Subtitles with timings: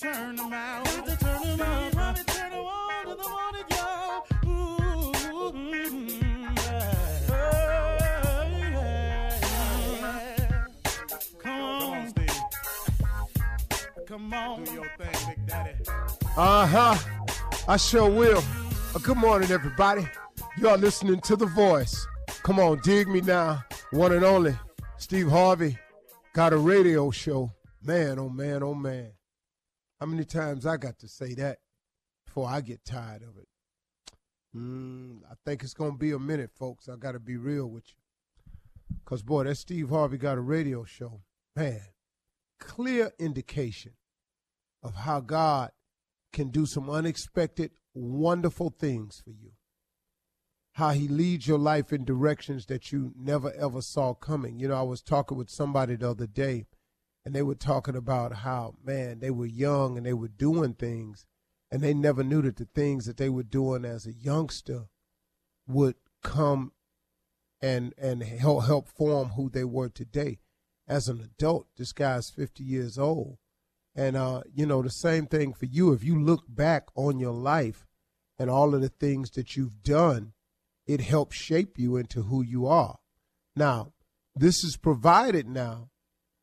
[0.00, 0.84] turn 'em out.
[0.84, 1.90] Got to turn 'em out.
[1.90, 4.26] Steve Harvey turn 'em on to the morning, y'all.
[4.46, 5.12] Ooh,
[5.54, 5.90] yeah.
[10.00, 10.64] Yeah.
[11.42, 12.40] Come on, Steve.
[14.06, 14.64] Come on.
[14.64, 15.72] Do your thing, Big Daddy.
[16.36, 16.96] Uh huh.
[17.66, 18.42] I sure will.
[18.94, 20.08] Uh, good morning, everybody.
[20.58, 22.06] You are listening to The Voice.
[22.44, 23.64] Come on, dig me now.
[23.90, 24.56] One and only
[24.98, 25.76] Steve Harvey
[26.34, 27.52] got a radio show.
[27.82, 29.10] Man, oh man, oh man.
[30.00, 31.58] How many times I got to say that
[32.24, 33.48] before I get tired of it?
[34.56, 36.88] Mm, I think it's going to be a minute, folks.
[36.88, 38.96] I got to be real with you.
[39.04, 41.22] Because, boy, that Steve Harvey got a radio show.
[41.56, 41.80] Man,
[42.60, 43.92] clear indication
[44.82, 45.70] of how God
[46.32, 49.52] can do some unexpected, wonderful things for you.
[50.72, 54.60] How he leads your life in directions that you never ever saw coming.
[54.60, 56.66] You know, I was talking with somebody the other day,
[57.28, 61.26] and they were talking about how, man, they were young and they were doing things,
[61.70, 64.86] and they never knew that the things that they were doing as a youngster
[65.66, 66.72] would come
[67.60, 70.38] and and help help form who they were today.
[70.88, 73.36] As an adult, this guy's 50 years old.
[73.94, 75.92] And uh, you know, the same thing for you.
[75.92, 77.86] If you look back on your life
[78.38, 80.32] and all of the things that you've done,
[80.86, 83.00] it helps shape you into who you are.
[83.54, 83.92] Now,
[84.34, 85.90] this is provided now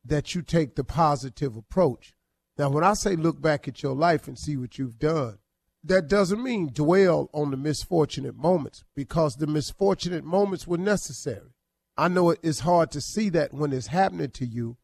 [0.05, 2.13] that you take the positive approach.
[2.57, 5.39] Now, when I say look back at your life and see what you've done,
[5.83, 11.53] that doesn't mean dwell on the misfortunate moments because the misfortunate moments were necessary.
[11.97, 14.77] I know it is hard to see that when it's happening to you,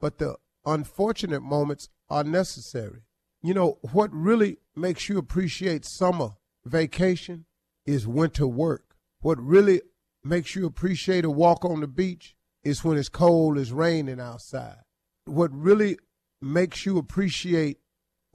[0.00, 3.02] but the unfortunate moments are necessary.
[3.42, 6.30] You know, what really makes you appreciate summer
[6.64, 7.46] vacation
[7.84, 8.96] is winter work.
[9.20, 9.82] What really
[10.24, 12.35] makes you appreciate a walk on the beach
[12.66, 14.78] is when it's cold, it's raining outside.
[15.24, 15.98] What really
[16.40, 17.78] makes you appreciate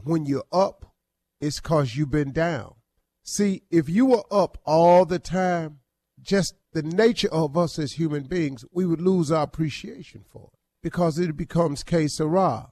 [0.04, 0.94] when you're up
[1.42, 2.76] is because you've been down.
[3.24, 5.80] See, if you were up all the time,
[6.22, 10.60] just the nature of us as human beings, we would lose our appreciation for it
[10.82, 12.70] because it becomes que sera,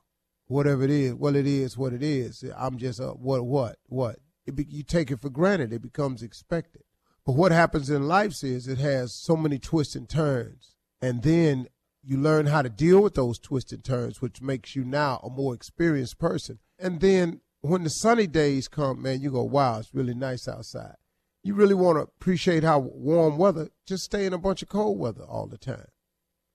[0.48, 1.16] whatever it is.
[1.16, 2.44] Well, it is what it is.
[2.56, 4.18] I'm just uh, what, what, what.
[4.56, 5.74] Be, you take it for granted.
[5.74, 6.84] It becomes expected.
[7.26, 11.68] But what happens in life is it has so many twists and turns, and then
[12.04, 15.30] you learn how to deal with those twists and turns, which makes you now a
[15.30, 16.60] more experienced person.
[16.78, 20.96] And then when the sunny days come, man, you go, wow, it's really nice outside.
[21.44, 24.98] You really want to appreciate how warm weather, just stay in a bunch of cold
[24.98, 25.88] weather all the time.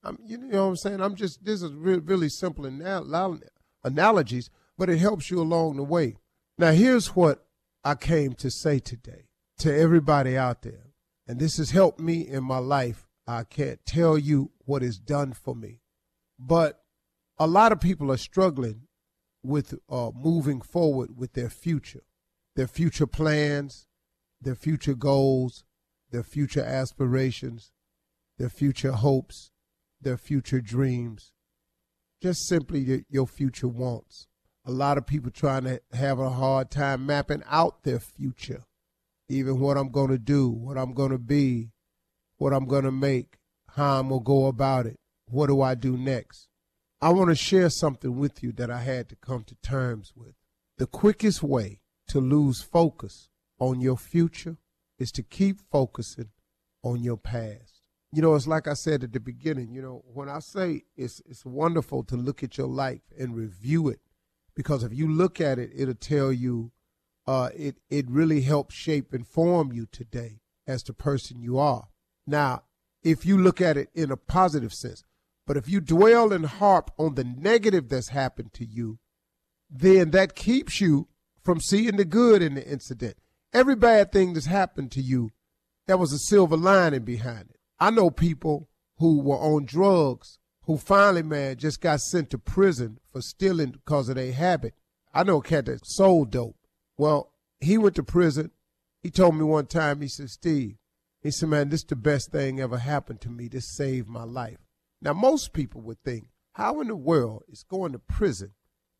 [0.03, 1.01] I'm, you know what I'm saying?
[1.01, 3.39] I'm just, this is re- really simple anal-
[3.83, 6.17] analogies, but it helps you along the way.
[6.57, 7.45] Now, here's what
[7.83, 9.25] I came to say today
[9.59, 10.91] to everybody out there,
[11.27, 13.04] and this has helped me in my life.
[13.27, 15.81] I can't tell you what it's done for me,
[16.37, 16.81] but
[17.37, 18.87] a lot of people are struggling
[19.43, 22.03] with uh, moving forward with their future,
[22.55, 23.87] their future plans,
[24.41, 25.63] their future goals,
[26.11, 27.71] their future aspirations,
[28.37, 29.51] their future hopes,
[30.01, 31.31] their future dreams,
[32.21, 34.27] just simply your future wants.
[34.65, 38.63] A lot of people trying to have a hard time mapping out their future,
[39.29, 41.71] even what I'm going to do, what I'm going to be,
[42.45, 43.39] what I'm going to make,
[43.69, 46.47] how I'm going to go about it, what do I do next.
[47.01, 50.35] I want to share something with you that I had to come to terms with.
[50.77, 54.57] The quickest way to lose focus on your future
[54.99, 56.29] is to keep focusing
[56.83, 57.81] on your past.
[58.11, 61.23] You know, it's like I said at the beginning, you know, when I say it's
[61.25, 64.01] it's wonderful to look at your life and review it
[64.55, 66.73] because if you look at it, it'll tell you
[67.25, 71.87] uh, it it really helps shape and form you today as the person you are.
[72.27, 72.63] Now,
[73.03, 75.03] if you look at it in a positive sense,
[75.45, 78.99] but if you dwell and harp on the negative that's happened to you,
[79.69, 81.07] then that keeps you
[81.43, 83.17] from seeing the good in the incident.
[83.53, 85.29] Every bad thing that's happened to you,
[85.85, 87.59] there was a silver lining behind it.
[87.79, 92.99] I know people who were on drugs who finally, man, just got sent to prison
[93.11, 94.73] for stealing because of their habit.
[95.13, 96.57] I know a cat that sold dope.
[96.97, 98.51] Well, he went to prison.
[99.03, 100.77] He told me one time, he said, Steve,
[101.25, 103.47] he said, man, this is the best thing ever happened to me.
[103.47, 104.59] This saved my life.
[105.01, 108.51] Now, most people would think, how in the world is going to prison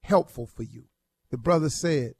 [0.03, 0.85] helpful for you?
[1.29, 2.15] The brother said,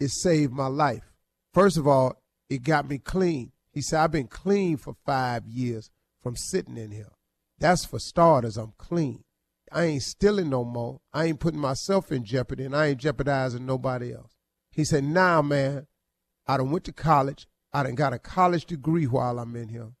[0.00, 1.12] it saved my life.
[1.54, 3.52] First of all, it got me clean.
[3.70, 5.90] He said, I've been clean for five years
[6.20, 7.12] from sitting in here.
[7.58, 8.56] That's for starters.
[8.56, 9.24] I'm clean.
[9.72, 11.00] I ain't stealing no more.
[11.12, 14.34] I ain't putting myself in jeopardy and I ain't jeopardizing nobody else.
[14.70, 15.86] He said, now, nah, man,
[16.46, 17.46] I done went to college.
[17.76, 19.92] I done got a college degree while I'm in here.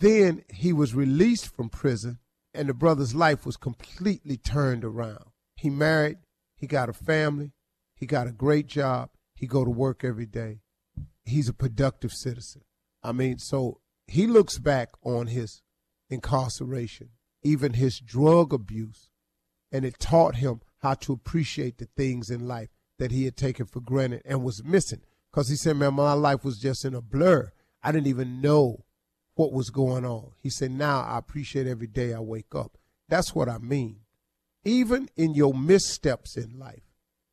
[0.00, 2.20] Then he was released from prison
[2.54, 5.24] and the brother's life was completely turned around.
[5.56, 6.18] He married,
[6.54, 7.54] he got a family,
[7.96, 10.60] he got a great job, he go to work every day.
[11.24, 12.62] He's a productive citizen.
[13.02, 15.62] I mean, so he looks back on his
[16.08, 17.08] incarceration,
[17.42, 19.10] even his drug abuse,
[19.72, 22.68] and it taught him how to appreciate the things in life
[23.00, 25.02] that he had taken for granted and was missing.
[25.30, 27.52] Because he said, man, my life was just in a blur.
[27.82, 28.84] I didn't even know
[29.34, 30.32] what was going on.
[30.42, 32.76] He said, now I appreciate every day I wake up.
[33.08, 34.00] That's what I mean.
[34.64, 36.82] Even in your missteps in life,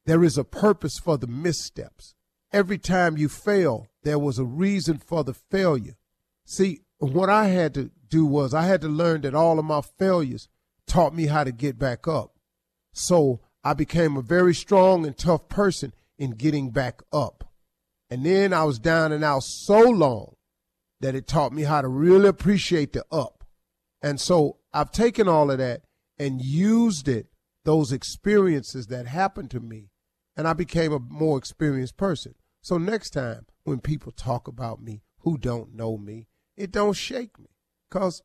[0.06, 2.14] there is a purpose for the missteps.
[2.52, 5.98] Every time you fail, there was a reason for the failure.
[6.46, 9.82] See, what I had to do was I had to learn that all of my
[9.82, 10.48] failures
[10.86, 12.36] taught me how to get back up.
[12.94, 17.45] So I became a very strong and tough person in getting back up.
[18.16, 20.38] And then I was down and out so long
[21.02, 23.44] that it taught me how to really appreciate the up.
[24.02, 25.82] And so I've taken all of that
[26.18, 27.28] and used it,
[27.66, 29.90] those experiences that happened to me,
[30.38, 32.36] and I became a more experienced person.
[32.62, 37.38] So next time when people talk about me who don't know me, it don't shake
[37.38, 37.50] me.
[37.92, 38.22] Cause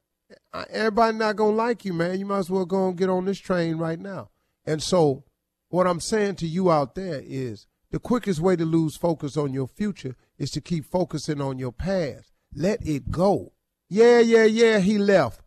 [0.71, 2.21] everybody not gonna like you, man.
[2.21, 4.31] You might as well go and get on this train right now.
[4.65, 5.25] And so
[5.69, 9.53] what I'm saying to you out there is the quickest way to lose focus on
[9.53, 12.33] your future is to keep focusing on your past.
[12.55, 13.53] Let it go.
[13.89, 15.41] Yeah, yeah, yeah, he left.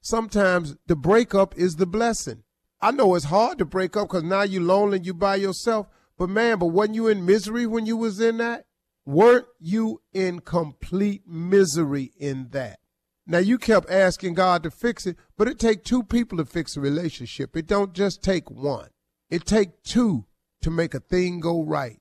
[0.00, 2.44] Sometimes the breakup is the blessing.
[2.80, 5.88] I know it's hard to break up because now you're lonely, you by yourself.
[6.16, 8.66] But man, but wasn't you in misery when you was in that?
[9.04, 12.78] Weren't you in complete misery in that?
[13.26, 16.76] Now you kept asking God to fix it, but it take two people to fix
[16.76, 17.56] a relationship.
[17.56, 18.88] It don't just take one.
[19.28, 20.26] It take two
[20.62, 22.00] to make a thing go right.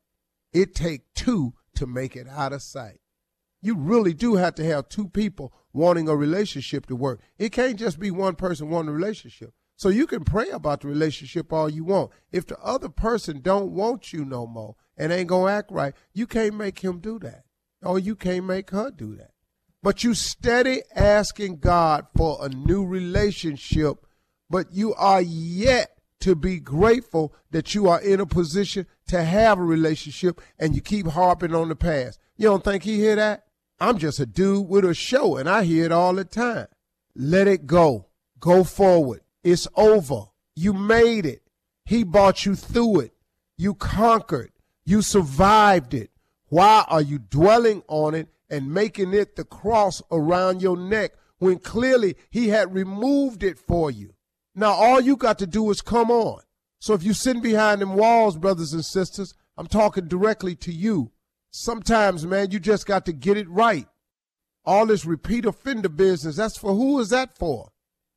[0.54, 3.00] It take two to make it out of sight.
[3.62, 7.22] You really do have to have two people wanting a relationship to work.
[7.38, 9.54] It can't just be one person wanting a relationship.
[9.76, 12.12] So you can pray about the relationship all you want.
[12.32, 16.28] If the other person don't want you no more and ain't gonna act right, you
[16.28, 17.44] can't make him do that.
[17.82, 19.32] Or you can't make her do that.
[19.82, 24.06] But you steady asking God for a new relationship,
[24.50, 29.58] but you are yet to be grateful that you are in a position to have
[29.58, 32.20] a relationship and you keep harping on the past.
[32.36, 33.46] You don't think he hear that?
[33.80, 36.68] I'm just a dude with a show and I hear it all the time.
[37.16, 38.08] Let it go.
[38.40, 39.22] Go forward.
[39.44, 40.26] It's over.
[40.56, 41.42] You made it.
[41.86, 43.14] He brought you through it.
[43.58, 44.52] You conquered.
[44.86, 46.12] You survived it.
[46.48, 51.60] Why are you dwelling on it and making it the cross around your neck when
[51.60, 54.14] clearly he had removed it for you?
[54.60, 56.42] Now all you got to do is come on.
[56.80, 61.12] So if you're sitting behind them walls, brothers and sisters, I'm talking directly to you.
[61.50, 63.88] Sometimes, man, you just got to get it right.
[64.66, 67.70] All this repeat offender business, that's for who is that for?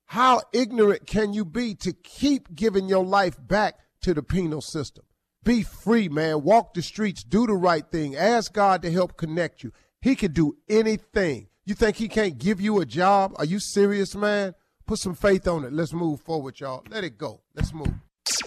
[0.06, 5.04] How ignorant can you be to keep giving your life back to the penal system?
[5.44, 6.42] Be free, man.
[6.42, 8.16] Walk the streets, do the right thing.
[8.16, 9.72] Ask God to help connect you.
[10.00, 11.48] He can do anything.
[11.64, 13.32] You think he can't give you a job?
[13.36, 14.54] Are you serious, man?
[14.86, 15.72] Put some faith on it.
[15.72, 16.82] Let's move forward, y'all.
[16.90, 17.40] Let it go.
[17.54, 17.92] Let's move.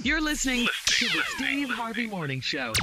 [0.03, 2.73] You're listening to the Steve Harvey Morning Show.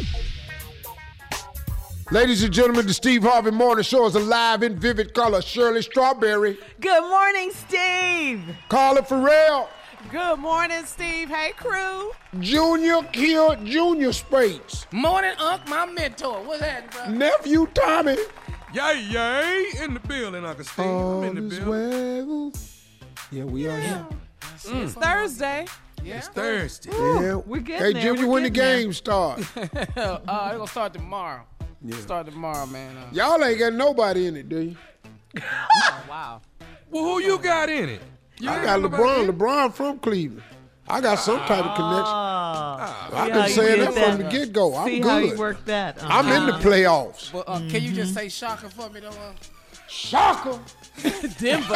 [2.11, 5.41] Ladies and gentlemen, the Steve Harvey Morning Show is alive in vivid color.
[5.41, 8.43] Shirley Strawberry, Good morning, Steve.
[8.69, 9.69] Carla Ferrell,
[10.11, 11.29] Good morning, Steve.
[11.31, 12.11] Hey, crew.
[12.41, 16.43] Junior Kill Junior Spates, Morning, Unc, my mentor.
[16.45, 17.09] What's that, bro?
[17.09, 18.17] nephew Tommy.
[18.75, 19.65] Yay, yay!
[19.85, 20.85] In the building, Uncle Steve.
[20.87, 21.69] I'm in the building.
[21.69, 22.53] well.
[23.33, 24.07] Yeah, we are here.
[24.65, 25.67] It's Thursday.
[26.05, 26.19] Yeah.
[26.19, 26.91] It's Thursday.
[26.93, 28.83] Yeah, we're getting Hey, there, Junior, we're when the getting there.
[28.83, 29.39] game start?
[29.97, 30.19] Uh,
[30.51, 31.43] it's gonna start tomorrow.
[32.01, 32.97] Start tomorrow, man.
[32.97, 34.77] Uh, Y'all ain't got nobody in it, do you?
[36.09, 36.43] Wow.
[36.91, 38.03] Well, who you got in it?
[38.39, 39.31] You I got LeBron.
[39.31, 40.43] LeBron from Cleveland.
[40.87, 42.15] I got some type of connection.
[42.15, 44.77] Oh, I've see been saying did that from the get go.
[44.77, 45.39] I'm See how you good.
[45.39, 45.97] work that.
[46.03, 46.63] I'm in the Uh-huh.
[46.69, 47.33] playoffs.
[47.33, 49.09] but uh, can you just say shocker for me, though?
[49.09, 49.33] Uh?
[49.89, 50.59] Shocker.
[51.39, 51.75] Denver.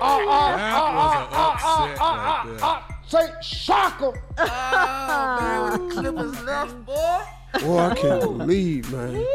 [0.00, 2.82] Uh, uh, uh, that was an upset right there.
[3.06, 4.22] Say shocker.
[4.38, 7.20] Oh, man, with the Clippers left, boy.
[7.60, 9.26] Boy, I can't believe, man.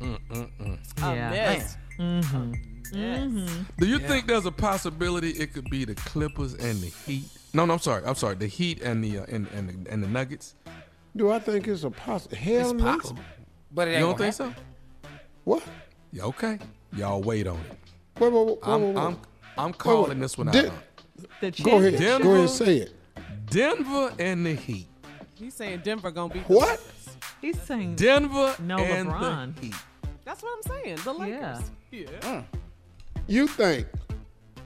[0.00, 0.78] Mm-mm-mm.
[0.98, 1.30] Yeah.
[1.30, 1.34] Mm-hmm.
[1.34, 1.76] Yes.
[1.98, 2.52] Mm-hmm.
[2.94, 3.62] Mm-hmm.
[3.78, 7.24] Do you think there's a possibility it could be the Clippers and the Heat?
[7.52, 8.04] No, no, I'm sorry.
[8.06, 8.36] I'm sorry.
[8.36, 10.54] The Heat and the uh, and, and the and the Nuggets.
[11.16, 12.36] Do I think it's a possible?
[12.36, 12.84] Hell It's no.
[12.96, 13.22] possible.
[13.72, 14.54] But it You don't think happen.
[14.54, 14.62] so?
[15.48, 15.62] What?
[16.12, 16.58] Yeah, okay.
[16.92, 18.20] Y'all wait on it.
[18.20, 19.02] Wait, wait, wait, I'm wait, wait.
[19.02, 19.18] I'm
[19.56, 20.20] I'm calling wait.
[20.20, 20.52] this one out.
[20.52, 20.74] Did- Unc.
[21.40, 21.92] The Go ahead.
[21.92, 22.92] championship- Go ahead and say it.
[23.50, 24.88] Denver and the Heat.
[25.36, 26.68] He's saying Denver gonna beat What?
[26.68, 27.16] Lakers.
[27.40, 29.54] He's saying Denver No and LeBron.
[29.56, 29.74] the Heat.
[30.26, 30.96] That's what I'm saying.
[31.04, 31.70] The Lakers.
[31.90, 32.42] Yeah.
[33.26, 33.86] You think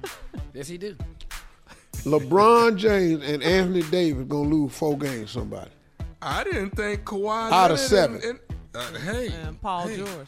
[0.55, 0.97] Yes, he do.
[2.05, 5.31] LeBron James and Anthony Davis gonna lose four games?
[5.31, 5.71] Somebody.
[6.21, 8.17] I didn't think Kawhi Out of Leonard seven.
[8.17, 8.25] And,
[8.75, 10.27] and, uh, hey, And Paul hey, George.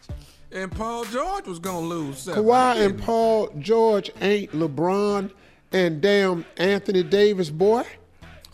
[0.55, 2.45] And Paul George was gonna lose seven.
[2.45, 5.31] Kawhi and didn't- Paul George ain't LeBron
[5.73, 7.85] and damn Anthony Davis, boy.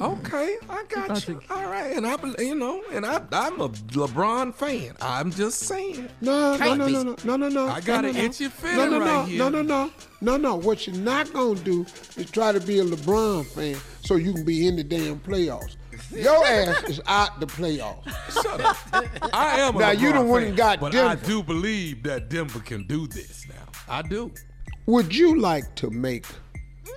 [0.00, 1.42] Okay, I got you.
[1.50, 4.95] All right, and I, you know, and I, I'm a LeBron fan.
[5.02, 6.09] I'm just saying.
[6.23, 6.92] No, no, Can't no, be.
[6.95, 7.69] no, no, no, no, no.
[7.69, 8.26] I got no, an no, no.
[8.26, 9.38] itchy no, feeling no, no, right here.
[9.38, 9.90] No, no, no,
[10.23, 10.54] no, no.
[10.57, 11.85] What you're not gonna do
[12.16, 15.76] is try to be a LeBron fan so you can be in the damn playoffs.
[16.12, 18.05] Your ass is out the playoffs.
[18.43, 18.76] Shut up.
[19.33, 19.76] I am.
[19.76, 22.61] A Now, you LeBron done went fan, and got but I do believe that Denver
[22.61, 23.67] can do this now.
[23.88, 24.33] I do.
[24.87, 26.26] Would you like to make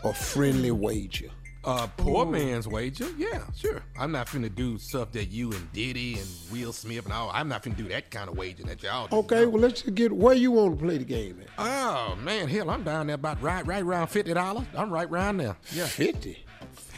[0.03, 1.29] a friendly wager?
[1.65, 3.07] Uh, poor man's wager.
[3.17, 3.81] Yeah, sure.
[3.97, 7.31] I'm not finna do stuff that you and Diddy and Will Smith and all.
[7.33, 9.15] I'm not finna do that kind of wager that y'all do.
[9.17, 11.47] Okay, well let's just get where you want to play the game at.
[11.57, 14.65] Oh man, hell, I'm down there about right, right around fifty dollars.
[14.75, 15.55] I'm right around there.
[15.71, 16.43] Yeah, Fifty.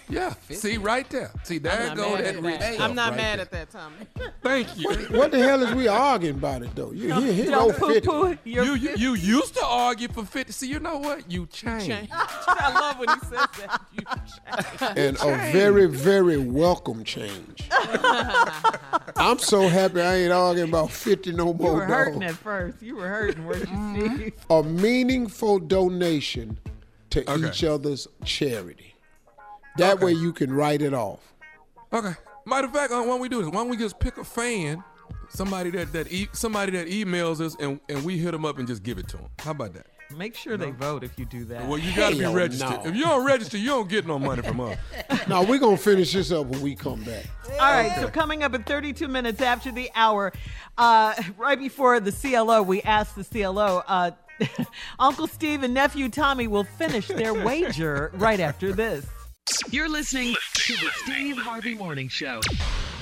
[0.10, 0.34] Yeah.
[0.50, 1.32] See right there.
[1.44, 2.74] See there I'm go not mad that rich that.
[2.76, 3.46] stuff I'm not right mad there.
[3.46, 3.96] at that, Tommy.
[4.44, 4.90] Thank you.
[5.18, 6.92] What the hell is we arguing about it though?
[6.92, 8.08] You here, here Don't go fifty.
[8.08, 8.38] poo.
[8.44, 10.52] You, you you used to argue for fifty.
[10.52, 11.30] See, you know what?
[11.32, 11.88] You changed.
[11.88, 12.10] Change.
[12.14, 13.82] I love when he says that.
[13.94, 14.98] You change.
[14.98, 17.68] and a very, very welcome change.
[19.18, 21.54] I'm so happy I ain't arguing about 50 no more.
[21.54, 21.74] You more.
[21.76, 22.30] were hurting dog.
[22.30, 22.82] at first.
[22.82, 24.52] You were hurting, weren't you, Mm-hmm.
[24.52, 26.58] A meaningful donation
[27.12, 27.48] to Okay.
[27.48, 28.95] each other's charity.
[29.78, 31.20] That way you can write it off.
[31.94, 32.14] Okay.
[32.46, 33.48] Matter of fact, uh, why don't we do this?
[33.48, 34.84] Why don't we just pick a fan,
[35.30, 38.68] somebody that that e- somebody that emails us, and, and we hit them up and
[38.68, 39.28] just give it to them.
[39.40, 39.88] How about that?
[40.16, 41.68] Make sure they vote if you do that.
[41.68, 42.84] Well, you got to be registered.
[42.84, 42.90] no.
[42.90, 44.78] If you don't register, you don't get no money from us.
[45.28, 47.26] Now we're gonna finish this up when we come back.
[47.54, 50.32] All right, so coming up in 32 minutes after the hour,
[50.78, 54.12] uh, right before the CLO, we asked the CLO, uh,
[55.00, 59.06] Uncle Steve and nephew Tommy will finish their wager right after this.
[59.72, 62.40] You're listening to the Steve Harvey Morning Show.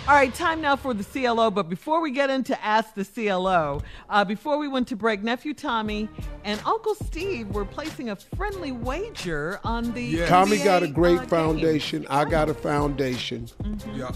[0.08, 1.52] All right, time now for the CLO.
[1.52, 5.54] But before we get into Ask the CLO, uh, before we went to break, nephew
[5.54, 6.10] Tommy
[6.44, 10.02] and Uncle Steve were placing a friendly wager on the.
[10.04, 10.26] Yeah.
[10.28, 11.30] Tommy NBA, got a great uh, game.
[11.30, 12.08] foundation.
[12.10, 13.48] I got a foundation.
[13.94, 14.12] yeah.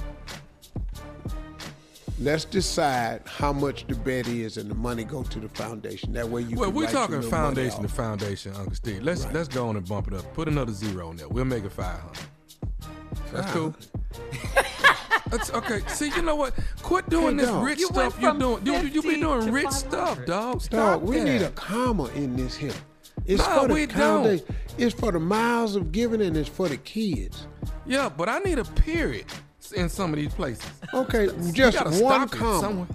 [2.19, 6.13] Let's decide how much the bet is, and the money go to the foundation.
[6.13, 6.57] That way you.
[6.57, 9.03] Well, can we're write talking little foundation to foundation, Uncle Steve.
[9.03, 9.33] Let's Right.
[9.35, 10.33] let's go on and bump it up.
[10.33, 11.27] Put another zero in there.
[11.29, 12.25] We'll make it five hundred.
[13.33, 13.75] That's cool.
[15.29, 15.81] That's okay.
[15.87, 16.53] See, you know what?
[16.83, 17.65] Quit doing Hey, this dog.
[17.65, 18.65] rich You went stuff you're from doing.
[18.65, 20.25] You, you be 50 doing to rich stuff, 500.
[20.25, 20.61] dog.
[20.61, 21.25] Stop Dog, we that.
[21.25, 22.71] need a comma in this here.
[23.25, 23.97] It's No, for the we don't.
[23.97, 24.55] foundation.
[24.77, 27.47] It's for the miles of giving, and it's for the kids.
[27.85, 29.25] Yeah, but I need a period
[29.75, 30.65] in some of these places.
[30.93, 32.59] Okay, You just gotta one stop it comma.
[32.61, 32.87] somewhere.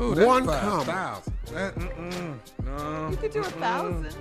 [0.00, 0.84] Ooh, that's One five comma.
[0.84, 1.32] thousand.
[1.52, 3.08] That, mm-mm, no.
[3.10, 4.14] You could do a thousand.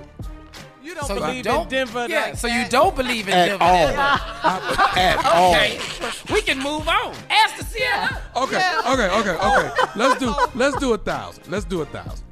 [0.90, 2.64] You don't So you believe don't in Denver Yeah, like so that.
[2.64, 3.64] you don't believe in At Denver.
[3.64, 4.98] all.
[4.98, 5.54] At all.
[5.54, 5.80] Okay,
[6.34, 7.14] we can move on.
[7.30, 8.44] Ask the CLO.
[8.46, 9.70] Okay, okay, okay, okay.
[9.96, 11.48] Let's do let's do a thousand.
[11.48, 12.26] Let's do a thousand.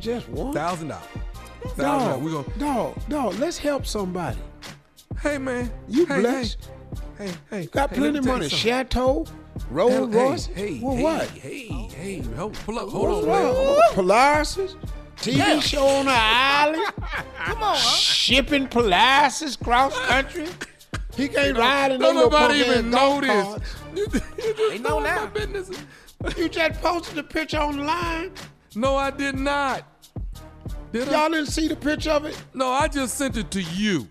[0.00, 0.54] Just one.
[0.54, 1.04] Thousand dollars.
[1.76, 2.22] Thousand Dog, dollars.
[2.22, 4.38] We gonna dog, dog, let's help somebody.
[5.20, 6.70] Hey man, You hey, blessed.
[7.18, 7.66] Hey, hey, hey.
[7.66, 8.48] Got hey, plenty of money.
[8.48, 9.26] Chateau,
[9.70, 10.46] Rolls Hey, Royce.
[10.46, 11.28] Hey, well, hey, what?
[11.28, 13.54] Hey, hey, hold, pull up, hold What's on, man.
[13.54, 13.80] wrong?
[13.92, 14.58] Polaris,
[15.16, 16.82] TV show on the island.
[17.44, 17.96] Come on, huh?
[17.96, 20.46] Shipping Polaris cross country.
[21.16, 23.74] He can't ride in Don't no nobody even know this.
[23.94, 25.26] You, you just They know my now.
[25.26, 25.70] business.
[26.36, 28.32] You just posted the picture online.
[28.74, 29.84] No, I did not.
[30.92, 31.12] Did I?
[31.20, 32.40] Y'all didn't see the picture of it?
[32.54, 34.08] No, I just sent it to you.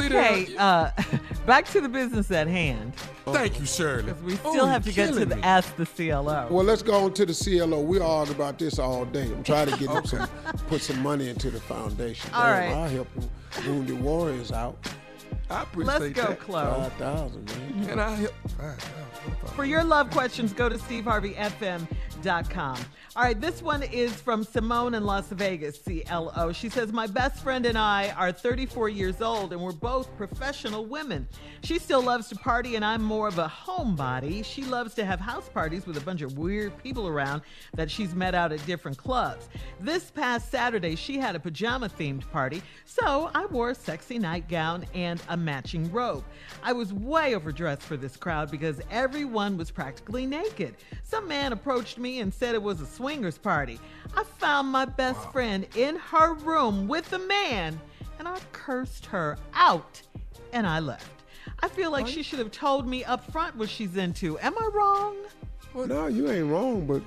[0.00, 0.60] See Okay, that?
[0.60, 0.90] uh,
[1.46, 2.94] back to the business at hand.
[3.26, 4.12] Thank you, Shirley.
[4.24, 5.38] We Oh, still you have to get to the.
[5.44, 6.48] Ask the CLO.
[6.50, 7.80] Well, let's go on to the CLO.
[7.80, 9.24] We argue about this all day.
[9.24, 10.28] I'm trying to get him some,
[10.68, 12.30] put some money into the foundation.
[12.34, 12.76] All Damn, right.
[12.76, 13.30] I'll help him.
[13.66, 14.76] Wounded Warriors out.
[15.52, 16.40] I appreciate Let's go, that.
[16.40, 16.64] Chloe.
[16.64, 17.90] Five thousand, man.
[17.90, 18.32] And I help.
[18.58, 19.02] Five thousand.
[19.54, 22.78] For your love questions, go to steveharveyfm.com.
[23.14, 26.50] All right, this one is from Simone in Las Vegas, CLO.
[26.52, 30.86] She says, My best friend and I are 34 years old and we're both professional
[30.86, 31.28] women.
[31.62, 34.42] She still loves to party and I'm more of a homebody.
[34.42, 37.42] She loves to have house parties with a bunch of weird people around
[37.74, 39.50] that she's met out at different clubs.
[39.78, 44.86] This past Saturday, she had a pajama themed party, so I wore a sexy nightgown
[44.94, 46.24] and a matching robe.
[46.62, 50.76] I was way overdressed for this crowd because everyone was practically naked.
[51.02, 53.78] Some man approached me and said it was a swingers party.
[54.16, 57.80] I found my best friend in her room with a man
[58.18, 60.00] and I cursed her out
[60.52, 61.22] and I left.
[61.60, 64.38] I feel like she should have told me up front what she's into.
[64.38, 65.16] Am I wrong?
[65.74, 67.02] No, you ain't wrong, but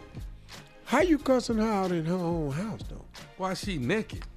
[0.86, 3.06] how you cussing her out in her own house, though?
[3.38, 4.24] Why she naked?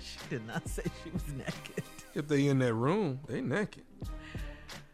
[0.00, 1.73] She did not say she was naked.
[2.14, 3.82] If they in that room, they naked.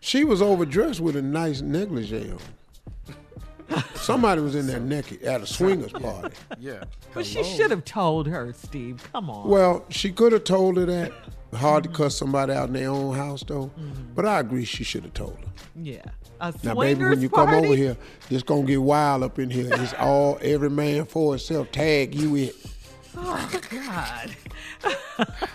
[0.00, 3.82] She was overdressed with a nice negligee on.
[3.94, 6.34] Somebody was in there naked at a swingers party.
[6.58, 6.84] Yeah.
[7.14, 9.06] But she should have told her, Steve.
[9.12, 9.48] Come on.
[9.48, 11.12] Well, she could have told her that.
[11.54, 13.66] Hard to cuss somebody out in their own house, though.
[13.78, 14.14] Mm-hmm.
[14.14, 15.52] But I agree, she should have told her.
[15.76, 16.02] yeah.
[16.42, 17.52] A Now, baby, when you party?
[17.52, 17.96] come over here,
[18.30, 19.68] it's gonna get wild up in here.
[19.74, 21.70] It's all every man for himself.
[21.70, 22.56] Tag you it.
[23.16, 24.36] Oh, God.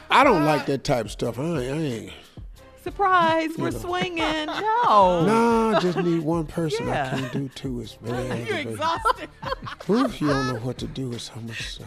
[0.10, 1.40] I don't like that type of stuff.
[1.40, 1.58] I ain't.
[1.58, 2.14] I ain't.
[2.84, 4.46] Surprise, we're swinging.
[4.86, 5.26] No.
[5.26, 6.88] Nah, I just need one person.
[6.88, 7.08] Yeah.
[7.12, 7.82] I can't do two.
[7.82, 8.72] It's very You aggravating.
[8.74, 9.30] exhausted.
[9.90, 11.12] Oof, you don't know what to do.
[11.14, 11.80] It's so much.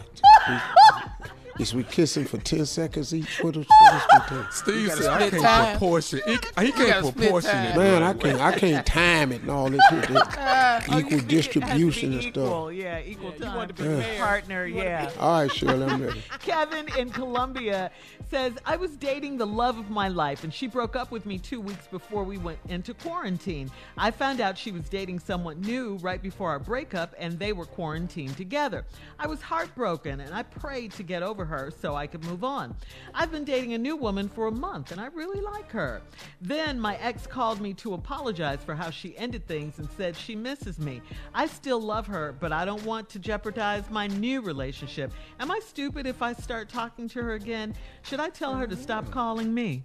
[1.59, 3.43] Is we kissing for ten seconds each?
[3.43, 4.43] What is, what is we?
[4.51, 5.71] Steve said I can't time.
[5.71, 6.21] proportion.
[6.25, 7.75] He, he can't proportion it.
[7.75, 8.39] Man, I can't.
[8.39, 9.81] I can't time it and all this.
[9.91, 12.67] With uh, this Oh, you equal think it has to be distribution and equal.
[12.67, 12.73] stuff.
[12.75, 13.55] Yeah, equal you time.
[13.57, 14.17] want to be for fair.
[14.19, 15.11] partner, yeah.
[15.19, 16.23] All right, Shirley, I'm ready.
[16.39, 17.91] Kevin in Columbia
[18.29, 21.37] says, I was dating the love of my life, and she broke up with me
[21.39, 23.69] two weeks before we went into quarantine.
[23.97, 27.65] I found out she was dating someone new right before our breakup, and they were
[27.65, 28.85] quarantined together.
[29.17, 32.75] I was heartbroken, and I prayed to get over her so I could move on.
[33.13, 36.01] I've been dating a new woman for a month, and I really like her.
[36.41, 40.35] Then my ex called me to apologize for how she ended things and said she
[40.35, 41.01] misses me.
[41.33, 45.11] I still love her, but I don't want to jeopardize my new relationship.
[45.39, 47.75] Am I stupid if I start talking to her again?
[48.03, 49.83] Should I tell her to stop calling me?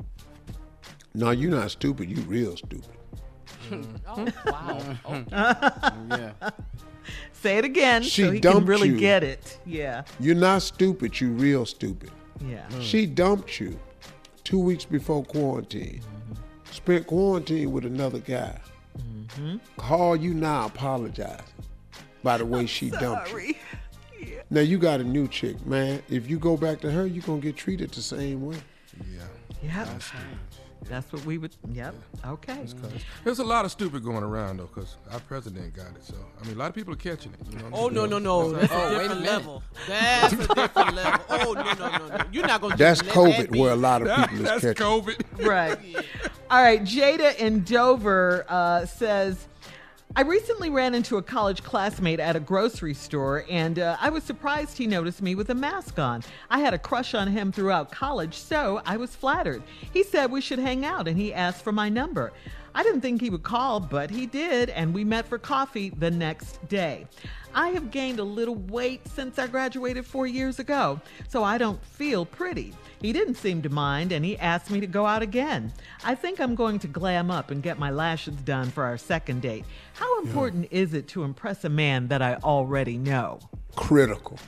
[1.15, 2.11] No, you're not stupid.
[2.11, 2.89] You're real stupid.
[4.07, 4.97] Oh, wow.
[5.07, 5.25] Okay.
[5.33, 6.51] yeah.
[7.33, 8.99] Say it again She so he can dumped really you.
[8.99, 9.59] get it.
[9.67, 10.05] Yeah.
[10.21, 11.21] You're not stupid.
[11.21, 12.11] You real stupid.
[12.41, 12.65] Yeah.
[12.71, 12.83] Mm.
[12.83, 13.79] She dumped you
[14.45, 16.01] two weeks before quarantine.
[16.01, 16.73] Mm-hmm.
[16.73, 18.59] Spent quarantine with another guy.
[18.99, 19.57] Mm-hmm.
[19.77, 21.41] Call you now apologizing
[22.23, 23.39] by the way she dumped you.
[23.39, 23.59] Sorry.
[24.51, 26.03] Now you got a new chick, man.
[26.09, 28.57] If you go back to her, you're gonna get treated the same way.
[29.13, 29.85] Yeah.
[29.85, 30.03] Yep.
[30.89, 31.55] That's what we would.
[31.73, 31.95] Yep.
[32.27, 32.67] Okay.
[33.25, 36.05] There's a lot of stupid going around though, because our president got it.
[36.05, 37.41] So I mean, a lot of people are catching it.
[37.53, 37.69] You know?
[37.73, 38.53] Oh no no no!
[38.53, 39.33] That's a Oh, wait a different minute.
[39.33, 39.63] level.
[39.89, 41.25] That's a different level.
[41.31, 42.25] Oh no no no no!
[42.33, 42.77] You're not gonna.
[42.77, 43.61] That's just let that COVID be.
[43.61, 44.87] where a lot of people is that's catching.
[44.87, 45.47] COVID.
[45.47, 45.79] Right.
[46.51, 46.83] All right.
[46.83, 49.47] Jada in Dover uh, says,
[50.17, 54.23] I recently ran into a college classmate at a grocery store, and uh, I was
[54.23, 56.23] surprised he noticed me with a mask on.
[56.49, 59.65] I had a crush on him throughout college, so I was flattered.
[59.93, 62.33] He said we should hang out, and he asked for my number.
[62.77, 66.13] I didn't think he would call, but he did, and we met for coffee the
[66.13, 67.09] next day.
[67.53, 71.85] I have gained a little weight since I graduated four years ago, so I don't
[71.85, 72.73] feel pretty.
[73.05, 75.75] He didn't seem to mind, and he asked me to go out again.
[76.05, 79.43] I think I'm going to glam up and get my lashes done for our second
[79.43, 79.67] date.
[79.93, 83.41] How important is it to impress a man that I already know?
[83.77, 84.39] Critical.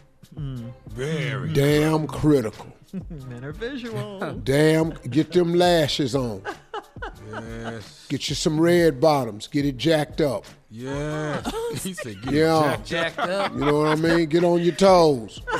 [0.88, 1.52] Very.
[1.52, 2.74] Damn critical.
[3.28, 4.32] Men are visual.
[4.42, 6.40] Damn, get them lashes on.
[7.30, 8.06] Yes.
[8.08, 9.48] Get you some red bottoms.
[9.48, 10.46] Get it jacked up.
[10.70, 11.46] Yes.
[11.84, 12.78] he said, get Yeah.
[12.86, 13.52] Jacked up.
[13.52, 14.26] You know what I mean?
[14.30, 15.42] Get on your toes.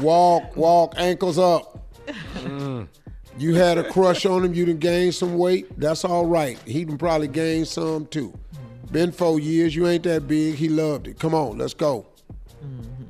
[0.00, 1.82] Walk, walk, ankles up.
[2.36, 2.88] Mm.
[3.38, 5.66] You had a crush on him, you done gained some weight.
[5.78, 6.58] That's all right.
[6.66, 8.32] He done probably gained some too.
[8.92, 10.54] Been four years, you ain't that big.
[10.54, 11.18] He loved it.
[11.18, 12.06] Come on, let's go.
[12.64, 13.04] Mm-hmm.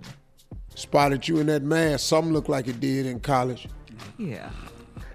[0.74, 2.06] Spotted you in that mask.
[2.06, 3.68] Something looked like it did in college.
[4.18, 4.50] Yeah.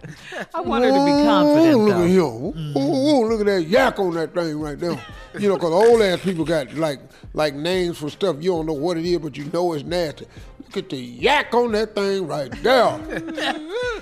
[0.54, 2.04] I want her to be confident, Ooh, look though.
[2.04, 2.20] at him.
[2.20, 2.76] Ooh, mm.
[2.76, 5.00] ooh, look at that yak on that thing right there.
[5.40, 7.00] You know, because old ass people got like
[7.34, 10.26] like names for stuff you don't know what it is, but you know it's nasty.
[10.60, 14.02] Look at the yak on that thing right there.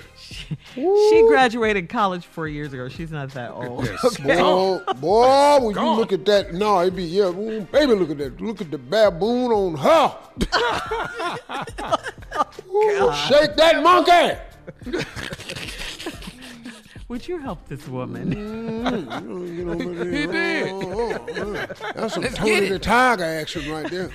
[0.74, 2.88] She graduated college four years ago.
[2.88, 3.88] She's not that old.
[4.22, 8.18] Boy, boy, when you look at that, no, it be yeah, ooh, baby, look at
[8.18, 8.40] that.
[8.40, 10.16] Look at the baboon on her.
[12.72, 14.38] Ooh, shake that monkey.
[17.10, 18.32] Would you help this woman?
[18.32, 20.68] Mm, he did.
[20.70, 24.12] Oh, oh, oh, That's some Tony the Tiger action right there.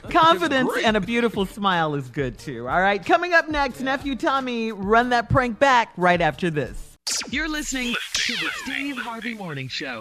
[0.10, 2.68] Confidence and a beautiful smile is good too.
[2.68, 3.06] All right.
[3.06, 6.96] Coming up next, nephew Tommy, run that prank back right after this.
[7.30, 10.00] You're listening to the Steve Harvey Morning Show.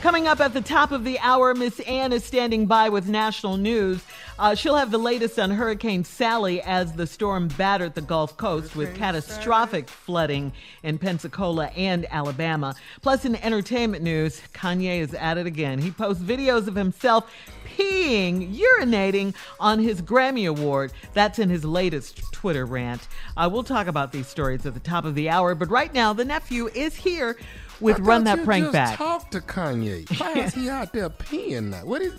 [0.00, 3.56] Coming up at the top of the hour, Miss Ann is standing by with national
[3.56, 4.00] news.
[4.38, 8.76] Uh, she'll have the latest on Hurricane Sally as the storm battered the Gulf Coast
[8.76, 10.52] with catastrophic flooding
[10.84, 12.76] in Pensacola and Alabama.
[13.02, 15.80] Plus, in entertainment news, Kanye is at it again.
[15.80, 17.28] He posts videos of himself
[17.76, 20.92] peeing, urinating on his Grammy Award.
[21.12, 23.08] That's in his latest Twitter rant.
[23.36, 26.12] Uh, we'll talk about these stories at the top of the hour, but right now,
[26.12, 27.36] the nephew is here
[27.80, 28.98] with Run That you Prank just Back.
[28.98, 30.08] Talk to Kanye.
[30.20, 31.84] Why is he out there peeing now?
[31.84, 32.14] What is?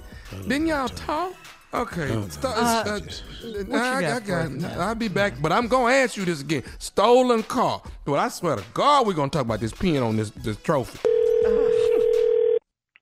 [0.47, 1.33] Didn't y'all talk?
[1.71, 6.25] Okay, st- uh, I, got I, got, I'll be back, but I'm gonna ask you
[6.25, 6.63] this again.
[6.79, 7.83] Stolen car.
[8.07, 10.97] Well, I swear to God, we're gonna talk about this peeing on this this trophy.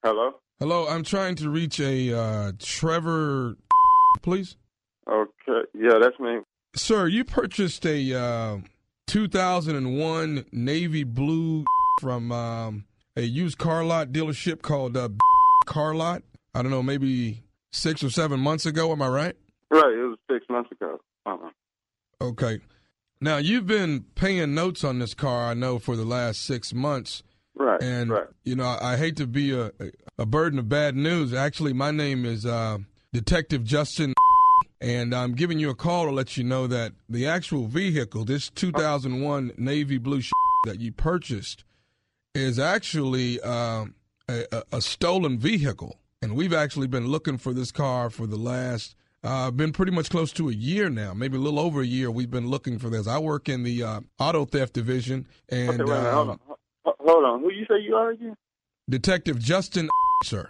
[0.04, 0.34] Hello.
[0.60, 3.56] Hello, I'm trying to reach a uh, Trevor,
[4.22, 4.58] please.
[5.10, 5.62] Okay.
[5.74, 6.40] Yeah, that's me.
[6.76, 8.58] Sir, you purchased a uh,
[9.08, 11.64] 2001 navy blue
[12.00, 15.10] from um, a used car lot dealership called uh,
[15.66, 16.24] Car Lot.
[16.54, 18.92] I don't know, maybe six or seven months ago.
[18.92, 19.36] Am I right?
[19.70, 19.94] Right.
[19.94, 21.00] It was six months ago.
[21.26, 21.50] Uh-huh.
[22.22, 22.60] Okay.
[23.20, 27.24] Now you've been paying notes on this car, I know, for the last six months.
[27.56, 27.82] Right.
[27.82, 28.28] And right.
[28.44, 29.72] you know, I, I hate to be a
[30.18, 31.34] a burden of bad news.
[31.34, 32.80] Actually, my name is uh,
[33.14, 34.14] Detective Justin,
[34.82, 38.50] and I'm giving you a call to let you know that the actual vehicle, this
[38.50, 40.22] 2001 navy blue
[40.66, 41.64] that you purchased,
[42.38, 43.96] is actually um,
[44.30, 48.96] a, a, stolen vehicle, and we've actually been looking for this car for the last.
[49.24, 52.12] Uh, been pretty much close to a year now, maybe a little over a year.
[52.12, 53.08] We've been looking for this.
[53.08, 55.92] I work in the uh, auto theft division, and Okay.
[55.92, 56.40] Hold um, on.
[56.48, 57.40] Ho- Hold on.
[57.42, 58.38] Who you say you are again?
[58.88, 59.90] Detective Justin,
[60.24, 60.50] sir.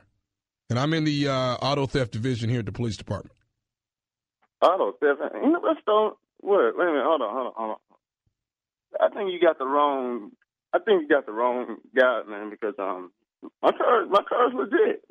[0.69, 3.35] And I'm in the uh, auto theft division here at the police department.
[4.61, 5.21] Auto theft.
[5.63, 6.17] Let's don't.
[6.41, 6.77] What?
[6.77, 7.05] Wait a minute.
[7.05, 7.33] Hold on.
[7.33, 7.53] Hold on.
[7.55, 7.77] Hold on.
[8.99, 10.31] I think you got the wrong.
[10.77, 12.49] I think you got the wrong guy, man.
[12.49, 13.11] Because um,
[13.61, 15.03] my car, my car's legit.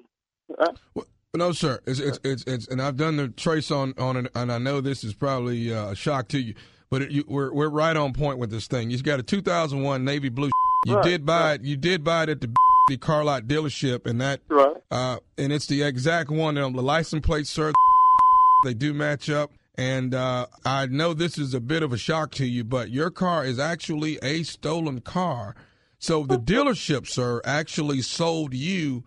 [0.58, 1.80] Uh, Well, no, sir.
[1.86, 4.80] It's, it's it's it's and I've done the trace on on it, and I know
[4.80, 6.54] this is probably uh, a shock to you,
[6.90, 8.90] but it, you, we're we're right on point with this thing.
[8.90, 10.50] You've got a 2001 navy blue.
[10.86, 11.60] You Right, did buy right.
[11.60, 11.66] it.
[11.66, 12.54] You did buy it at the
[12.88, 14.76] the car lot dealership, and that right.
[14.90, 16.54] uh, and it's the exact one.
[16.54, 17.72] The license plate, sir,
[18.64, 19.50] they do match up.
[19.76, 23.10] And uh, I know this is a bit of a shock to you, but your
[23.10, 25.54] car is actually a stolen car.
[25.98, 29.04] So the dealership, sir, actually sold you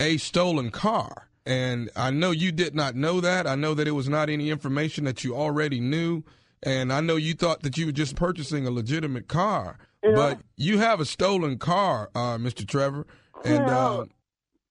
[0.00, 1.28] a stolen car.
[1.44, 3.46] And I know you did not know that.
[3.46, 6.24] I know that it was not any information that you already knew.
[6.62, 9.78] And I know you thought that you were just purchasing a legitimate car.
[10.14, 12.66] But you have a stolen car, uh, Mr.
[12.66, 13.06] Trevor.
[13.44, 14.06] And uh,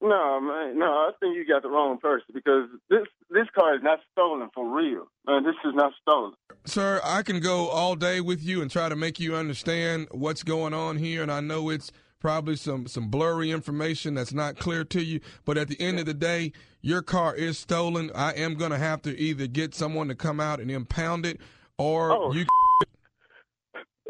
[0.05, 0.77] No, man.
[0.77, 4.49] No, I think you got the wrong person because this this car is not stolen
[4.53, 5.07] for real.
[5.25, 6.33] Man, this is not stolen.
[6.65, 10.43] Sir, I can go all day with you and try to make you understand what's
[10.43, 14.83] going on here, and I know it's probably some some blurry information that's not clear
[14.83, 15.21] to you.
[15.43, 18.11] But at the end of the day, your car is stolen.
[18.13, 21.41] I am going to have to either get someone to come out and impound it,
[21.79, 22.45] or Oh, you.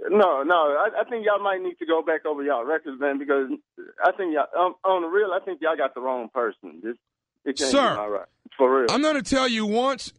[0.10, 0.56] No, no.
[0.56, 3.50] I, I think y'all might need to go back over y'all records, man, because
[4.04, 5.32] I think y'all um, on the real.
[5.34, 6.82] I think y'all got the wrong person.
[6.84, 6.96] This
[7.46, 8.88] it can't Sir, be all right for real.
[8.91, 10.13] I'm going to tell you once,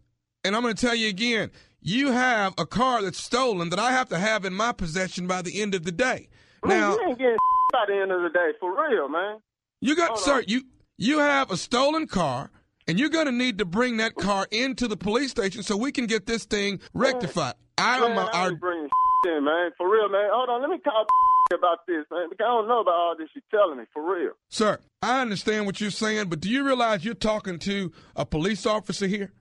[0.44, 1.51] and I'm going to tell you again.
[1.81, 5.42] You have a car that's stolen that I have to have in my possession by
[5.42, 6.29] the end of the day.
[6.64, 7.37] Man, Now, you ain't getting
[7.72, 9.38] by the end of the day for real, man.
[9.81, 10.37] You got, Hold sir.
[10.38, 10.44] on.
[10.49, 10.62] You
[10.99, 12.51] you have a stolen car,
[12.88, 15.92] and you're going to need to bring that car into the police station so we
[15.92, 17.55] can get this thing rectified.
[17.79, 18.14] I am.
[18.14, 18.88] Man, a- I ain't bringing
[19.27, 19.70] in, man.
[19.77, 20.29] For real, man.
[20.33, 21.05] Hold on, let me call
[21.55, 22.29] about this, man.
[22.31, 23.85] Because I don't know about all this you're telling me.
[23.92, 24.33] For real.
[24.49, 28.66] sir, I understand what you're saying, but do you realize you're talking to a police
[28.66, 29.33] officer here?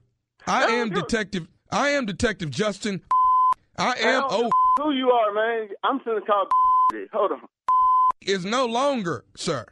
[0.46, 1.48] I No, am you're- detective.
[1.72, 3.02] I am Detective Justin.
[3.78, 4.50] I am don't oh
[4.82, 5.68] who you are, man.
[5.82, 6.46] I'm finna call.
[7.12, 7.40] Hold on.
[8.22, 9.66] is no longer, sir.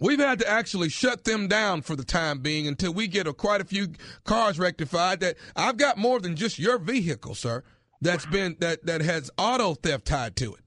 [0.00, 3.34] We've had to actually shut them down for the time being until we get a,
[3.34, 3.88] quite a few
[4.24, 5.20] cars rectified.
[5.20, 7.62] That I've got more than just your vehicle, sir.
[8.00, 10.60] That's been that that has auto theft tied to it.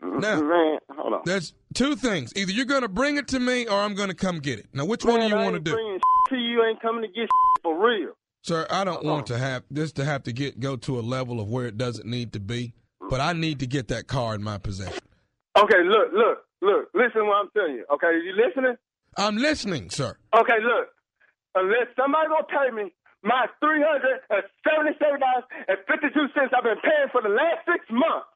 [0.00, 1.22] Now, man, hold on.
[1.24, 4.14] there's two things: either you're going to bring it to me, or I'm going to
[4.14, 4.68] come get it.
[4.72, 6.64] Now, which one do you want to do, to you.
[6.64, 7.28] Ain't coming to get
[7.64, 8.12] for real.
[8.42, 8.64] sir?
[8.70, 11.48] I don't want to have this to have to get go to a level of
[11.48, 12.74] where it doesn't need to be,
[13.10, 15.02] but I need to get that car in my possession.
[15.56, 16.88] Okay, look, look, look.
[16.96, 17.84] Listen to what I'm telling you.
[17.92, 18.76] Okay, you listening?
[19.16, 20.16] I'm listening, sir.
[20.34, 20.90] Okay, look.
[21.54, 22.90] Unless somebody gonna pay me
[23.22, 27.62] my three hundred and seventy-seven dollars and fifty-two cents I've been paying for the last
[27.68, 28.26] six months.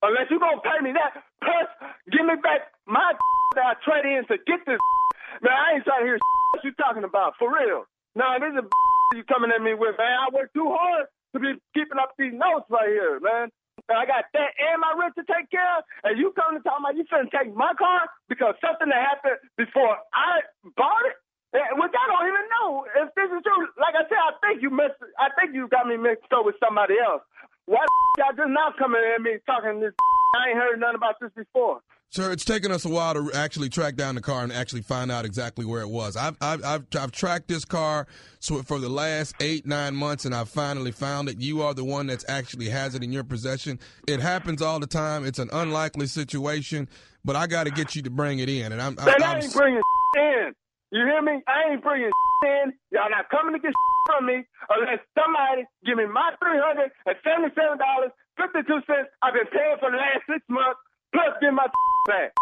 [0.00, 1.68] Unless you gonna pay me that, plus
[2.08, 3.12] give me back my
[3.58, 4.80] that I trade in to get this.
[5.44, 6.18] Man, I ain't trying to hear
[6.56, 7.84] what you talking about for real.
[8.16, 8.64] Nah, this is
[9.12, 10.16] you coming at me with, man.
[10.16, 13.52] I work too hard to be keeping up these notes right here, man.
[13.88, 16.62] And I got that and my rent to take care of, and you come to
[16.66, 20.42] talk about you finna take my car because something that happened before I
[20.74, 21.16] bought it.
[21.56, 23.64] Which I don't even know if this is true.
[23.80, 24.98] Like I said, I think you missed.
[25.16, 27.22] I think you got me mixed up with somebody else.
[27.64, 27.80] Why
[28.18, 29.94] y'all just now coming at me talking this?
[30.36, 31.80] I ain't heard nothing about this before.
[32.10, 35.10] Sir, it's taken us a while to actually track down the car and actually find
[35.10, 36.16] out exactly where it was.
[36.16, 38.06] I've I've I've, I've tracked this car
[38.38, 41.40] so for the last eight nine months, and I finally found it.
[41.40, 43.80] You are the one that's actually has it in your possession.
[44.06, 45.26] It happens all the time.
[45.26, 46.88] It's an unlikely situation,
[47.24, 48.72] but I got to get you to bring it in.
[48.72, 49.82] And I'm, Man, I'm, I ain't bringing
[50.16, 50.52] in.
[50.92, 51.42] You hear me?
[51.48, 52.10] I ain't bringing
[52.44, 52.72] in.
[52.92, 53.74] Y'all not coming to get
[54.06, 59.34] from me unless somebody give me my three hundred and seventy-seven dollars fifty-two cents I've
[59.34, 60.78] been paying for the last six months,
[61.12, 61.66] plus get my
[62.06, 62.32] back.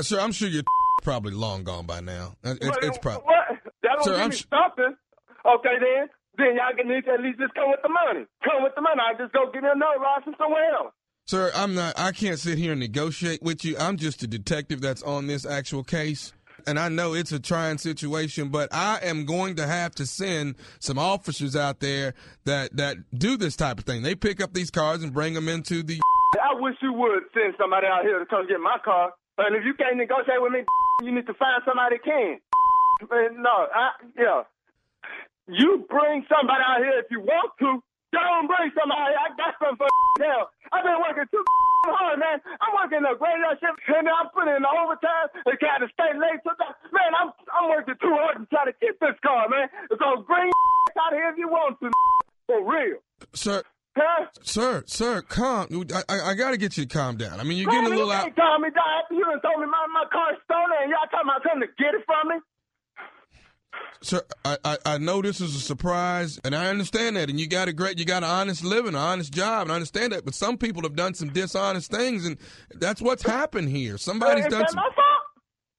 [0.00, 0.62] sir, I'm sure you're
[1.02, 2.34] probably long gone by now.
[2.44, 3.24] It's, What- it's probably.
[3.24, 3.58] What?
[3.82, 4.96] That don't Sir, give I'm me sh- something.
[5.46, 6.08] Okay, then.
[6.38, 8.24] Then y'all can need to at least just come with the money.
[8.44, 9.00] Come with the money.
[9.00, 10.92] I just go get another from somewhere else.
[11.26, 11.98] Sir, I'm not.
[11.98, 13.76] I can't sit here and negotiate with you.
[13.78, 16.32] I'm just a detective that's on this actual case,
[16.66, 18.48] and I know it's a trying situation.
[18.48, 23.36] But I am going to have to send some officers out there that that do
[23.36, 24.02] this type of thing.
[24.02, 26.00] They pick up these cars and bring them into the.
[26.38, 29.10] I wish you would send somebody out here to come get my car.
[29.38, 30.62] And if you can't negotiate with me,
[31.02, 32.38] you need to find somebody that can.
[33.10, 34.42] Man, no, I, yeah.
[35.48, 37.82] You bring somebody out here if you want to.
[38.12, 39.14] Don't bring somebody.
[39.16, 39.90] I got something for
[40.22, 40.50] hell.
[40.70, 41.42] I've been working too
[41.90, 42.38] hard, man.
[42.60, 45.30] I'm working a great shift, and I'm putting in the overtime.
[45.46, 46.38] and got to stay late.
[46.46, 46.76] Sometimes.
[46.92, 49.66] Man, I'm I'm working too hard to try to get this car, man.
[49.90, 50.50] So bring
[51.00, 51.90] out here if you want to.
[52.46, 52.98] For real.
[53.32, 53.62] Sir,
[53.96, 54.26] Huh?
[54.42, 55.66] sir, sir, calm.
[55.92, 57.40] I, I, I got to get you to calm down.
[57.40, 58.34] I mean, you're getting a little you out.
[58.36, 61.28] can't me down after you done told me my, my car's stolen and y'all talking
[61.28, 62.36] about coming to get it from me.
[64.02, 67.28] Sir, I, I, I know this is a surprise, and I understand that.
[67.28, 69.74] And you got a great, you got an honest living, an honest job, and I
[69.74, 70.24] understand that.
[70.24, 72.38] But some people have done some dishonest things, and
[72.76, 73.98] that's what's happened here.
[73.98, 74.76] Somebody's done that some.
[74.76, 75.22] my fault?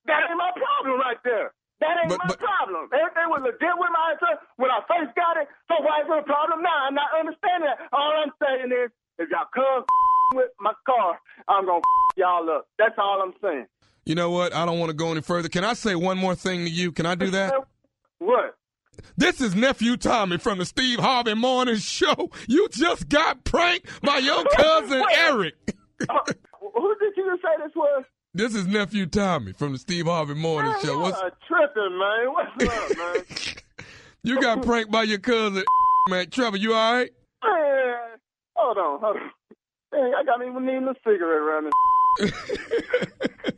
[0.06, 1.52] That ain't my problem right there.
[1.82, 2.88] That ain't But- my but- problem.
[2.94, 5.48] Everything was legit with my answer when I first got it.
[5.68, 6.86] So why is it a problem now?
[6.86, 7.88] I'm not understanding that.
[7.92, 9.84] All I'm saying is, if y'all come
[10.38, 11.18] with my car,
[11.48, 11.82] I'm gonna
[12.16, 12.68] y'all up.
[12.78, 13.66] That's all I'm saying.
[14.06, 14.54] You know what?
[14.54, 15.48] I don't want to go any further.
[15.48, 16.92] Can I say one more thing to you?
[16.92, 17.54] Can I do that?
[18.18, 18.54] What?
[19.16, 22.30] This is nephew Tommy from the Steve Harvey Morning Show.
[22.46, 25.54] You just got pranked by your cousin Eric.
[26.08, 26.20] Uh,
[26.60, 28.04] who did you just say this was?
[28.34, 30.98] This is nephew Tommy from the Steve Harvey Morning Man, Show.
[31.00, 32.32] What's, are tripping, man.
[32.32, 32.96] What's up,
[33.78, 33.86] man?
[34.22, 35.64] you got pranked by your cousin,
[36.08, 36.30] man.
[36.30, 37.10] Trevor, you all right?
[37.44, 37.94] Man,
[38.56, 39.30] hold on, hold on.
[39.92, 41.72] Dang, I got even needing a cigarette around
[42.20, 42.32] this.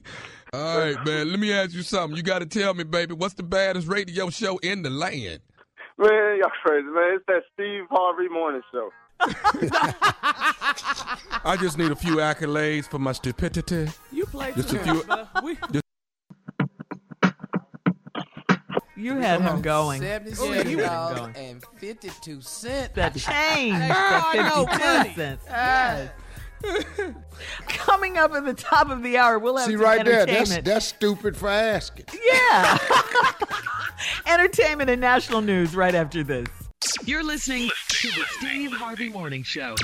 [0.53, 1.31] All right, man.
[1.31, 2.17] Let me ask you something.
[2.17, 5.41] You got to tell me, baby, what's the baddest radio show in the land?
[5.99, 7.15] Man, y'all crazy, man.
[7.17, 8.91] It's that Steve Harvey morning show.
[11.45, 13.89] I just need a few accolades for my stupidity.
[14.13, 15.29] You played Just a few- much, brother.
[15.43, 15.57] We,
[18.97, 20.01] You had him going.
[20.01, 21.37] Seventy-seven You dollars going.
[21.37, 22.95] and fifty-two cents.
[22.95, 25.45] That change, I know 52 cents.
[25.47, 26.11] Yes.
[27.69, 30.57] Coming up at the top of the hour, we'll have See some right there, that's
[30.59, 32.07] that's stupid for asking.
[32.33, 32.79] yeah.
[34.27, 36.49] entertainment and national news right after this.
[37.07, 39.75] You're listening to the Steve Harvey Morning Show.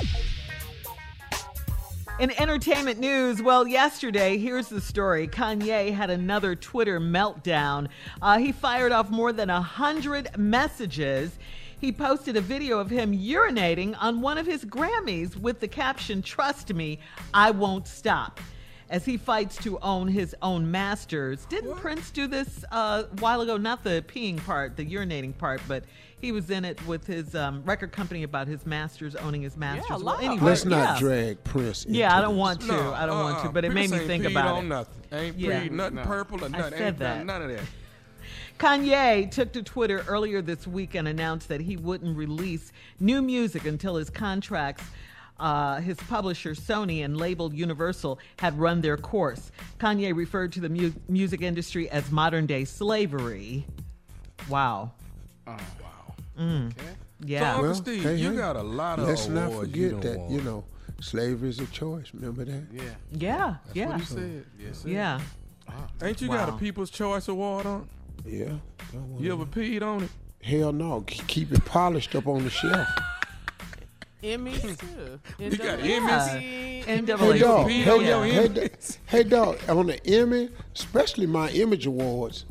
[2.18, 5.28] In entertainment news, well, yesterday, here's the story.
[5.28, 7.88] Kanye had another Twitter meltdown.
[8.22, 11.38] Uh, he fired off more than a hundred messages.
[11.78, 16.22] He posted a video of him urinating on one of his Grammys with the caption,
[16.22, 17.00] Trust me,
[17.34, 18.40] I won't stop.
[18.90, 21.46] As he fights to own his own masters.
[21.46, 23.56] Didn't Prince do this uh, a while ago?
[23.56, 25.84] Not the peeing part, the urinating part, but
[26.20, 30.02] he was in it with his um, record company about his masters owning his masters.
[30.02, 30.98] a Well, anyway, Let's not yeah.
[30.98, 31.86] drag Prince.
[31.88, 32.66] Yeah, I don't want to.
[32.66, 33.52] No, I don't want to, uh-uh.
[33.52, 34.68] but it made me think peed about on it.
[34.68, 35.02] nothing.
[35.12, 35.60] Ain't Yeah.
[35.60, 36.02] breed nothing No.
[36.02, 36.54] purple or nothing.
[36.56, 36.78] I nothing.
[36.78, 37.26] said ain't that.
[37.26, 37.60] none of that.
[38.58, 43.64] Kanye took to Twitter earlier this week and announced that he wouldn't release new music
[43.64, 44.84] until his contracts.
[45.40, 49.50] Uh, his publisher Sony and label Universal had run their course.
[49.78, 53.66] Kanye referred to the mu- music industry as modern day slavery.
[54.48, 54.92] Wow.
[55.46, 55.56] Oh,
[56.38, 56.68] Mm.
[56.78, 56.86] Okay.
[57.22, 57.50] Yeah.
[57.50, 60.16] Uncle Well, Steve, hey, you hey, got a lot of Let's not forget you that,
[60.16, 60.64] don't you know,
[61.00, 62.06] slavery is a choice.
[62.14, 62.62] Remember that?
[62.72, 62.82] Yeah.
[63.12, 63.56] yeah.
[63.74, 63.86] yeah.
[63.88, 64.44] What he said.
[64.58, 64.88] Yes, sir.
[64.88, 65.20] yeah.
[66.02, 67.88] Ain't you got a People's Choice Award on?
[68.26, 68.46] Yeah.
[68.92, 70.10] Don't wanna- You ever peed on it?
[70.42, 71.02] Hell no.
[71.06, 72.88] Keep it polished up on the shelf.
[74.22, 75.18] Emmys too.
[75.38, 76.40] You got NAACP.
[76.40, 77.40] Hey, NAACP.
[77.40, 77.68] dog.
[77.70, 78.54] Hey, on your hey, image.
[78.54, 79.58] da- hey, dog.
[79.68, 82.44] On the Emmy, especially my Image Awards,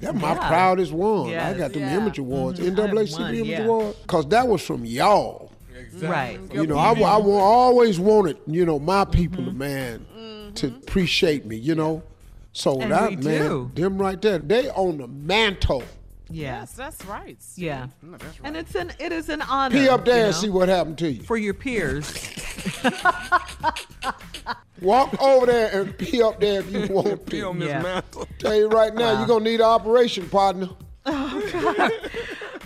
[0.00, 0.48] that's my Yeah.
[0.48, 1.34] proudest one.
[1.34, 1.96] I got them Yeah.
[1.98, 2.74] Image Awards, Mhm.
[2.76, 3.62] NAACP Image yeah.
[3.64, 5.50] Award, because that was from y'all.
[6.00, 6.38] Right.
[6.52, 9.58] You know, I, I, wa- always wanted, you know, my people, Mm-hmm.
[9.58, 10.06] man,
[10.54, 12.02] to appreciate me, you know.
[12.52, 13.70] So And that, man, do.
[13.74, 15.82] them right there, they on the mantle.
[16.30, 16.60] Yeah.
[16.60, 17.36] Yes, that's right.
[17.42, 17.64] Steve.
[17.64, 17.86] Yeah.
[18.02, 18.40] No, that's right.
[18.48, 19.74] And it's an it is an honor.
[19.76, 21.22] Pee up there you and see what happened to you.
[21.24, 22.08] for your peers.
[24.80, 27.16] Walk over there and pee up there if you want to.
[27.16, 27.48] Pee to.
[27.48, 27.82] on this Yeah.
[27.82, 28.26] mantle.
[28.38, 30.70] Tell you right now, you're gonna need an operation, partner.
[31.06, 31.90] Oh,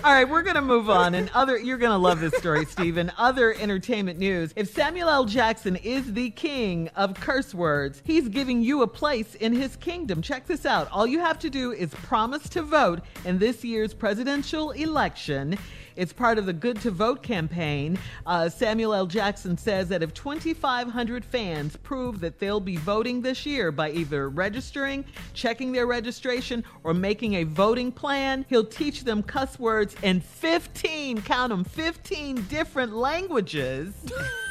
[0.05, 1.15] All right, we're going to move on.
[1.15, 3.11] And other, you're going to love this story, Stephen.
[3.17, 4.53] Other entertainment news.
[4.55, 5.25] If Samuel L.
[5.25, 10.21] Jackson is the king of curse words, he's giving you a place in his kingdom.
[10.21, 10.91] Check this out.
[10.93, 15.57] All you have to do is promise to vote in this year's presidential election.
[15.97, 17.99] It's part of the Good to Vote campaign.
[18.27, 19.07] Uh, Samuel L.
[19.07, 24.29] Jackson says that if 2,500 fans prove that they'll be voting this year by either
[24.29, 25.05] registering,
[25.35, 31.23] checking their registration, or making a voting plan, he'll teach them cuss words in 15,
[31.23, 33.95] count them, 15 different languages.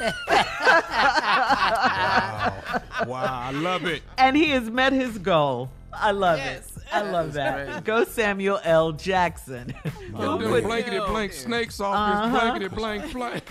[3.06, 4.02] Wow, I love it.
[4.18, 5.70] and he has met his goal.
[5.96, 6.76] I love Yes.
[6.76, 6.82] it.
[6.92, 7.66] I love that.
[7.66, 7.84] great.
[7.84, 8.92] Go Samuel L.
[8.92, 9.74] Jackson.
[10.16, 12.28] He'll Them put- blankety blank snakes off Uh-huh.
[12.28, 13.44] his blankety blank blank.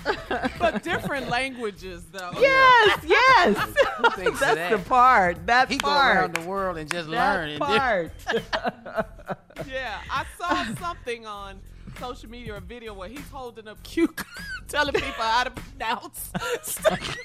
[0.60, 2.32] But different languages, though.
[2.40, 3.74] Yes, yes.
[4.16, 4.70] That's that?
[4.72, 5.46] the part.
[5.48, 6.18] That He go part.
[6.18, 7.60] around the world and just learn.
[7.60, 9.08] that And part.
[9.68, 11.60] Yeah, I saw something on
[12.00, 14.32] social media or video where he's holding up cue cards,
[14.68, 16.32] telling people how to pronounce.
[16.64, 17.18] stuff.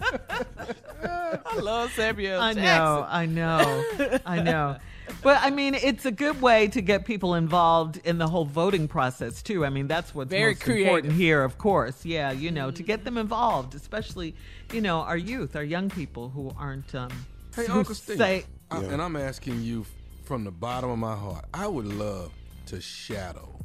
[0.00, 2.64] I love Samuel I Jackson.
[2.64, 4.76] know, I know, I know.
[5.22, 8.88] But I mean, it's a good way to get people involved in the whole voting
[8.88, 9.64] process too.
[9.64, 12.04] I mean, that's what's Very most important here, of course.
[12.04, 14.34] Yeah, you know, to get them involved, especially
[14.72, 16.94] you know our youth, our young people who aren't.
[16.94, 17.10] Um,
[17.54, 18.18] Hey, who Uncle Steve.
[18.18, 18.88] say, I- Yeah.
[18.90, 19.86] and I'm asking you
[20.24, 21.46] from the bottom of my heart.
[21.54, 22.30] I would love
[22.66, 23.58] to shadow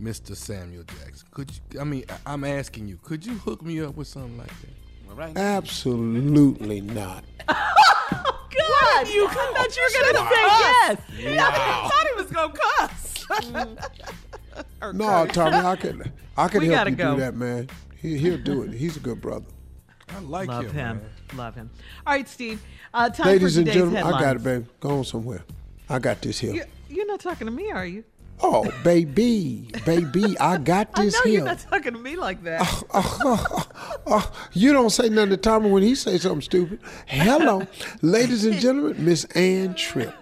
[0.00, 0.34] Mr.
[0.36, 1.26] Samuel Jackson.
[1.30, 1.80] Could you?
[1.80, 2.98] I mean, I- I'm asking you.
[3.02, 5.10] Could you hook me up with something like that?
[5.10, 5.36] All right.
[5.36, 7.24] Absolutely not.
[7.48, 11.40] God, you, I thought you were gonna say yes.
[11.40, 13.90] I thought he was gonna cuss.
[14.92, 15.26] No.
[15.26, 17.14] Tommy, I could, I could We help you go.
[17.14, 17.68] do that, man.
[18.00, 18.72] He, he'll do it.
[18.74, 19.46] He's a good brother.
[20.10, 21.00] I like Love him.
[21.00, 21.02] him,
[21.38, 21.70] love him.
[22.06, 22.62] All right, Steve.
[22.92, 24.16] Uh, time Ladies for and today's gentlemen, headlines.
[24.16, 24.66] I got it, baby.
[24.80, 25.42] Go on somewhere.
[25.88, 26.52] I got this here.
[26.54, 28.04] You, you're not talking to me, are you?
[28.40, 31.32] Oh, baby, baby, I got this I know here.
[31.34, 32.60] you're not talking to me like that.
[34.06, 36.80] Oh, you don't say nothing to Tommy when he say something stupid.
[37.06, 37.66] Hello,
[38.02, 40.14] ladies and gentlemen, Miss Ann Tripp.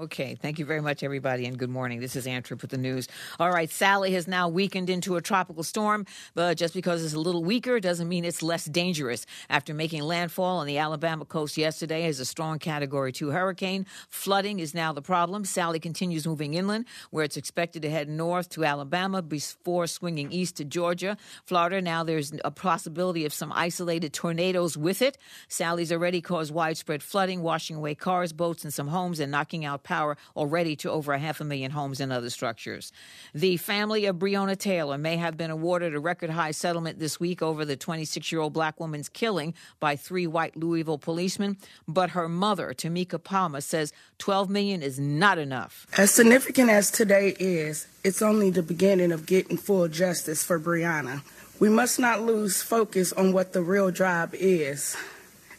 [0.00, 2.00] Okay, thank you very much, everybody, and good morning.
[2.00, 3.08] This is Ann Tripp with the news.
[3.38, 7.20] All right, Sally has now weakened into a tropical storm, but just because it's a
[7.20, 9.26] little weaker doesn't mean it's less dangerous.
[9.50, 14.60] After making landfall on the Alabama coast yesterday as a strong Category 2 hurricane, flooding
[14.60, 15.44] is now the problem.
[15.44, 20.56] Sally continues moving inland, where it's expected to head north to Alabama before swinging east
[20.56, 21.18] to Georgia.
[21.44, 25.18] Florida, now there's a possibility of some isolated tornadoes with it.
[25.48, 29.81] Sally's already caused widespread flooding, washing away cars, boats, and some homes, and knocking out
[29.82, 32.92] power already to over a half a million homes and other structures.
[33.34, 37.42] The family of Breonna Taylor may have been awarded a record high settlement this week
[37.42, 41.56] over the 26 year old black woman's killing by three white Louisville policemen,
[41.88, 45.86] but her mother, Tamika Palmer, says 12 million is not enough.
[45.96, 51.22] As significant as today is, it's only the beginning of getting full justice for Breonna.
[51.60, 54.96] We must not lose focus on what the real job is.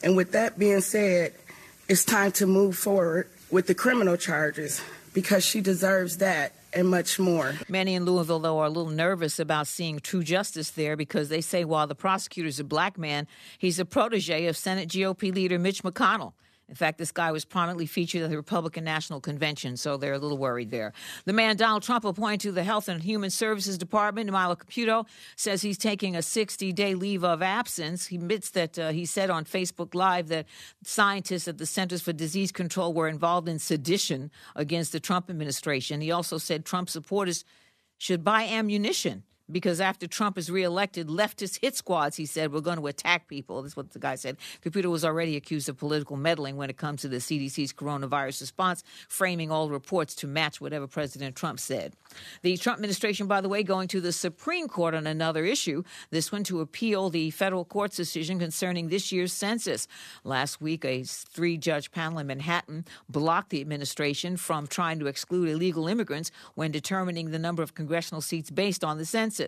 [0.04, 1.34] And with that being said,
[1.88, 4.82] it's time to move forward with the criminal charges
[5.14, 7.54] because she deserves that and much more.
[7.70, 11.40] Many in Louisville, though, are a little nervous about seeing true justice there because they
[11.40, 13.28] say while the prosecutor is a black man,
[13.60, 16.34] he's a protege of Senate GOP leader Mitch McConnell.
[16.70, 20.20] In fact, this guy was prominently featured at the Republican National Convention, so they're a
[20.20, 20.94] little worried there.
[21.26, 25.06] The man Donald Trump appointed to the Health and Human Services Department, Milo Caputo,
[25.36, 28.08] says he's taking a 60 day leave of absence.
[28.08, 30.46] He admits that uh, he said on Facebook Live that
[30.84, 36.02] scientists at the Centers for Disease Control were involved in sedition against the Trump administration.
[36.02, 37.44] He also said Trump supporters
[37.98, 42.78] should buy ammunition because after Trump is reelected, leftist hit squads, he said, we're going
[42.78, 43.62] to attack people.
[43.62, 44.38] That's what the guy said.
[44.62, 48.84] Caputo was already accused of political meddling when it comes to the CDC's coronavirus response,
[49.08, 51.94] framing all reports to match whatever President Trump said.
[52.42, 56.32] The Trump administration, by the way, going to the Supreme Court on another issue, this
[56.32, 59.88] one to appeal the federal court's decision concerning this year's census.
[60.24, 65.50] Last week, a three judge panel in Manhattan blocked the administration from trying to exclude
[65.50, 69.43] illegal immigrants when determining the number of congressional seats based on the census.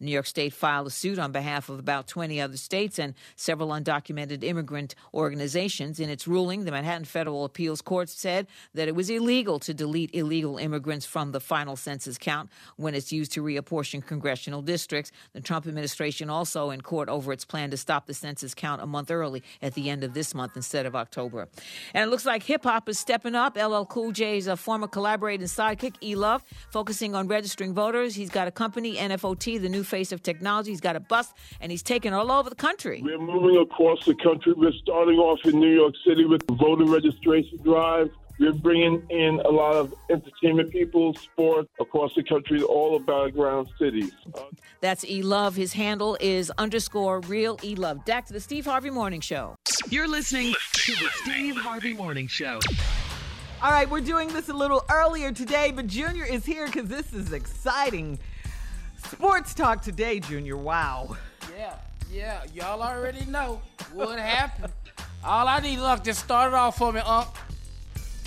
[0.00, 3.70] New York State filed a suit on behalf of about 20 other states and several
[3.70, 6.00] undocumented immigrant organizations.
[6.00, 10.14] In its ruling, the Manhattan Federal Appeals Court said that it was illegal to delete
[10.14, 15.12] illegal immigrants from the final census count when it's used to reapportion congressional districts.
[15.32, 18.86] The Trump administration also in court over its plan to stop the census count a
[18.86, 21.48] month early at the end of this month instead of October.
[21.94, 23.56] And it looks like hip hop is stepping up.
[23.56, 28.14] LL Cool J's uh, former collaborator and sidekick, E Love, focusing on registering voters.
[28.14, 30.70] He's got a company, NFOT, the new face of technology.
[30.70, 33.02] He's got a bus, and he's taken all over the country.
[33.02, 34.52] We're moving across the country.
[34.56, 38.10] We're starting off in New York City with the voter registration drive.
[38.40, 43.68] We're bringing in a lot of entertainment people, sports across the country, all the background
[43.80, 44.12] cities.
[44.32, 44.42] Uh,
[44.80, 45.56] That's E Love.
[45.56, 48.04] His handle is underscore real E Love.
[48.04, 49.56] Back to the Steve Harvey Morning Show.
[49.90, 52.60] You're listening to the Steve Harvey Morning Show.
[53.60, 57.12] All right, we're doing this a little earlier today, but Junior is here because this
[57.12, 58.16] is exciting.
[59.10, 60.56] Sports talk today, Junior.
[60.56, 61.16] Wow.
[61.56, 61.74] Yeah,
[62.12, 62.42] yeah.
[62.54, 63.60] Y'all already know
[63.92, 64.72] what happened.
[65.24, 67.26] All I need, look, just start it off for me, Unc.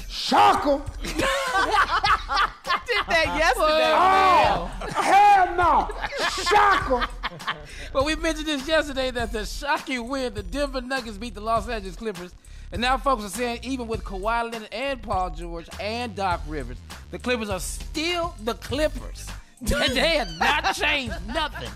[0.10, 0.82] Shocker!
[1.04, 2.52] I
[2.88, 3.94] did that yesterday.
[3.96, 5.90] Oh, oh hell no!
[6.44, 7.08] Shocker!
[7.94, 11.70] But we mentioned this yesterday that the shocking win, the Denver Nuggets beat the Los
[11.70, 12.34] Angeles Clippers.
[12.72, 16.78] And now folks are saying even with Kawhi Leonard and Paul George and Doc Rivers,
[17.12, 19.28] the Clippers are still the Clippers.
[19.62, 21.70] They have not changed nothing.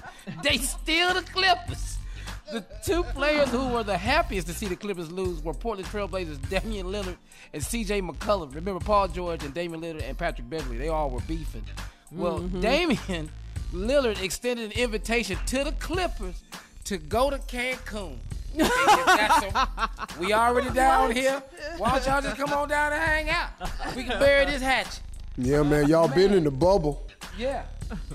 [0.44, 1.98] They still the Clippers.
[2.52, 6.48] The two players who were the happiest to see the Clippers lose were Portland Trailblazers
[6.50, 7.18] Damian Lillard
[7.54, 8.02] and C.J.
[8.02, 8.54] McCollum.
[8.54, 10.78] Remember Paul George and Damian Lillard and Patrick Beverley?
[10.78, 11.64] They all were beefing.
[12.12, 12.62] Well, Mhm.
[12.62, 13.30] Damian
[13.74, 16.44] Lillard extended an invitation to the Clippers
[16.86, 18.18] to go to Cancun.
[18.56, 19.70] They said, "That's a-
[20.20, 21.42] we already down here.
[21.78, 23.50] Why don't y'all just come on down and hang out?
[23.96, 25.00] We can bury this hatch.
[25.38, 27.06] Yeah, man, y'all been in the bubble.
[27.38, 27.64] Yeah.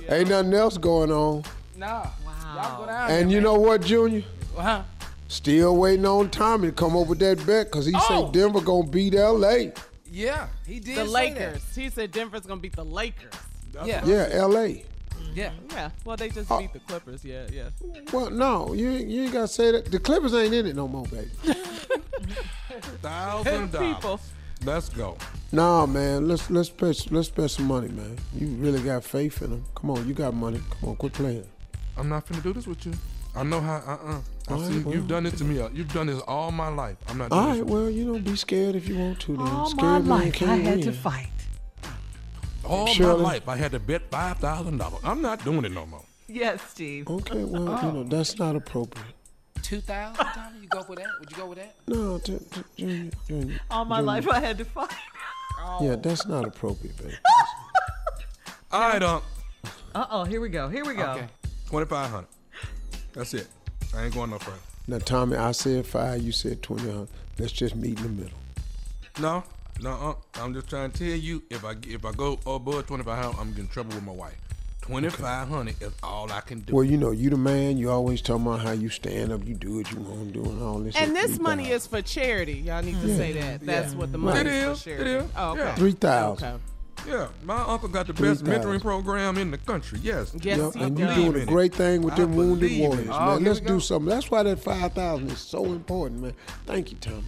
[0.08, 1.44] Ain't nothing else going on.
[1.76, 2.06] Nah.
[2.54, 3.42] Y'all go down And there, you man.
[3.44, 4.24] know what, Junior?
[4.56, 4.82] Huh?
[5.28, 8.24] Still waiting on Tommy to come over that bet because he Oh.
[8.26, 9.72] said Denver gonna beat L.A.
[10.10, 10.96] Yeah, he did.
[10.96, 11.62] The say Lakers.
[11.76, 13.32] He said Denver's gonna beat the Lakers.
[13.84, 14.04] Yeah.
[14.04, 14.84] Yeah, L.A.
[15.14, 15.32] Mm-hmm.
[15.34, 15.52] Yeah.
[15.70, 15.90] Yeah.
[16.04, 16.58] Well, they just Oh.
[16.58, 17.24] beat the Clippers.
[17.24, 17.68] Yeah, yeah.
[18.12, 19.84] Well, no, you you ain't gotta say that.
[19.92, 21.30] The Clippers ain't in it no more, baby.
[23.02, 24.20] Thousand dollars.
[24.64, 25.16] Let's go.
[25.52, 28.16] Nah, man, let's let's spend let's spend some money, man.
[28.34, 29.64] You really got faith in them.
[29.74, 30.60] Come on, you got money.
[30.80, 31.46] Come on, quit playing.
[31.96, 32.92] I'm not finna do this with you.
[33.34, 33.76] I know how.
[33.76, 34.94] Uh uh I All see right, well.
[34.94, 35.60] you've done this to me.
[35.60, 36.96] uh, You've done this all my life.
[37.08, 37.32] I'm not.
[37.32, 39.36] All Doing right, this well, you don't be scared if you want to.
[39.36, 41.30] Then All scared my life, I can't had to fight.
[42.64, 43.22] all Shirley.
[43.22, 43.48] my life.
[43.48, 45.00] I had to bet five thousand dollars.
[45.04, 46.04] I'm not doing it no more.
[46.28, 47.08] Yes, Steve.
[47.08, 49.06] Okay, well, you know that's not appropriate.
[49.70, 50.58] Two thousand, Tommy?
[50.62, 51.06] You go for that?
[51.20, 51.76] Would you go with that?
[51.86, 54.06] No, t- t- Junior, Junior, All my Junior.
[54.06, 54.90] life, I had to fight.
[55.80, 57.14] Yeah, that's not appropriate, baby.
[58.72, 59.22] All right, um,
[59.94, 60.68] Uh oh, here we go.
[60.68, 61.12] Here we go.
[61.12, 61.28] Okay.
[61.68, 62.26] twenty five hundred.
[63.12, 63.46] That's it.
[63.94, 64.56] I ain't going no further.
[64.88, 66.90] Now, Tommy, I said five, you said twenty.
[66.90, 67.06] huh?
[67.38, 68.38] Let's just meet in the middle.
[69.20, 69.44] No,
[69.80, 69.92] no.
[69.92, 71.44] Uh, I'm just trying to tell you.
[71.48, 74.36] If I if I go above twenty five hundred, I'm getting trouble with my wife.
[74.90, 76.74] Twenty five hundred is all I can do.
[76.74, 77.78] Well, you know, you the man.
[77.78, 80.50] You always talking about how you stand up, you do what you want to do,
[80.50, 80.96] and all this.
[80.96, 82.54] And this money is for charity.
[82.54, 83.16] Y'all need to Yeah.
[83.16, 83.64] say that.
[83.64, 83.98] That's Yeah.
[83.98, 85.10] what the money is, is for charity.
[85.10, 85.60] is, Oh, okay.
[85.60, 85.74] yeah.
[85.76, 86.48] Three thousand.
[86.48, 86.58] Okay.
[87.08, 90.00] Yeah, my uncle got the Three best mentoring program in the country.
[90.02, 90.32] Yes.
[90.42, 93.08] Yes, Yep, and you're doing a great thing with I them wounded warriors.
[93.10, 93.44] Oh, man.
[93.44, 94.08] Let's do something.
[94.08, 96.34] That's why that five thousand is so important, man.
[96.66, 97.22] Thank you, Tommy.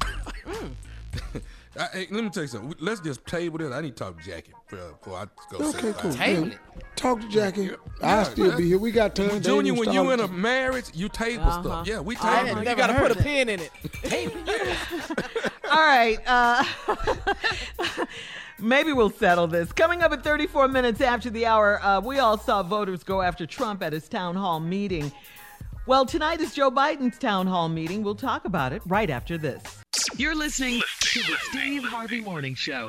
[0.48, 1.40] Mm.
[1.78, 2.74] I, hey, let me tell you something.
[2.80, 3.72] Let's just table this.
[3.72, 5.68] I need to talk to Jackie before, before I go.
[5.68, 6.12] Okay, cool.
[6.12, 6.58] Table Yeah, it.
[6.96, 7.62] Talk to Jackie.
[7.66, 8.78] Yeah, I'll still be here.
[8.78, 9.28] We got time.
[9.28, 11.62] They Junior, when you in a marriage, you table Uh-huh.
[11.62, 11.86] stuff.
[11.86, 12.68] Yeah, we table had it.
[12.68, 13.70] You gotta heard put a pin in it.
[14.02, 14.34] Table.
[15.70, 16.18] All right.
[16.26, 16.64] Uh,
[18.58, 19.70] maybe we'll settle this.
[19.72, 23.46] Coming up at 34 minutes after the hour, uh, we all saw voters go after
[23.46, 25.12] Trump at his town hall meeting.
[25.86, 28.02] Well, tonight is Joe Biden's town hall meeting.
[28.02, 29.77] We'll talk about it right after this.
[30.16, 32.86] You're listening to the Steve Harvey Morning Show.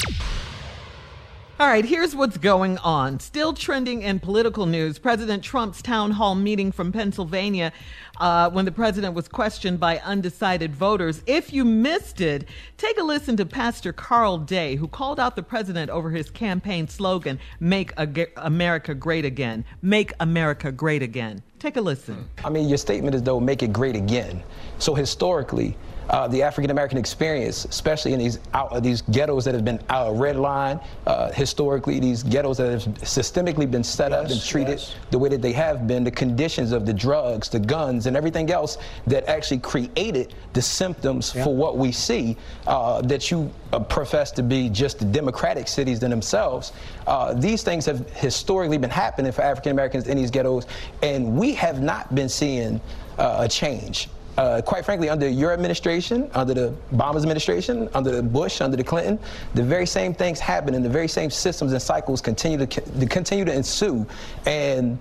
[1.59, 3.19] All right, here's what's going on.
[3.19, 7.73] Still trending in political news President Trump's town hall meeting from Pennsylvania
[8.21, 11.21] uh, when the president was questioned by undecided voters.
[11.27, 12.45] If you missed it,
[12.77, 16.87] take a listen to Pastor Carl Day, who called out the president over his campaign
[16.87, 19.65] slogan, Make Ag- America Great Again.
[19.81, 21.43] Make America Great Again.
[21.59, 22.29] Take a listen.
[22.45, 24.41] I mean, your statement is though make it great again.
[24.77, 25.75] So historically,
[26.09, 30.07] uh, the African American experience, especially in these out, these ghettos that have been uh,
[30.07, 35.29] redlined, uh, historically these ghettos that have systemically been set up and treated the way
[35.29, 39.27] that they have been, the conditions of the drugs, the guns, and everything else that
[39.27, 42.35] actually created the symptoms for what we see
[42.67, 46.73] uh, that you uh, profess to be just the democratic cities in themselves.
[47.07, 50.65] Uh, these things have historically been happening for African Americans in these ghettos,
[51.03, 52.81] and we have not been seeing
[53.17, 54.09] uh, a change.
[54.39, 58.83] Uh, quite frankly, under your administration, under the Obama's administration, under the Bush, under the
[58.83, 59.19] Clinton,
[59.53, 63.05] the very same things happen, and the very same systems and cycles continue to, to
[63.05, 64.07] continue to ensue.
[64.45, 64.97] And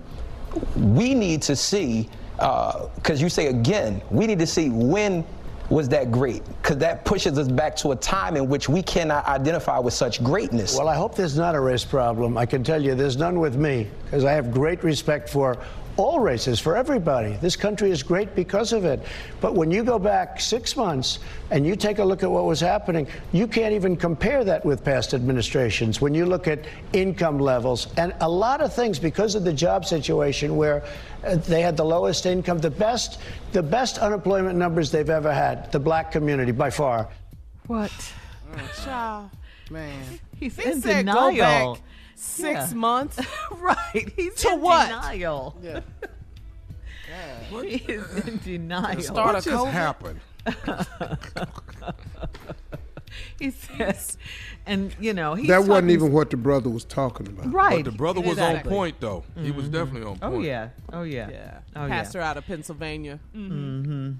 [0.75, 5.23] we need to see, because you say again, we need to see when
[5.69, 9.25] was that great, because that pushes us back to a time in which we cannot
[9.25, 10.75] identify with such greatness.
[10.77, 12.37] Well, I hope there's not a race problem.
[12.37, 15.57] I can tell you there's none with me because I have great respect for
[15.99, 17.33] all races, for everybody.
[17.41, 19.01] This country is great because of it.
[19.41, 21.19] But when you go back six months
[21.51, 24.83] and you take a look at what was happening, you can't even compare that with
[24.83, 25.99] past administrations.
[25.99, 29.85] When you look at income levels and a lot of things because of the job
[29.85, 30.83] situation where
[31.25, 33.19] uh, they had the lowest income, the best,
[33.51, 37.09] the best unemployment numbers they've ever had, the black community by far.
[37.67, 37.91] What?
[38.83, 39.29] Child.
[39.69, 40.19] Man.
[40.37, 41.77] He's He in said denial.
[42.37, 42.77] Go back six Yeah.
[42.77, 43.19] months.
[43.51, 44.11] right.
[44.15, 44.87] He's to in what?
[44.89, 45.57] denial.
[45.61, 45.79] Yeah.
[47.63, 49.01] He is in denial.
[49.01, 49.71] Start What just COVID?
[49.71, 50.19] happened?
[53.39, 54.17] he says,
[54.69, 57.51] and you know, he's that wasn't even what the brother was talking about.
[57.51, 57.83] right.
[57.83, 58.71] But the brother was exactly.
[58.71, 59.23] on point, though.
[59.35, 60.33] He was definitely on point.
[60.35, 60.69] Oh yeah.
[60.93, 61.29] Oh yeah.
[61.29, 61.59] Yeah.
[61.75, 61.89] Oh yeah.
[61.89, 63.19] Pastor out of Pennsylvania.
[63.35, 64.11] Mm-hmm.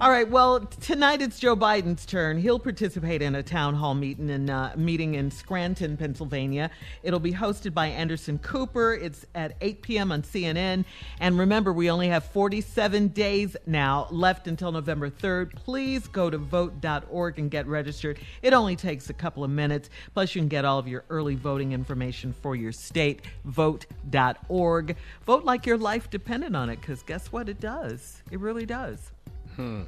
[0.00, 0.28] All right.
[0.28, 2.38] Well, tonight it's Joe Biden's turn.
[2.38, 6.70] He'll participate in a town hall meeting in uh, meeting in Scranton, Pennsylvania.
[7.02, 8.94] It'll be hosted by Anderson Cooper.
[8.94, 10.12] It's at 8 p.m.
[10.12, 10.86] on CNN.
[11.20, 15.54] And remember, we only have 47 days now left until November 3rd.
[15.54, 18.18] Please go to vote.org and get registered.
[18.40, 19.89] It only takes a couple of minutes.
[20.14, 23.22] Plus, you can get all of your early voting information for your state.
[23.44, 24.96] Vote.org.
[25.26, 27.48] Vote like your life depended on it, because guess what?
[27.48, 28.22] It does.
[28.30, 29.10] It really does.
[29.56, 29.82] Hmm.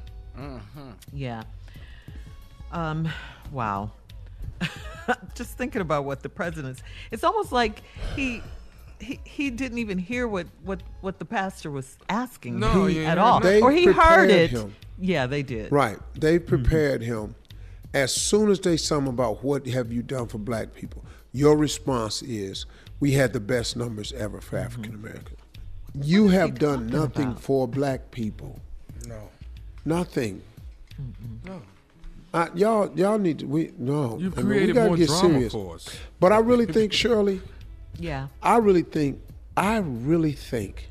[1.11, 1.43] Yeah.
[2.71, 3.07] Um,
[3.51, 3.91] wow.
[5.35, 6.81] Just thinking about what the president's
[7.11, 7.81] it's almost like
[8.15, 8.41] he
[8.99, 13.03] he, he didn't even hear what, what, what the pastor was asking No, him you
[13.03, 13.45] at all.
[13.61, 14.51] Or he heard it.
[14.51, 14.73] him.
[14.97, 15.71] Yeah, they did.
[15.71, 15.97] Right.
[16.15, 17.35] They prepared him.
[17.93, 21.55] As soon as they saw him about what have you done for black people, your
[21.57, 22.65] response is,
[22.99, 25.39] we had the best numbers ever for African Americans.
[26.01, 27.41] You have done nothing about?
[27.41, 28.59] for black people.
[29.07, 29.29] No.
[29.85, 30.41] Nothing.
[31.45, 31.61] No.
[32.33, 33.45] Uh, y'all, y'all need to.
[33.45, 34.17] We no.
[34.19, 35.53] You've I mean, we created gotta more get drama serious.
[35.53, 35.89] for us.
[36.19, 37.41] But I really think, Shirley,
[37.99, 38.27] Yeah.
[38.41, 39.19] I really think,
[39.55, 40.89] I really think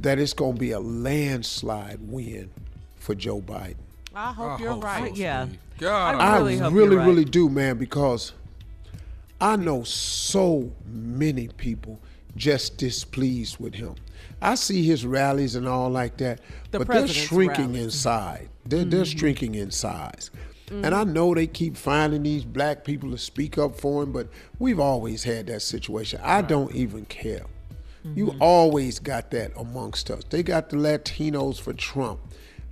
[0.00, 2.50] that it's going to be a landslide win
[2.96, 3.76] for Joe Biden.
[4.14, 5.14] I hope I you're hope right.
[5.14, 5.46] so, Yeah.
[5.46, 5.58] Steve.
[5.78, 7.30] God, I I really really, hope really, you're right.
[7.30, 8.32] do, man, because
[9.40, 11.98] I know so many people
[12.36, 13.94] just displeased with him.
[14.40, 16.40] I see his rallies and all like that,
[16.70, 17.84] The but they're shrinking rallies.
[17.84, 18.48] inside.
[18.64, 19.18] They're, they're Mm-hmm.
[19.18, 20.30] shrinking in size.
[20.70, 24.28] And I know they keep finding these black people to speak up for him, but
[24.58, 26.18] we've always had that situation.
[26.22, 27.42] I don't even care.
[28.14, 28.42] You Mm-hmm.
[28.42, 30.22] always got that amongst us.
[30.30, 32.20] They got the Latinos for Trump.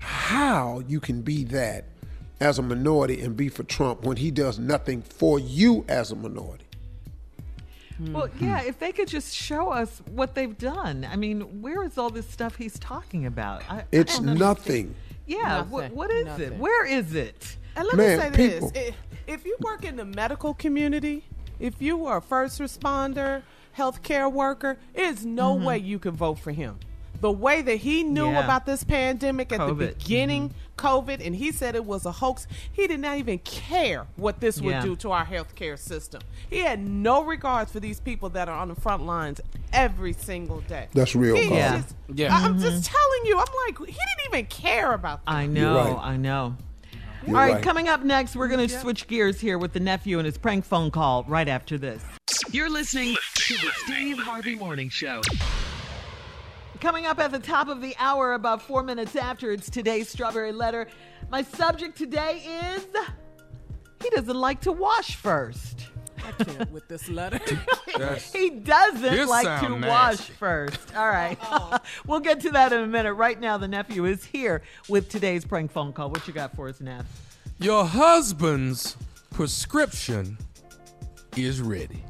[0.01, 1.85] How you can be that
[2.41, 6.17] as a minority and be for Trump when he does nothing for you as a
[6.17, 6.65] minority?
[8.01, 8.45] Well, Hmm.
[8.47, 11.07] yeah, if they could just show us what they've done.
[11.11, 13.63] I mean, where is all this stuff he's talking about?
[13.69, 14.39] I, I It's don't understand.
[14.39, 14.95] nothing.
[15.27, 15.97] Yeah, what, Nothing.
[15.97, 16.57] what is it?
[16.57, 17.57] Where is it?
[17.77, 18.95] And let Man, me say people- this: if,
[19.27, 21.25] if you work in the medical community,
[21.61, 23.43] if you are a first responder,
[23.77, 26.79] healthcare worker, there's no way you can vote for him.
[27.21, 28.35] The way that he knew Mm-hmm.
[28.35, 28.45] Yeah.
[28.45, 29.99] about this pandemic at the COVID.
[29.99, 34.41] beginning, COVID, and he said it was a hoax, he did not even care what
[34.41, 34.81] this would Yeah.
[34.83, 36.23] do to our healthcare system.
[36.49, 39.41] He had no regards for these people that are on the front lines
[39.73, 40.89] every single day.
[40.95, 41.77] That's real, Yeah.
[41.83, 42.35] just- Yeah.
[42.35, 45.31] I- I'm just telling you, I'm like, he didn't even care about that.
[45.33, 45.99] I know, right.
[46.13, 46.57] I know.
[47.27, 47.63] You're All right, right.
[47.63, 50.65] coming up next, we're going to switch gears here with the nephew and his prank
[50.65, 52.03] phone call right after this.
[52.51, 55.21] You're listening to the Steve Harvey Morning Show.
[56.81, 60.51] Coming up at the top of the hour, about four minutes after, it's today's Strawberry
[60.51, 60.87] Letter.
[61.31, 62.43] My subject today
[62.75, 62.87] is
[64.03, 65.89] he doesn't like to wash first.
[66.25, 67.39] I can't with this letter.
[68.33, 70.97] He doesn't This like to sound wash first.
[70.97, 71.37] All right.
[72.07, 73.13] we'll get to that in a minute.
[73.13, 76.09] Right now, the nephew is here with today's prank phone call.
[76.09, 77.05] What you got for us, Neff?
[77.59, 78.97] Your husband's
[79.31, 80.39] prescription
[81.37, 82.03] is ready.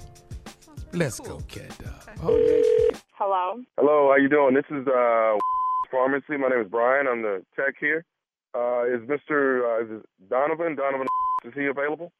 [0.93, 2.17] Let's go, cat dog.
[2.23, 2.91] Oh,
[3.21, 3.61] Hello.
[3.77, 4.55] Hello, how you doing?
[4.55, 5.37] This is uh
[5.91, 6.39] pharmacy.
[6.41, 7.07] My name is Brian.
[7.07, 8.07] I'm the tech here.
[8.55, 9.61] Uh, is Mr.
[9.61, 10.75] Uh, is it Donovan?
[10.75, 11.07] Donovan,
[11.45, 12.13] is he available?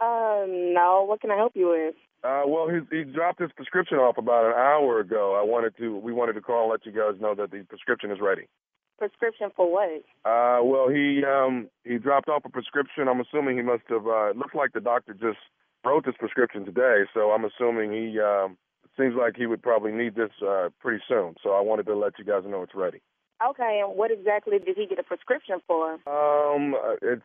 [0.00, 1.04] Uh, no.
[1.06, 1.94] What can I help you with?
[2.24, 5.38] Uh, well, he he dropped his prescription off about an hour ago.
[5.38, 8.10] I wanted to we wanted to call and let you guys know that the prescription
[8.10, 8.48] is ready.
[8.96, 10.04] Prescription for what?
[10.24, 13.08] Uh, well, he um he dropped off a prescription.
[13.08, 14.06] I'm assuming he must have.
[14.06, 15.36] Uh, it looks like the doctor just
[15.84, 18.56] wrote this prescription today, so I'm assuming he um
[18.98, 21.34] seems like he would probably need this uh pretty soon.
[21.42, 23.00] So I wanted to let you guys know it's ready.
[23.46, 25.92] Okay, and what exactly did he get a prescription for?
[26.08, 27.22] Um, uh, it's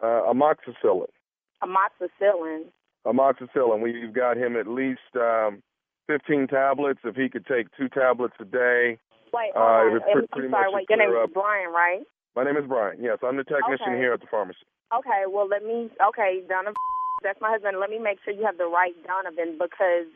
[0.00, 1.08] uh, amoxicillin.
[1.62, 2.64] Amoxicillin.
[3.06, 3.80] Amoxicillin.
[3.82, 5.62] We've got him at least um
[6.06, 7.00] 15 tablets.
[7.04, 8.98] If he could take two tablets a day.
[9.32, 9.86] Wait, Uh, hold on.
[9.88, 10.72] it was I'm- sorry.
[10.72, 11.30] Wait, your name clear is.
[11.34, 12.02] Brian, right?
[12.36, 13.02] My name is Brian.
[13.02, 13.98] Yes, I'm the technician Okay.
[13.98, 14.64] here at the pharmacy.
[14.94, 15.90] Okay, well, let me.
[16.08, 16.74] Okay, Donovan.
[17.22, 17.78] That's my husband.
[17.80, 20.10] Let me make sure you have the right Donovan because.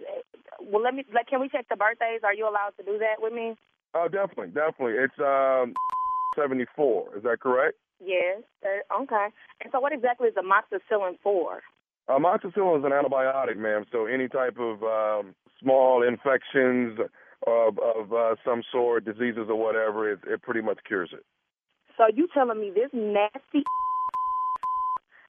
[0.60, 1.04] Well, let me.
[1.12, 2.20] Like, can we check the birthdays?
[2.24, 3.56] Are you allowed to do that with me?
[3.94, 4.94] Oh, definitely, definitely.
[4.98, 5.74] It's um
[6.36, 7.18] 74.
[7.18, 7.76] Is that correct?
[8.04, 8.42] Yes.
[8.64, 9.28] Uh, okay.
[9.62, 11.60] And so, what exactly is amoxicillin for?
[12.08, 13.84] Amoxicillin is an antibiotic, ma'am.
[13.92, 16.98] So any type of um, small infections
[17.46, 21.24] of, of uh, some sort, diseases or whatever, it, it pretty much cures it.
[21.96, 23.62] So you telling me this nasty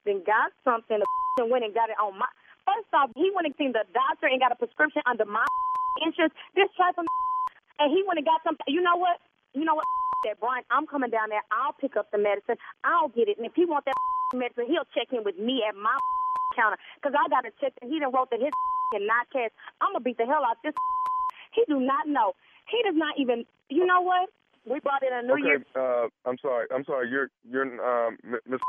[0.06, 2.28] then got something and went and got it on my.
[2.64, 5.44] First off, he went and seen the doctor and got a prescription under my
[6.06, 6.34] insurance.
[6.56, 7.08] This trifling
[7.80, 8.64] and he went and got something.
[8.68, 9.20] You know what?
[9.54, 9.86] You know what?
[10.26, 11.44] That Brian, I'm coming down there.
[11.52, 12.56] I'll pick up the medicine.
[12.88, 13.36] I'll get it.
[13.36, 13.98] And if he wants that
[14.32, 15.92] medicine, he'll check in with me at my
[16.56, 18.54] counter because I got a check that he done wrote that his
[18.96, 19.52] and not cash.
[19.82, 20.74] I'm gonna beat the hell out this.
[21.52, 22.34] He do not know.
[22.70, 23.44] He does not even.
[23.70, 24.30] You know what?
[24.66, 25.60] We brought in a New okay.
[25.60, 26.68] Year's Uh, I'm sorry.
[26.74, 27.10] I'm sorry.
[27.10, 28.62] You're you're um Miss.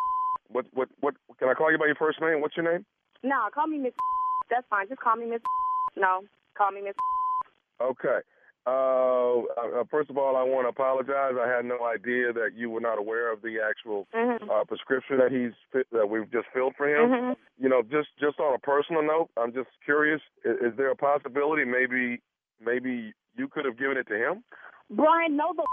[0.48, 1.14] What what what?
[1.38, 2.40] Can I call you by your first name?
[2.40, 2.84] What's your name?
[3.22, 3.92] No, call me Miss.
[4.50, 4.88] That's fine.
[4.88, 5.40] Just call me Miss.
[5.96, 6.22] No,
[6.58, 6.94] call me Miss.
[7.80, 8.18] Okay.
[8.66, 11.34] Uh, uh, first of all, I want to apologize.
[11.38, 14.48] I had no idea that you were not aware of the actual Mhm.
[14.48, 15.52] uh, prescription that he's
[15.92, 17.10] that we've just filled for him.
[17.10, 17.36] Mhm.
[17.58, 20.22] You know, just just on a personal note, I'm just curious.
[20.44, 22.22] Is, is there a possibility maybe
[22.58, 24.42] maybe you could have given it to him?
[24.90, 25.64] Brian, no, the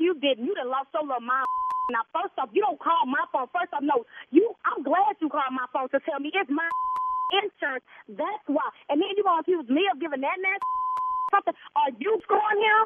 [0.00, 0.44] you didn't.
[0.46, 1.46] You done lost your little mind.
[1.88, 3.48] Now, first off, you don't call my phone.
[3.48, 4.52] First off, no, you.
[4.68, 6.68] I'm glad you called my phone to tell me it's my
[7.40, 7.84] insurance.
[8.08, 8.68] That's why.
[8.92, 10.58] And then you gonna accuse me of giving that man
[11.32, 11.56] something?
[11.76, 12.82] Are you screwing him?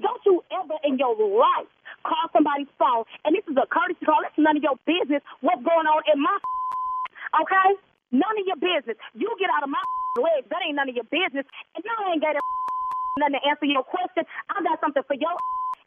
[0.00, 1.68] Don't you ever in your life
[2.04, 4.24] call somebody's phone, and this is a courtesy call.
[4.24, 6.32] It's none of your business what's going on in my
[7.44, 7.76] okay?
[8.12, 8.96] None of your business.
[9.12, 9.80] You get out of my
[10.16, 10.48] legs.
[10.48, 11.44] That ain't none of your business.
[11.76, 12.40] And I ain't got
[13.20, 14.24] nothing to answer your question.
[14.48, 15.36] I got something for your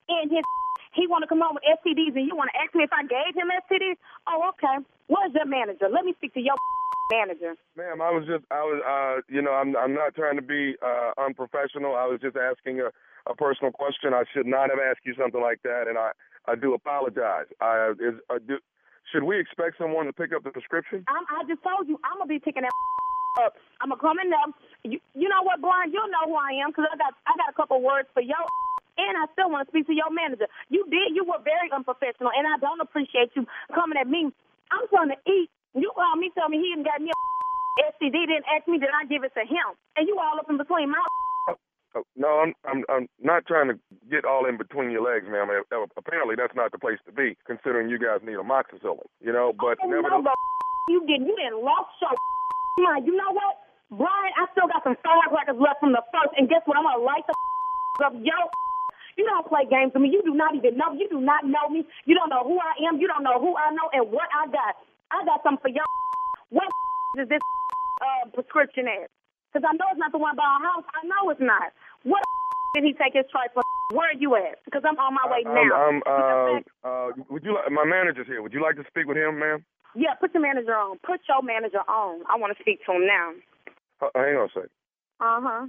[0.09, 0.45] and his.
[0.93, 3.01] He want to come home with STDs, and you want to ask me if I
[3.01, 3.97] gave him STDs?
[4.29, 4.85] Oh, okay.
[5.09, 5.89] Where's your manager?
[5.89, 6.55] Let me speak to your
[7.11, 7.57] manager.
[7.75, 10.75] Ma'am, I was just I was uh you know I'm I'm not trying to be
[10.81, 11.97] uh unprofessional.
[11.97, 12.93] I was just asking a
[13.25, 14.13] a personal question.
[14.13, 16.11] I should not have asked you something like that, and I
[16.45, 17.49] I do apologize.
[17.61, 18.61] I is uh, do,
[19.11, 21.03] should we expect someone to pick up the prescription?
[21.07, 22.71] I'm, I just told you I'm gonna be picking that
[23.43, 23.57] up.
[23.81, 24.49] I'm gonna come in there.
[24.83, 25.91] You, you know what, Brian?
[25.91, 28.37] You'll know who I am because I got I got a couple words for your.
[28.97, 30.45] And I still want to speak to your manager.
[30.69, 31.15] You did.
[31.17, 34.29] You were very unprofessional, and I don't appreciate you coming at me.
[34.69, 35.49] I'm trying to eat.
[35.73, 37.17] You called me, tell me he didn't got me a
[37.97, 38.13] STD.
[38.29, 39.73] Didn't ask me, did I give it to him?
[39.97, 41.01] And you all up in between my.
[41.93, 43.77] Oh, no, I'm I'm I'm not trying to
[44.09, 45.45] get all in between your legs, ma'am.
[45.53, 49.05] Uh, Apparently, that's not the place to be, considering you guys need amoxicillin.
[49.21, 50.25] You know, but Oh, nevertheless.
[50.25, 50.33] no, the
[50.89, 51.29] you didn't.
[51.29, 52.17] You didn't lost your
[52.81, 53.05] mind.
[53.05, 53.61] You know what,
[53.93, 54.33] Brian?
[54.41, 56.81] I still got some firecrackers left from the first, and guess what?
[56.81, 57.37] I'm gonna light the
[58.09, 58.13] up.
[58.17, 58.33] Yo,
[59.17, 60.09] you don't play games with me.
[60.09, 60.93] You do not even know.
[60.93, 61.85] You do not know me.
[62.05, 62.99] You don't know who I am.
[62.99, 64.75] You don't know who I know and what I got.
[65.11, 65.87] I got something for y'all.
[66.49, 66.67] What
[67.21, 67.41] is this
[68.01, 69.09] uh, prescription at?
[69.51, 70.85] Because I know it's not the one by our house.
[70.97, 71.69] I know it's not.
[72.03, 72.23] What
[72.75, 73.61] did he take his tripe for?
[73.93, 74.57] Where are you at?
[74.65, 75.69] Because I'm on my way now.
[75.77, 78.41] I'm, uh, uh, would you like, my manager's here.
[78.41, 79.63] Would you like to speak with him, ma'am?
[79.93, 80.97] Yeah, put your manager on.
[81.05, 82.23] Put your manager on.
[82.25, 83.29] I want to speak to him now.
[84.01, 84.69] Uh, hang on a sec.
[85.21, 85.65] Uh huh.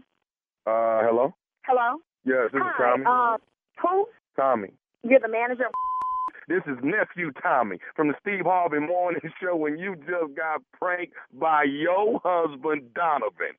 [0.65, 1.35] Uh, hello?
[1.67, 2.01] Hello.
[2.25, 2.97] Yes, this is Hi.
[2.97, 3.05] Tommy.
[3.07, 3.37] Uh,
[3.83, 4.07] who?
[4.37, 4.71] Tommy.
[5.03, 5.67] You're the manager.
[5.67, 5.73] of
[6.49, 11.15] This is nephew Tommy from the Steve Harvey Morning Show, and you just got pranked
[11.33, 13.57] by your husband Donovan.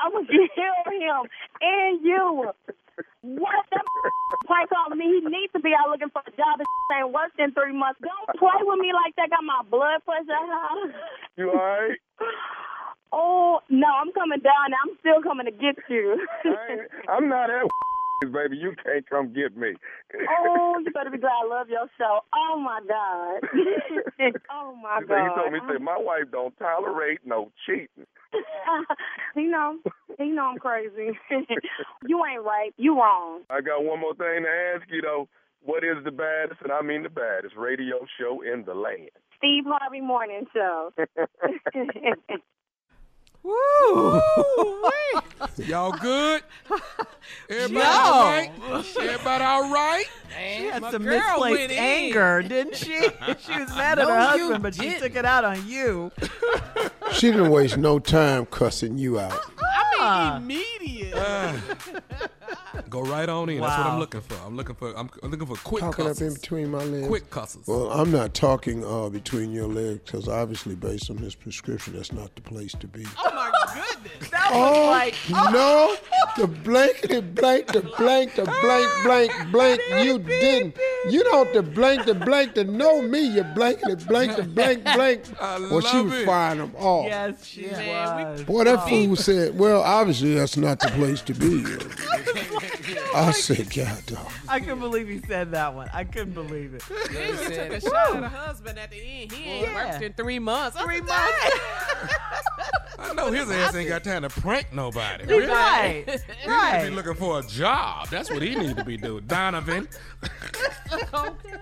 [0.00, 1.24] I'm gonna kill him
[1.62, 2.50] and you.
[3.22, 3.84] What that
[4.46, 5.04] prank on me?
[5.04, 6.58] He needs to be out looking for a job.
[6.58, 6.66] This
[6.98, 8.00] ain't worked in three months.
[8.00, 9.30] Don't play with me like that.
[9.30, 10.92] Got my blood pressure high.
[11.36, 11.96] You all right?
[13.12, 14.74] Oh no, I'm coming down.
[14.84, 16.26] I'm still coming to get you.
[17.08, 17.66] I'm not at
[18.32, 18.56] baby.
[18.56, 19.74] You can't come get me.
[20.30, 22.20] oh, you better be glad I love your show.
[22.34, 23.50] Oh my God.
[24.52, 28.06] oh my said- he told me, he said, my wife don't tolerate no cheating.
[29.34, 29.78] he know.
[30.18, 31.18] He know I'm crazy.
[32.06, 32.72] you ain't right.
[32.76, 33.42] You wrong.
[33.50, 35.28] I got one more thing to ask you though.
[35.62, 39.10] What is the baddest, and I mean the baddest, radio show in the land?
[39.36, 40.92] Steve Harvey Morning Show.
[43.42, 44.20] Woo!
[45.58, 46.42] Y'all good?
[47.48, 47.90] Everybody No.
[47.90, 48.50] all right?
[48.98, 50.04] Everybody all right?
[50.56, 51.78] She had My some girl misplaced went in.
[51.78, 53.00] anger, didn't she?
[53.38, 56.10] she was mad at No, her you husband, but she took it out on you.
[57.12, 59.40] She didn't waste no time cussing you out.
[59.98, 61.14] I mean, immediate.
[62.90, 63.60] Go right on in.
[63.60, 64.34] That's what I'm looking for.
[64.44, 64.96] I'm looking for.
[64.96, 67.08] I'm, I'm looking for quick Talking up in between my legs.
[67.08, 67.66] Quick cusses.
[67.66, 72.12] Well, I'm not talking uh, between your legs because obviously, based on this prescription, that's
[72.12, 73.04] not the place to be.
[73.18, 74.30] Oh my goodness.
[74.30, 75.14] That Oh, was like
[75.52, 75.96] no,
[76.36, 79.80] the blankety blank, the blank, the blank, blank, blank.
[80.04, 80.76] You didn't.
[81.08, 83.20] You don't the blank, the blank, to know me.
[83.20, 85.24] You blankety blank, the blank, blank.
[85.40, 86.26] Well, she was it.
[86.26, 87.06] firing them off.
[87.06, 88.42] Yes, she was.
[88.44, 91.64] Boy, that fool said, "Well, obviously that's not the place to be."
[93.14, 95.88] I said, "God, dog." I couldn't believe he said that one.
[95.92, 96.82] I couldn't believe it.
[97.10, 99.32] He even took a shot at her husband at the end.
[99.32, 99.90] He ain't Yeah.
[99.92, 100.80] worked in three months.
[100.80, 101.58] Three months.
[102.98, 105.24] I know his ass ain't got time to prank nobody.
[105.24, 105.28] Right.
[105.30, 105.46] Really?
[105.46, 106.04] Right.
[106.46, 108.08] He need to be looking for a job.
[108.08, 109.24] That's what he need to be doing.
[109.26, 109.88] Donovan.
[111.14, 111.56] okay.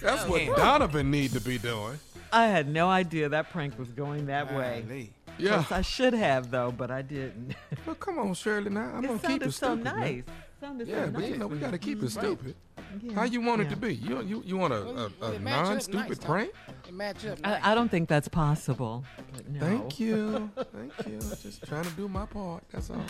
[0.00, 1.98] That's what Donovan need to be doing.
[2.32, 5.10] I had no idea that prank was going that way.
[5.38, 5.56] Yeah.
[5.56, 7.54] Course I should have though, but I didn't.
[7.86, 8.70] Well, come on, Shirley.
[8.70, 9.84] Now I'm It gonna keep sounded it so stupid.
[9.84, 10.00] man.
[10.00, 10.22] nice.
[10.60, 12.10] Sounded so yeah, but you know we gotta keep it Right.
[12.10, 12.54] stupid.
[13.02, 13.14] Yeah.
[13.14, 13.94] How you want it to be?
[13.94, 16.52] You you you want a, a, a it match up non-stupid nice, prank?
[16.86, 17.38] It match up.
[17.42, 19.04] I, I don't think that's possible.
[19.32, 19.60] But no.
[19.60, 21.18] Thank you, thank you.
[21.42, 22.64] Just trying to do my part.
[22.70, 23.02] That's all.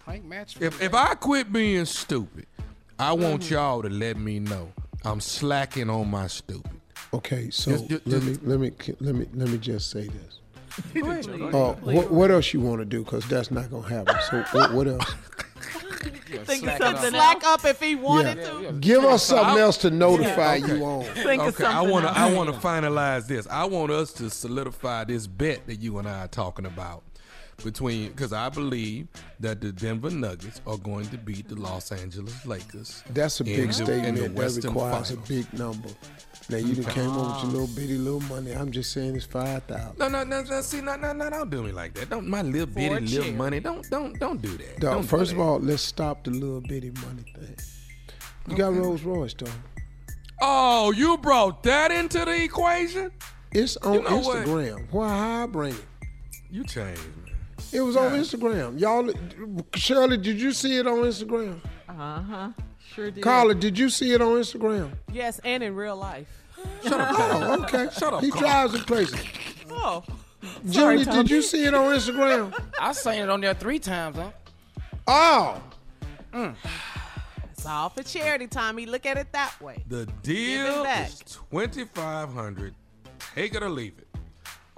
[0.00, 0.60] Prank match.
[0.60, 2.46] If if I quit being stupid,
[2.98, 3.54] I want mm-hmm.
[3.54, 4.72] y'all to let me know
[5.04, 6.77] I'm slacking on my stupid.
[7.14, 10.38] Okay, so Just- just- let me let me let me let me just say this.
[10.94, 13.02] Uh, what, what else you want to do?
[13.02, 14.14] Because that's not gonna happen.
[14.30, 15.04] So what, what else?
[16.28, 18.70] Think of Slack something Slack up if he wanted Yeah.
[18.70, 18.72] to.
[18.78, 20.76] Give us something I'll- else to notify Okay.
[20.76, 21.04] you on.
[21.04, 22.12] Think of okay, I want to.
[22.16, 23.46] I want to finalize this.
[23.48, 27.02] I want us to solidify this bet that you and I are talking about
[27.64, 29.08] between because I believe
[29.40, 33.02] that the Denver Nuggets are going to beat the Los Angeles Lakers.
[33.10, 34.18] That's a big the- statement.
[34.18, 35.10] in that requires Finals.
[35.10, 35.88] a big number.
[36.50, 38.52] Now you done came up with your little bitty little money.
[38.52, 39.98] I'm just saying it's five thousand.
[39.98, 40.60] No, no, no, no.
[40.62, 41.28] See, no, no, no.
[41.30, 42.08] Don't do me like that.
[42.10, 43.32] Don't my little bitty a little chair.
[43.34, 43.60] money.
[43.60, 44.80] Don't, don't, don't do that.
[44.80, 47.56] Dog, Don't do first of all, let's stop the little bitty money thing.
[48.48, 49.46] You got Rolls Royce though.
[50.40, 53.10] oh, you brought that into the equation.
[53.52, 54.46] It's on You know what?
[54.46, 54.86] Instagram.
[54.90, 55.84] Why I bring it?
[56.50, 57.17] You changed, man.
[57.72, 58.78] It was on Instagram.
[58.80, 59.10] Y'all,
[59.74, 61.60] Shirley, did you see it on Instagram?
[61.88, 61.92] Uh
[62.22, 62.48] huh.
[62.94, 63.22] Sure did.
[63.22, 64.90] Carla, did you see it on Instagram?
[65.12, 66.26] Yes, and in real life.
[66.82, 67.88] Shut up, Oh, okay.
[67.96, 68.46] Shut up, He Carla.
[68.48, 69.18] drives in crazy.
[69.70, 70.02] Oh,
[70.68, 71.16] Junior, Tommy.
[71.22, 72.52] did you see it on Instagram?
[72.80, 74.30] I seen it on there three times, huh?
[75.06, 75.62] Oh,
[76.32, 76.54] Mm.
[77.52, 78.86] it's all for charity, Tommy.
[78.86, 79.84] Look at it that way.
[79.88, 81.08] The deal back.
[81.08, 82.74] is twenty five hundred.
[83.34, 84.07] Take it or leave it.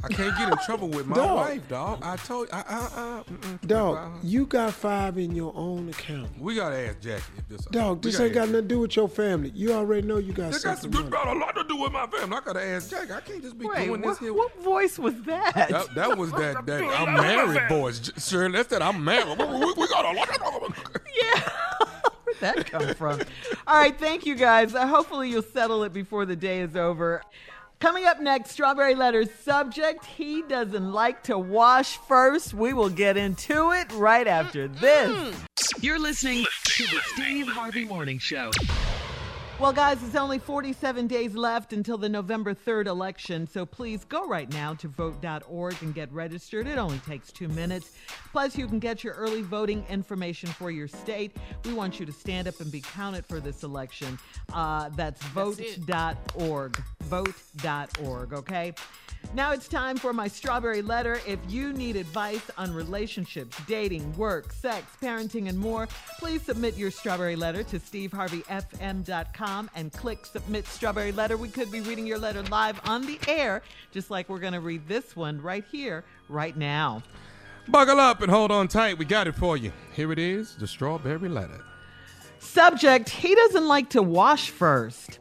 [0.02, 1.36] I can't get in trouble with my Dog.
[1.36, 1.98] wife, dog.
[2.02, 2.54] I told you.
[2.54, 6.30] I, I, I, dog, you got five in your own account.
[6.38, 7.64] We gotta ask Jackie if this.
[7.66, 9.50] Dog, this ain't got nothing to do with your family.
[9.54, 11.02] You already know you got This got, something.
[11.02, 12.36] this got a lot to do with my family.
[12.36, 13.12] I gotta ask Jackie.
[13.12, 14.32] I can't just be Wait, doing what, this here.
[14.34, 15.54] what voice was that?
[15.54, 18.10] That, that was that that I'm married voice.
[18.18, 19.38] Sure, that's that I'm married.
[19.38, 20.76] We, we, we got a lot to talk about.
[21.20, 21.40] Yeah.
[22.24, 23.20] Where'd that come from?
[23.66, 24.74] All right, thank you guys.
[24.74, 27.22] Uh, hopefully you'll settle it before the day is over.
[27.80, 30.04] Coming up next, Strawberry Letter's subject.
[30.04, 32.52] He doesn't like to wash first.
[32.52, 35.34] We will get into it right after this.
[35.80, 38.50] You're listening to the Steve Harvey Morning Show.
[39.60, 44.26] Well, guys, it's only 47 days left until the November 3rd election, so please go
[44.26, 46.66] right now to vote.org and get registered.
[46.66, 47.92] It only takes two minutes.
[48.32, 51.36] Plus, you can get your early voting information for your state.
[51.66, 54.18] We want you to stand up and be counted for this election.
[54.50, 56.82] Uh, that's vote.org.
[57.02, 58.72] Vote.org, okay?
[59.34, 61.20] Now it's time for my strawberry letter.
[61.26, 65.86] If you need advice on relationships, dating, work, sex, parenting, and more,
[66.18, 71.36] please submit your strawberry letter to steveharveyfm.com and click submit strawberry letter.
[71.36, 74.60] We could be reading your letter live on the air, just like we're going to
[74.60, 77.02] read this one right here, right now.
[77.68, 78.98] Buckle up and hold on tight.
[78.98, 79.72] We got it for you.
[79.92, 81.64] Here it is the strawberry letter.
[82.38, 85.18] Subject He doesn't like to wash first.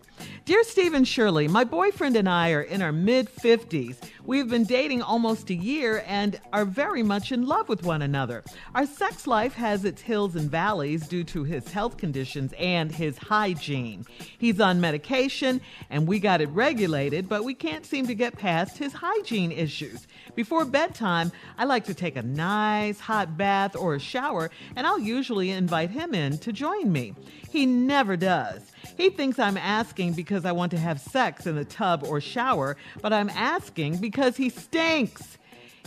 [0.50, 3.98] Dear Stephen Shirley, my boyfriend and I are in our mid 50s.
[4.26, 8.44] We've been dating almost a year and are very much in love with one another.
[8.74, 13.16] Our sex life has its hills and valleys due to his health conditions and his
[13.20, 14.08] hygiene.
[14.40, 18.80] He's on medication and we got it regulated, but we can't seem to get past
[18.80, 20.08] his hygiene issues.
[20.34, 25.00] Before bedtime, I like to take a nice hot bath or a shower, and I'll
[25.00, 27.14] usually invite him in to join me.
[27.50, 28.62] He never does.
[28.96, 32.78] He thinks I'm asking because I want to have sex in the tub or shower,
[33.02, 35.38] but I'm asking because he stinks.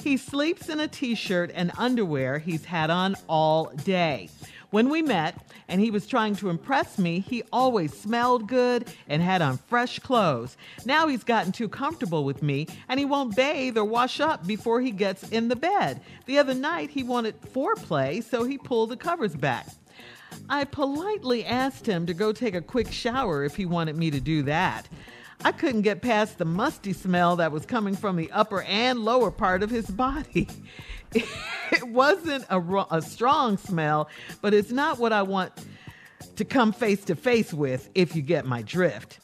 [0.02, 4.30] He sleeps in a t shirt and underwear he's had on all day.
[4.70, 5.36] When we met
[5.68, 9.98] and he was trying to impress me, he always smelled good and had on fresh
[9.98, 10.56] clothes.
[10.86, 14.80] Now he's gotten too comfortable with me and he won't bathe or wash up before
[14.80, 16.00] he gets in the bed.
[16.24, 19.66] The other night he wanted foreplay, so he pulled the covers back.
[20.52, 24.20] I politely asked him to go take a quick shower if he wanted me to
[24.20, 24.86] do that.
[25.42, 29.30] I couldn't get past the musty smell that was coming from the upper and lower
[29.30, 30.48] part of his body.
[31.72, 34.10] It wasn't a, a strong smell,
[34.42, 35.52] but it's not what I want
[36.36, 39.20] to come face to face with, if you get my drift.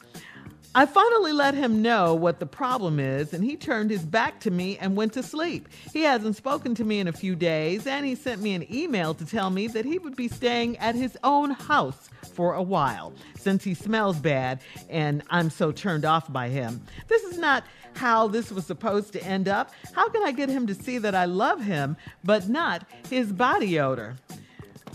[0.75, 4.51] I finally let him know what the problem is, and he turned his back to
[4.51, 5.67] me and went to sleep.
[5.91, 9.15] He hasn't spoken to me in a few days, and he sent me an email
[9.15, 13.13] to tell me that he would be staying at his own house for a while
[13.37, 16.81] since he smells bad and I'm so turned off by him.
[17.07, 17.65] This is not
[17.95, 19.71] how this was supposed to end up.
[19.93, 23.79] How can I get him to see that I love him, but not his body
[23.79, 24.15] odor?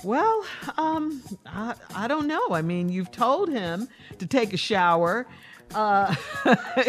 [0.03, 0.45] Well,
[0.79, 2.49] um, I, I don't know.
[2.53, 5.27] I mean, you've told him to take a shower.
[5.75, 6.15] Uh,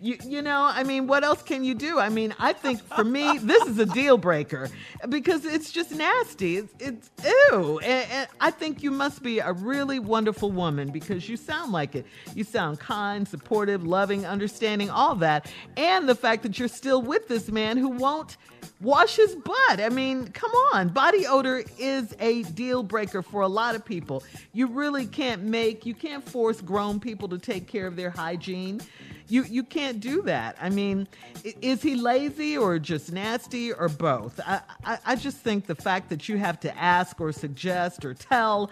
[0.00, 1.98] you, you know, I mean, what else can you do?
[1.98, 4.68] I mean, I think for me, this is a deal breaker
[5.08, 6.56] because it's just nasty.
[6.56, 7.78] It's, it's ew.
[7.80, 11.94] And, and I think you must be a really wonderful woman because you sound like
[11.94, 12.06] it.
[12.34, 15.52] You sound kind, supportive, loving, understanding, all that.
[15.76, 18.36] And the fact that you're still with this man who won't
[18.82, 19.80] wash his butt.
[19.80, 20.88] I mean, come on.
[20.88, 24.22] Body odor is a deal breaker for a lot of people.
[24.52, 28.80] You really can't make, you can't force grown people to take care of their hygiene.
[29.28, 30.56] You you can't do that.
[30.60, 31.08] I mean,
[31.44, 34.40] is he lazy or just nasty or both?
[34.46, 38.14] I, I, I just think the fact that you have to ask or suggest or
[38.14, 38.70] tell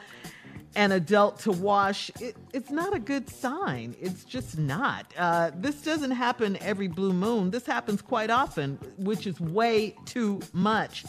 [0.76, 3.97] an adult to wash, it, it's not a good sign.
[4.01, 5.12] It's just not.
[5.16, 7.51] Uh, this doesn't happen every blue moon.
[7.51, 11.05] This happens quite often, which is way too much.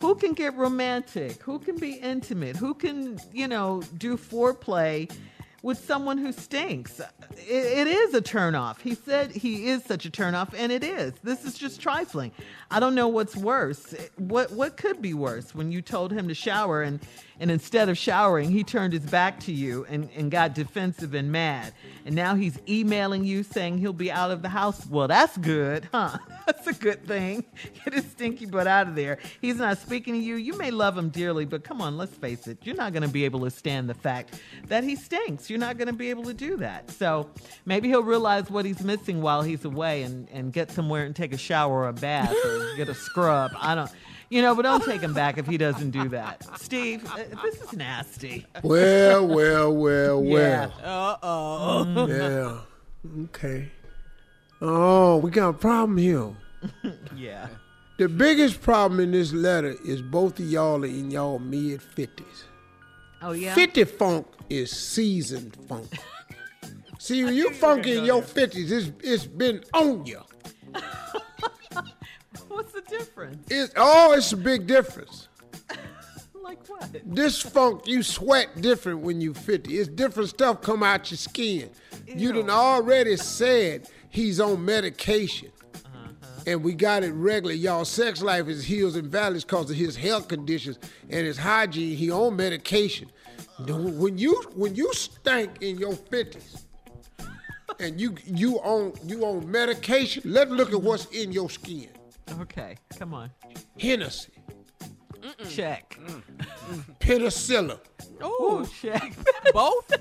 [0.00, 1.42] Who can get romantic?
[1.42, 2.56] Who can be intimate?
[2.56, 5.10] Who can, you know, do foreplay
[5.62, 7.00] with someone who stinks?
[7.00, 7.08] It,
[7.48, 8.80] it is a turnoff.
[8.80, 11.14] He said he is such a turnoff, and it is.
[11.22, 12.32] This is just trifling.
[12.70, 13.94] I don't know what's worse.
[14.16, 17.00] What what could be worse when you told him to shower and
[17.42, 21.32] and instead of showering, he turned his back to you and, and got defensive and
[21.32, 21.72] mad.
[22.06, 24.86] And now he's emailing you saying he'll be out of the house.
[24.86, 26.18] Well, that's good, huh?
[26.46, 27.44] That's a good thing.
[27.84, 29.18] Get his stinky butt out of there.
[29.40, 30.34] He's not speaking to you.
[30.34, 32.58] You may love him dearly, but come on, let's face it.
[32.62, 35.48] You're not going to be able to stand the fact that he stinks.
[35.52, 36.90] You're not going to be able to do that.
[36.92, 37.28] So
[37.66, 41.34] maybe he'll realize what he's missing while he's away and, and get somewhere and take
[41.34, 43.50] a shower or a bath or get a scrub.
[43.60, 43.90] I don't,
[44.30, 46.42] you know, but don't take him back if he doesn't do that.
[46.58, 48.46] Steve, uh, this is nasty.
[48.62, 50.24] Well, well, well, well.
[50.24, 50.70] Yeah.
[50.82, 51.10] well.
[51.12, 52.06] Uh oh.
[52.06, 52.58] Yeah.
[53.24, 53.68] Okay.
[54.62, 56.30] Oh, we got a problem here.
[57.14, 57.48] yeah.
[57.98, 62.44] The biggest problem in this letter is both of y'all are in y'all mid 50s.
[63.22, 63.54] Oh yeah.
[63.54, 65.88] 50 funk is seasoned funk.
[66.98, 70.20] See, when you funky in your 50s, it's, it's been on you.
[72.48, 73.46] What's the difference?
[73.50, 75.28] It's, oh, it's a big difference.
[76.42, 76.90] Like what?
[77.06, 79.78] This funk, you sweat different when you 50.
[79.78, 81.70] It's different stuff come out your skin.
[82.04, 85.52] You done already said he's on medication.
[85.72, 86.08] Uh-huh.
[86.48, 87.54] And we got it regular.
[87.54, 91.96] Y'all sex life is hills and valleys because of his health conditions and his hygiene.
[91.96, 93.08] He on medication.
[93.66, 96.62] When you when you stank in your 50s
[97.80, 101.88] and you you on you on medication, let's look at what's in your skin.
[102.40, 103.30] Okay, come on.
[103.78, 104.32] Hennessy,
[105.48, 105.98] Check.
[107.00, 107.78] penicillin,
[108.20, 109.12] Oh, check.
[109.52, 109.92] Both?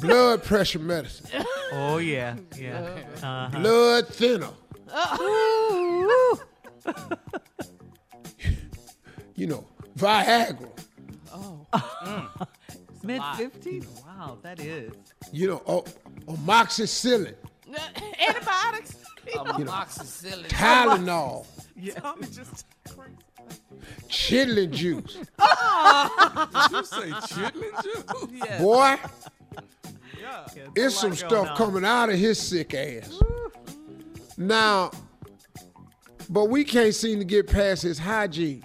[0.00, 2.98] blood pressure medicine, Oh yeah, yeah.
[3.22, 3.58] Uh-huh.
[3.60, 4.50] blood thinner.
[9.34, 9.64] you know,
[9.96, 10.70] Viagra.
[13.06, 13.86] Mid fifties?
[14.04, 14.92] Wow, that is.
[15.32, 15.84] You know, oh,
[16.28, 17.34] oh amoxicillin,
[18.28, 18.96] Antibiotics?
[19.36, 20.46] Oh, you know, Amoxicillin.
[20.48, 21.46] Tylenol,
[21.76, 21.94] Yeah.
[22.00, 23.16] Tommy just crazy.
[24.08, 25.14] chitlin juice.
[25.16, 28.60] Did you say chitlin juice?
[28.60, 28.96] Boy,
[30.20, 30.46] Yeah.
[30.74, 33.18] it's some stuff coming out of his sick ass.
[34.38, 34.90] Now,
[36.28, 38.64] but we can't seem to get past his hygiene.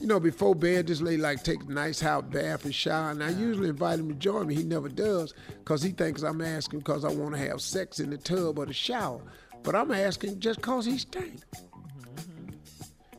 [0.00, 3.10] You know, before bed, this lady like take a nice hot bath and shower.
[3.10, 4.54] And I usually invite him to join me.
[4.54, 8.10] He never does because he thinks I'm asking because I want to have sex in
[8.10, 9.20] the tub or the shower.
[9.64, 11.40] But I'm asking just because he stink.
[11.50, 12.54] Mm-hmm.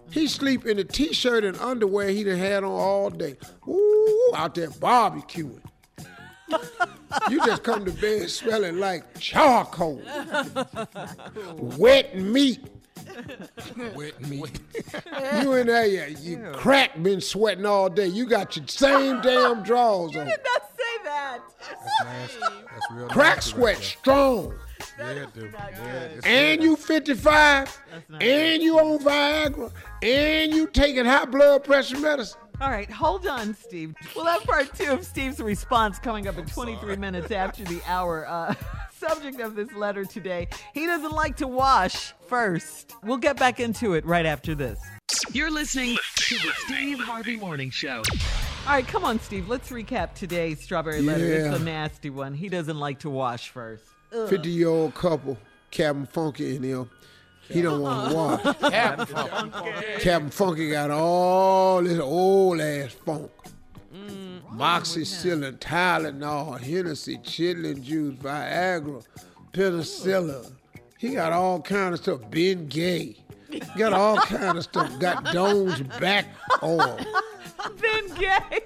[0.10, 3.36] He sleep in a t-shirt and underwear he done had on all day.
[3.68, 5.62] Ooh, out there barbecuing.
[7.30, 10.02] you just come to bed smelling like charcoal,
[11.58, 12.62] wet meat.
[13.96, 14.60] Wet meat.
[15.42, 18.08] You in there, you, you crack been sweating all day.
[18.08, 20.26] You got your same damn drawers on.
[20.26, 21.40] did not say that.
[22.04, 22.38] That's.
[22.40, 24.50] That's real Crack nasty sweat right strong.
[24.98, 25.16] there.
[25.16, 25.54] Yeah, dude.
[25.54, 27.82] Yeah, it's And you 55,
[28.20, 32.40] and you on Viagra, and you taking high blood pressure medicine.
[32.62, 33.96] All right, hold on, Steve.
[34.16, 38.28] We'll have part two of Steve's response coming up in 23 minutes after the hour.
[38.28, 38.54] Uh,
[39.00, 42.94] subject of this letter today he doesn't like to wash first.
[43.04, 44.80] We'll get back into it right after this.
[45.32, 48.04] You're listening to the Steve Harvey Morning Show.
[48.68, 49.48] All right, come on, Steve.
[49.48, 51.26] Let's recap today's strawberry letter.
[51.26, 51.52] Yeah.
[51.52, 52.34] It's a nasty one.
[52.34, 53.86] He doesn't like to wash first.
[54.14, 54.30] Ugh.
[54.30, 55.38] 50 year old couple,
[55.72, 56.90] Captain Funky in him.
[57.48, 58.54] He don't want to uh-huh.
[58.62, 58.72] wash.
[58.72, 59.72] Captain Funky.
[60.00, 63.32] Captain Funky got all this old ass funk.
[64.54, 69.04] Moxicillin, Tylenol, Hennessy, chitlin juice, Viagra,
[69.54, 70.52] penicillin.
[70.98, 72.22] He got all kind of stuff.
[72.30, 73.18] Ben Gay.
[73.78, 75.00] Got all kind of stuff.
[75.00, 76.28] Got Dome's back
[76.62, 77.00] oil.
[77.82, 78.60] Ben Gay.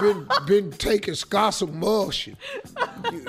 [0.00, 2.36] Been been taking Scott's Emulsion.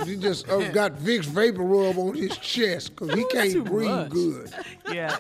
[0.06, 4.10] He just uh, got Vicks vapor rub on his chest because he can't breathe much.
[4.10, 4.52] good.
[4.94, 5.18] Yeah,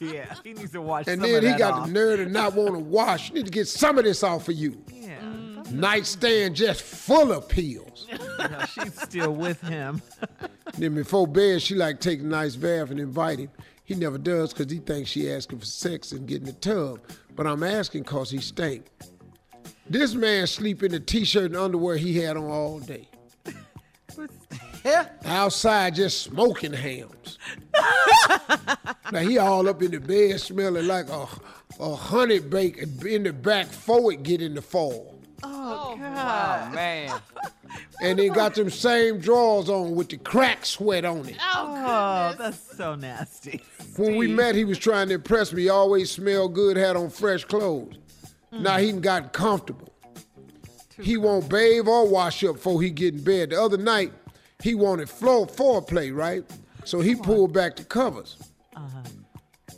[0.00, 0.34] yeah.
[0.42, 1.86] He needs to wash And some then he got off.
[1.86, 3.28] the nerve to not want to wash.
[3.28, 4.82] You need to get some of this off of you.
[5.74, 8.06] Nightstand just full of pills.
[8.38, 10.02] Yeah, she's still with him.
[10.76, 13.50] then before bed, she like take a nice bath and invite him.
[13.84, 17.00] He never does because he thinks she asking for sex and getting in the tub.
[17.34, 18.90] But I'm asking because he stink.
[19.88, 23.08] This man sleep in the t-shirt and underwear he had on all day.
[25.24, 27.38] Outside just smoking hams.
[29.10, 31.26] now he all up in the bed smelling like a,
[31.80, 35.13] a honey bake in the back forward get in the fall.
[35.42, 36.74] Oh, oh, God.
[36.74, 37.20] man.
[38.00, 41.36] And he got them same drawers on with the crack sweat on it.
[41.40, 43.62] Oh, oh that's so nasty.
[43.96, 45.62] When we met, he was trying to impress me.
[45.62, 47.96] He always smelled good, had on fresh clothes.
[48.52, 49.92] Now he done gotten comfortable.
[51.00, 53.50] He won't bathe or wash up before he get in bed.
[53.50, 54.12] The other night,
[54.62, 56.44] he wanted floor foreplay, right?
[56.84, 58.36] So he pulled back the covers.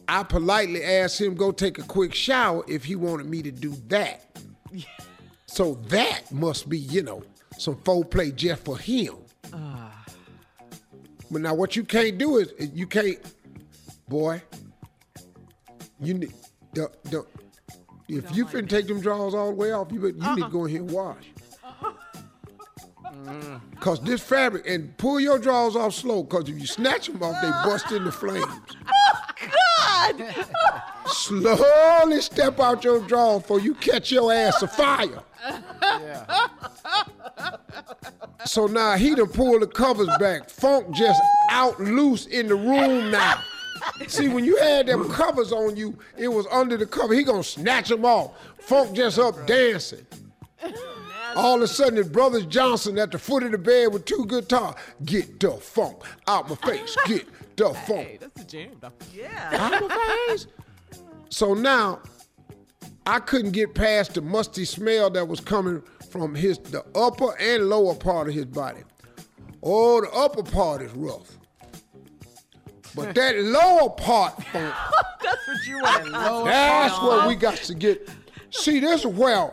[0.08, 3.74] I politely asked him go take a quick shower if he wanted me to do
[3.88, 4.25] that.
[5.56, 7.22] So that must be, you know,
[7.56, 9.14] some foreplay just for him.
[11.30, 13.16] But now what you can't do is you can't,
[14.06, 14.42] boy.
[15.98, 16.34] You need
[16.74, 17.24] the the
[18.06, 20.48] if you finna take them drawers all the way off, you you need to uh-uh.
[20.48, 21.24] go in here and wash.
[23.24, 23.60] Mm.
[23.80, 26.22] Cause this fabric and pull your drawers off slow.
[26.24, 28.44] Cause if you snatch them off, they bust into flames.
[29.98, 30.46] Oh, God!
[31.06, 35.22] Slowly step out your drawers before you catch your ass afire.
[38.44, 40.48] So now he done pulled the covers back.
[40.48, 41.20] Funk just
[41.50, 43.42] out loose in the room now.
[44.06, 47.14] See, when you had them covers on you, it was under the cover.
[47.14, 48.32] He gonna snatch them off.
[48.60, 50.06] Funk just up dancing.
[51.34, 54.24] All of a sudden, his brothers Johnson at the foot of the bed with two
[54.26, 54.74] guitars.
[55.04, 56.96] Get the funk out my face.
[57.06, 57.26] Get
[57.56, 58.92] the funk Hey, That's a jam, though.
[59.12, 59.50] Yeah.
[59.52, 60.46] out my face.
[61.28, 62.00] So now,
[63.06, 67.68] I couldn't get past the musty smell that was coming from his the upper and
[67.68, 68.82] lower part of his body.
[69.62, 71.36] Oh, the upper part is rough.
[72.94, 74.74] But that lower part, funk,
[75.22, 76.12] That's what you want.
[76.46, 78.08] that's where we got to get.
[78.50, 79.52] See, this is where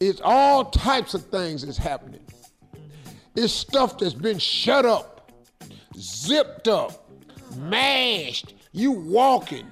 [0.00, 2.20] it's all types of things that's happening.
[3.34, 5.30] It's stuff that's been shut up,
[5.98, 7.10] zipped up,
[7.58, 8.54] mashed.
[8.72, 9.66] You walking,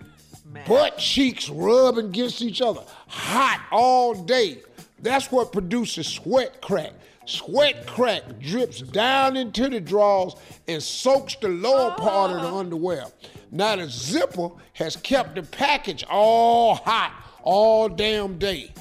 [0.66, 2.82] butt cheeks rubbing against each other,
[3.14, 4.58] hot all day.
[5.00, 6.92] That's what produces sweat crack.
[7.26, 10.34] Sweat crack drips down into the drawers
[10.68, 12.58] and soaks the lower part of the ah.
[12.58, 13.06] underwear.
[13.50, 17.12] Now the zipper has kept the package all hot
[17.42, 18.72] all damn day.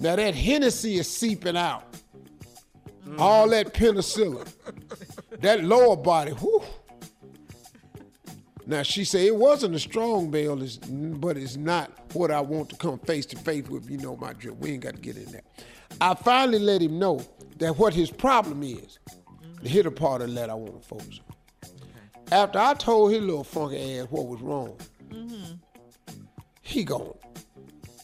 [0.00, 1.84] Now that Hennessy is seeping out.
[3.18, 4.46] All that penicillin.
[5.40, 6.62] that lower body, whew.
[8.68, 10.54] Now she said it wasn't a strong bail,
[10.90, 13.88] but it's not what I want to come face to face with.
[13.90, 14.56] You know my drill.
[14.56, 15.44] We ain't got to get in that.
[16.02, 17.24] I finally let him know
[17.56, 18.98] that what his problem is.
[19.62, 21.70] The hitter part of that I want to focus on.
[22.30, 24.76] After I told his little funky ass what was wrong,
[25.08, 25.54] mm-hmm.
[26.60, 27.14] he gon'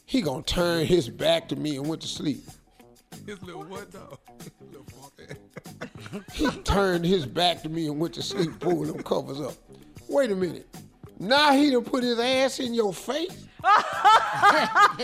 [0.06, 2.42] he gonna turn his back to me and went to sleep.
[3.26, 4.18] His little what dog?
[4.72, 5.34] little funky.
[6.32, 9.54] He turned his back to me and went to sleep, pulling them covers up.
[10.14, 10.68] Wait a minute.
[11.18, 13.48] Now he done put his ass in your face?
[13.64, 14.96] I'm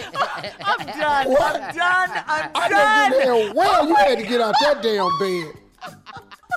[0.87, 1.29] done.
[1.29, 1.57] What?
[1.61, 2.11] I'm done.
[2.29, 3.11] I'm I done.
[3.11, 5.53] know good hell well you had to get out that damn bed.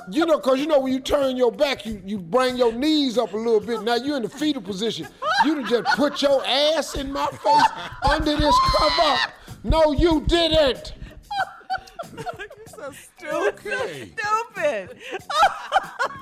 [0.08, 3.18] You know, cause you know when you turn your back, you, you bring your knees
[3.18, 3.82] up a little bit.
[3.82, 5.08] Now you're in the fetal position.
[5.44, 7.70] You done just put your ass in my face
[8.08, 9.32] under this cover.
[9.64, 10.94] No, you didn't.
[12.68, 12.92] so
[13.28, 14.18] stupid.
[14.18, 14.98] Stupid.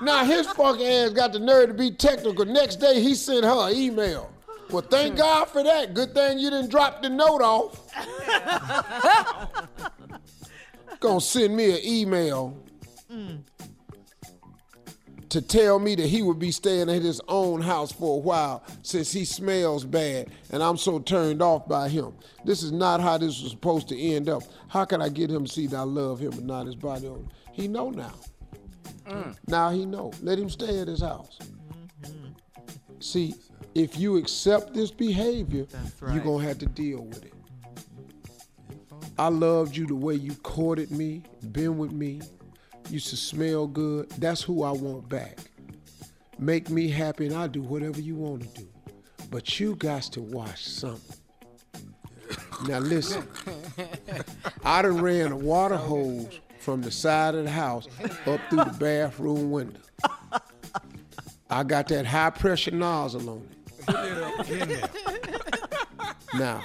[0.03, 2.45] Now his fucking ass got the nerve to be technical.
[2.45, 4.33] Next day he sent her an email.
[4.69, 5.19] Well, thank hmm.
[5.19, 5.95] God for that.
[5.95, 7.79] Good thing you didn't drop the note off.
[11.01, 12.57] Gonna send me an email
[13.09, 13.37] hmm.
[15.33, 18.63] To tell me that he would be staying at his own house for a while
[18.83, 22.13] since he smells bad and I'm so turned off by him.
[22.45, 24.43] This is not how this was supposed to end up.
[24.69, 27.07] How can I get him to see that I love him and not his body
[27.09, 27.25] odor?
[27.51, 28.13] He know now.
[29.07, 29.35] Mm.
[29.47, 30.13] Now he know.
[30.21, 31.39] Let him stay at his house.
[32.03, 33.01] Mm-hmm.
[33.01, 33.35] See,
[33.75, 35.67] if you accept this behavior,
[36.13, 37.33] you're gonna have to deal with it.
[39.19, 41.23] I loved you the way you courted me,
[41.53, 42.21] been with me,
[42.93, 44.11] used to smell good.
[44.11, 45.39] That's who I want back.
[46.39, 48.69] Make me happy and I'll do whatever you want to do.
[49.31, 51.17] But you got to watch something.
[52.69, 53.27] Now listen,
[54.65, 57.89] I done ran a water hose from the side of the house
[58.27, 59.81] up through the bathroom window.
[61.51, 63.49] I got that high pressure nozzle on
[63.89, 64.91] it.
[66.35, 66.63] Now,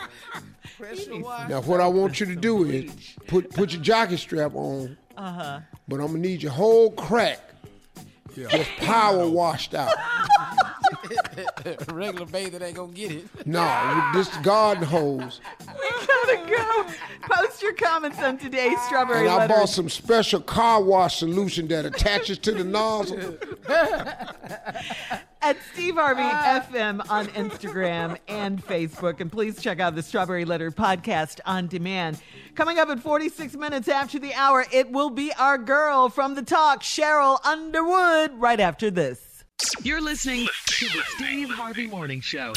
[1.50, 2.92] now what I want you to do is
[3.28, 5.60] put put your jockey strap on, Uh huh.
[5.88, 7.40] but I'm gonna need your whole crack
[8.38, 8.48] yeah.
[8.50, 9.96] just power washed out.
[11.92, 13.26] Regular bather ain't gonna get it.
[13.46, 15.42] No, with this garden hose.
[15.60, 16.86] We gotta go.
[17.22, 19.54] Post your comments on today's strawberry And I letter.
[19.54, 23.38] bought some special car wash solution that attaches to the nozzle.
[25.42, 29.20] at Steve Harvey FM on Instagram and Facebook.
[29.22, 32.22] And please check out the Strawberry Letter podcast on demand.
[32.56, 36.42] Coming up at 46 minutes after the hour, it will be our girl from the
[36.42, 39.27] talk, Sheryl Underwood, right after this.
[39.82, 42.54] You're listening to the Steve Harvey Morning Show.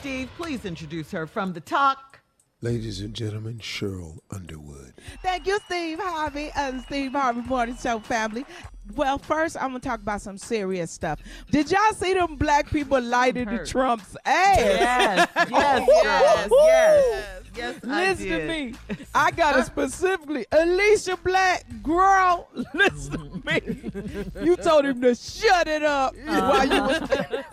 [0.00, 2.20] Steve, please introduce her from the talk.
[2.62, 4.94] Ladies and gentlemen, Sheryl Underwood.
[5.22, 8.46] Thank you, Steve Harvey and the Steve Harvey Morning Show family.
[8.94, 11.20] Well, first I'm gonna talk about some serious stuff.
[11.50, 15.28] Did y'all see them black people lighted the Trump's ass?
[15.50, 17.74] Yes, yes, yes, yes, yes.
[17.82, 18.74] Listen to me.
[19.14, 20.46] I got it specifically.
[20.52, 24.44] Ellesia Blaque, girl, listen to me.
[24.44, 27.10] You told him to shut it up while you was.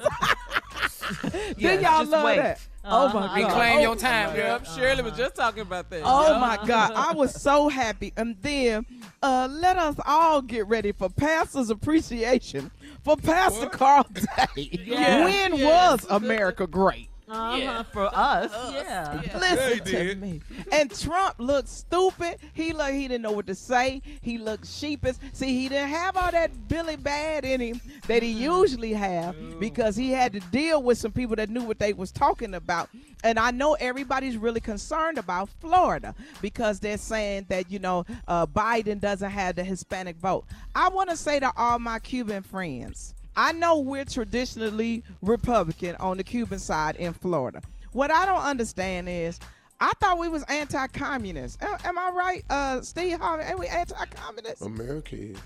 [1.58, 2.60] Yes, y'all love that?
[2.88, 3.48] Oh my God!
[3.48, 4.64] Reclaim Oh, your time, girl.
[4.64, 6.02] Shirley was just talking about that.
[6.06, 6.40] Oh Yeah.
[6.40, 8.14] my God, I was so happy.
[8.16, 8.86] And then
[9.24, 12.70] uh, let us all get ready for Pastor's Appreciation
[13.04, 14.70] for Pastor Carl Day.
[14.86, 15.24] Yes.
[15.52, 16.04] When Yes.
[16.04, 17.10] was America great?
[17.28, 19.22] Uh-huh, for us, yeah.
[19.36, 20.42] Listen to me.
[20.72, 22.38] And Trump looked stupid.
[22.54, 24.02] He looked he didn't know what to say.
[24.22, 25.16] He looked sheepish.
[25.34, 29.96] See, he didn't have all that Billy Bad in him that he usually have because
[29.96, 32.90] he had to deal with some people that knew what they was talking about.
[33.24, 38.46] And I know everybody's really concerned about Florida because they're saying that you know uh,
[38.46, 40.46] Biden doesn't have the Hispanic vote.
[40.76, 43.16] I want to say to all my Cuban friends.
[43.38, 47.62] I know we're traditionally Republican on the Cuban side in Florida.
[47.92, 49.40] What I don't understand is,
[49.80, 51.62] I thought we was anti-communist.
[51.62, 53.44] Am, am I right, uh, Steve Harvey?
[53.44, 54.62] Ain't we anti-communist?
[54.62, 55.38] America is.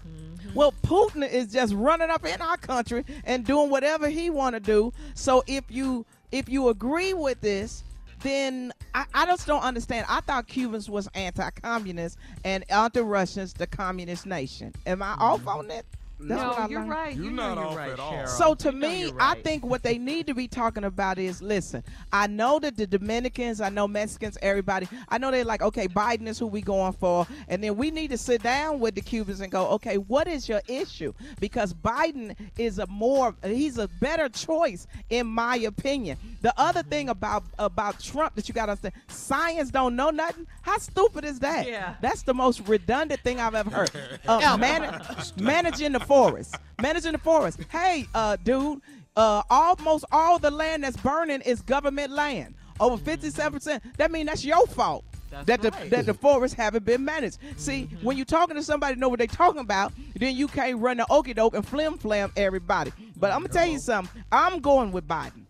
[0.53, 4.60] Well, Putin is just running up in our country and doing whatever he want to
[4.60, 4.94] do.
[5.16, 7.84] So if you if you agree with this,
[8.22, 10.06] then I, I just don't understand.
[10.07, 14.74] I thought Cubans was anti-communist and anti-Russians the communist nation.
[14.86, 15.86] Am I off on that?
[16.20, 16.90] That's no, what I you're learned.
[16.91, 17.16] right.
[17.16, 18.14] You're You not know off you're right, at all.
[18.14, 18.28] Sheryl.
[18.28, 21.41] So to You me, you're I think what they need to be talking about is
[21.41, 25.88] listen, I know that the Dominicans, I know Mexicans, everybody, I know they're like, okay,
[25.88, 27.26] Biden is who we going for.
[27.48, 30.48] And then we need to sit down with the Cubans and go, okay, what is
[30.50, 31.14] your issue?
[31.40, 36.18] Because Biden is a more he's a better choice in my opinion.
[36.41, 40.48] The other thing about about Trump that you gotta understand, science don't know nothing.
[40.62, 41.68] How stupid is that?
[41.68, 41.96] Yeah.
[42.02, 43.91] That's the most redundant thing I've ever heard.
[44.30, 45.02] Uh, man-
[45.38, 46.56] managing the forest.
[46.81, 47.60] Managing the forest.
[47.72, 48.81] Hey, uh, dude,
[49.15, 52.53] Uh, almost all the land that's burning is government land.
[52.80, 53.81] Over 57%.
[53.98, 55.03] That means that's your fault.
[55.30, 55.90] That's that the right.
[55.90, 57.38] that the forests haven't been managed.
[57.57, 60.98] See, when you're talking to somebody know what they're talking about, then you can't run
[60.98, 62.91] the okey doke and flim flam everybody.
[63.18, 64.23] But I'm gonna tell you something.
[64.31, 65.44] I'm going with Biden.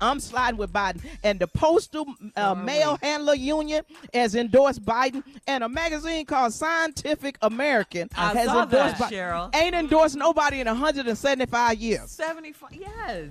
[0.00, 2.06] I'm sliding with Biden, and the Postal
[2.36, 3.82] uh, Mail Handler Union
[4.12, 9.54] has endorsed Biden, and a magazine called Scientific American I has endorsed that, Sheryl.
[9.54, 12.10] Ain't endorsed nobody in 175 years.
[12.10, 12.72] 75.
[12.72, 13.30] Yes.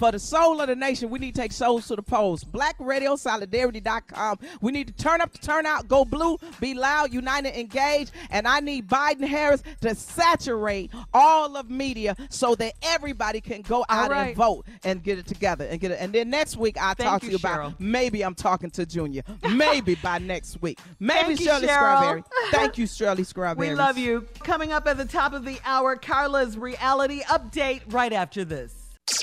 [0.00, 2.42] For the soul of the nation, we need to take souls to the polls.
[2.42, 4.38] BlackRadioSolidarity.com.
[4.62, 8.12] We need to turn up the turnout, go blue, be loud, united, engaged.
[8.30, 13.84] And I need Biden Harris to saturate all of media so that everybody can go
[13.90, 14.28] out right.
[14.28, 15.98] and vote and get it together and get it.
[16.00, 18.86] And then next week I'll Thank talk to you, you about maybe I'm talking to
[18.86, 19.20] Junior.
[19.50, 20.78] Maybe by next week.
[20.98, 21.76] Maybe Thank you, Shirley Sheryl.
[21.76, 22.22] Strawberry.
[22.52, 23.68] Thank you, Shirley Strawberry.
[23.68, 24.26] We love you.
[24.38, 28.79] Coming up at the top of the hour, Carla's reality update right after this.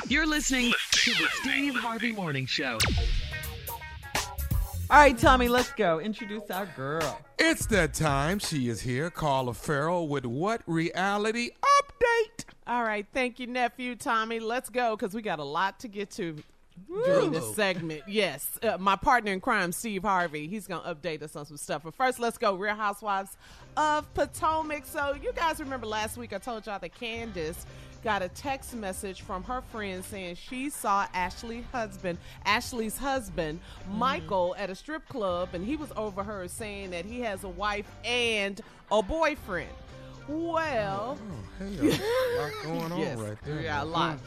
[0.08, 2.78] You're listening to the Steve Harvey Morning Show.
[4.90, 6.00] All right, Tommy, let's go.
[6.00, 7.20] Introduce our girl.
[7.38, 8.40] It's that time.
[8.40, 12.46] She is here, Carla Ferrell, with what reality update?
[12.66, 14.40] All right, thank you, nephew Tommy.
[14.40, 16.38] Let's go because we got a lot to get to
[17.06, 18.04] during this segment.
[18.08, 21.84] Yes, uh, my partner in crime, Steve Harvey, he's gonna update us on some stuff.
[21.84, 22.56] But first, let's go.
[22.56, 23.36] Real Housewives
[23.76, 24.86] of Potomac.
[24.86, 27.66] So you guys remember last week I told y'all that Candace
[28.04, 34.00] got a text message from her friend saying she saw Ashley husband, Ashley's husband, mm-hmm.
[34.00, 37.50] Michael, at a strip club, and he was over her saying that he has a
[37.50, 38.62] wife and
[38.92, 39.70] a boyfriend.
[40.28, 43.62] Well, Oh, oh Hey, a lot going on Yes, right there.
[43.62, 44.18] Yeah, a lot.
[44.18, 44.22] Mm.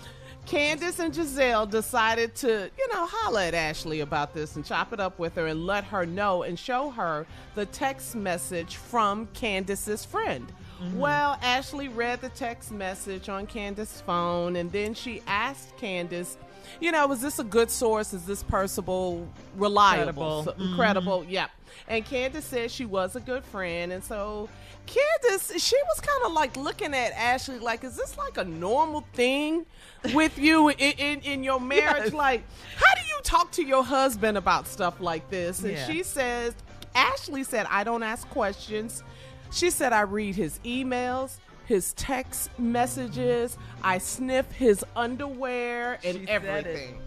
[0.46, 4.98] Candace and Gizelle decided to, you know, holler at Ashley about this and chop it
[4.98, 10.04] up with her and let her know and show her the text message from Candace's
[10.04, 10.50] friend.
[10.94, 16.36] Well, Ashley read the text message on Candace's phone and then she asked Candace,
[16.80, 18.12] you know, is this a good source?
[18.14, 20.44] Is this personable, reliable, Credible.
[20.44, 20.76] so- Mhm.
[20.76, 21.24] credible?
[21.28, 21.46] Yeah.
[21.88, 23.92] And Candace said she was a good friend.
[23.92, 24.48] And so
[24.86, 29.04] Candace, she was kind of like looking at Ashley like, is this like a normal
[29.12, 29.66] thing
[30.14, 32.04] with you in, in, in your marriage?
[32.06, 32.12] Yes.
[32.12, 32.42] Like,
[32.76, 35.60] how do you talk to your husband about stuff like this?
[35.60, 35.86] And Yeah.
[35.86, 36.54] she says,
[36.94, 39.02] Ashley said, I don't ask questions.
[39.50, 41.36] She said, I read his emails,
[41.66, 47.00] his text messages, I sniff his underwear and She everything.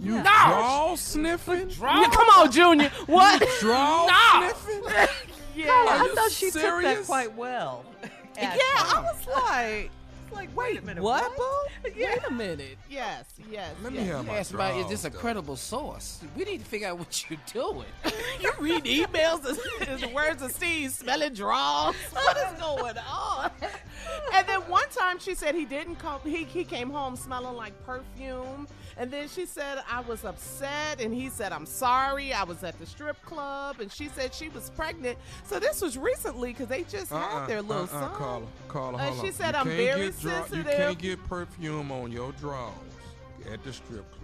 [0.00, 0.22] You No.
[0.22, 1.68] draw sniffing?
[1.80, 2.90] Yeah, come on, Junior.
[3.06, 3.42] What?
[3.60, 4.52] Draw No.
[4.52, 5.06] sniffing?
[5.54, 5.68] Yeah.
[5.70, 7.84] Are I you thought she took that quite well.
[8.40, 9.90] Yeah, I was like,
[10.32, 11.44] like, wait, a minute, what, boo?
[11.96, 12.78] Wait a minute.
[12.88, 13.74] Yes, yes.
[13.82, 14.08] Let me yes.
[14.08, 15.18] have my Ask about is this a though.
[15.18, 16.20] credible source?
[16.36, 17.86] We need to figure out what you're doing.
[18.40, 21.94] you read emails as, as words of Steve smelling draws.
[22.12, 23.50] What is going on?
[24.34, 26.20] And then one time she said he didn't come.
[26.24, 28.66] He he came home smelling like perfume.
[28.96, 32.32] And then she said I was upset, and he said I'm sorry.
[32.32, 35.18] I was at the strip club, and she said she was pregnant.
[35.44, 38.14] So this was recently because they just Uh-uh, had their little uh-uh, son.
[38.14, 39.32] Carla, Carla, hold she on.
[39.32, 40.66] said You I'm very dra- sensitive.
[40.66, 42.74] You can't get perfume on your drawers
[43.52, 44.21] at the strip club.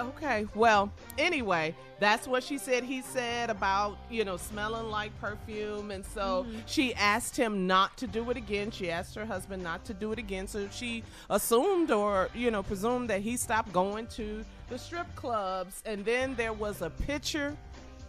[0.00, 5.90] Okay, well, anyway, that's what she said he said about, you know, smelling like perfume.
[5.90, 8.70] And so she asked him not to do it again.
[8.70, 10.46] She asked her husband not to do it again.
[10.46, 15.82] So she assumed or, you know, presumed that he stopped going to the strip clubs.
[15.84, 17.54] And then there was a picture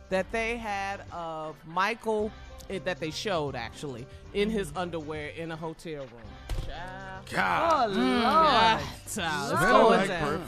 [0.09, 2.31] that they had of Michael,
[2.69, 6.65] eh, that they showed actually, in his underwear in a hotel room.
[6.67, 7.25] Child.
[7.31, 7.89] God.
[7.91, 8.23] Oh, Mm.
[8.23, 8.83] Lord.
[9.13, 10.41] Child, it's Smell like down.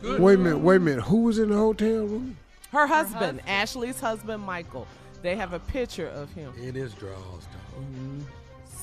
[0.00, 0.22] Perfume.
[0.22, 1.02] Wait a minute, wait a minute.
[1.04, 2.36] Who was in the hotel room?
[2.72, 4.86] Her husband, Ashley's husband, Michael.
[5.22, 6.52] They have a picture of him.
[6.62, 7.80] It is draws, though.
[7.80, 8.20] Mm-hmm.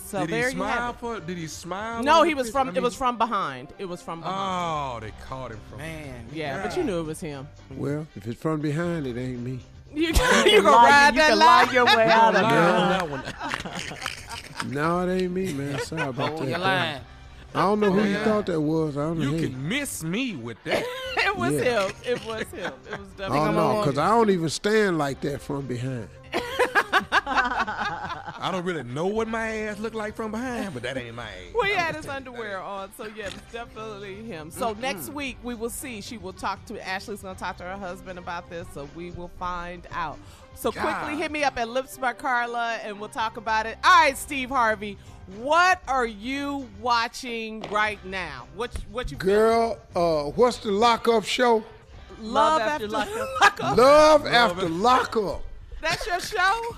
[0.06, 1.20] So did there he you have smile it.
[1.20, 1.20] for?
[1.26, 2.04] Did he smile?
[2.04, 2.70] No, he was from.
[2.70, 3.70] I it was from behind.
[3.80, 4.36] It was from behind.
[4.38, 5.80] Oh, they caught him from.
[5.80, 7.48] Man, yeah, but you knew it was him.
[7.72, 9.60] Well, if it's from behind, it ain't me.
[9.96, 11.68] You, you can gonna lie- ride you that can line?
[11.68, 12.50] lie your way out of it.
[12.50, 14.70] that one.
[14.74, 15.80] No, it ain't me, man.
[15.80, 17.02] Sorry about Oh, that.
[17.56, 17.65] You're lying.
[17.65, 18.98] I don't know who you thought that was.
[18.98, 19.32] I don't know.
[19.32, 19.48] You Hey.
[19.49, 20.84] can miss me with that.
[21.18, 21.88] it was Yeah.
[21.88, 21.95] him.
[22.06, 22.73] It was him.
[22.91, 23.40] It was definitely.
[23.40, 23.56] Oh him.
[23.56, 26.07] no, because I don't even stand like that from behind.
[27.11, 31.23] I don't really know what my ass look like from behind, but that ain't my
[31.23, 31.53] ass.
[31.53, 34.52] Well, he had his underwear on, so yeah, it's definitely him.
[34.52, 36.02] So next week we will see.
[36.02, 39.11] She will talk to Ashley's going to talk to her husband about this, so we
[39.11, 40.18] will find out.
[40.56, 43.77] So quickly hit me up at Lips by Carla, and we'll talk about it.
[43.84, 44.98] All right, Steve Harvey,
[45.38, 48.48] what are you watching right now?
[48.56, 51.64] What what you Girl, uh, what's the lockup show?
[52.22, 53.41] love, After after, Lockup.
[53.41, 53.77] lockup?
[53.77, 55.44] Love after lockup.
[55.81, 56.76] That's your show?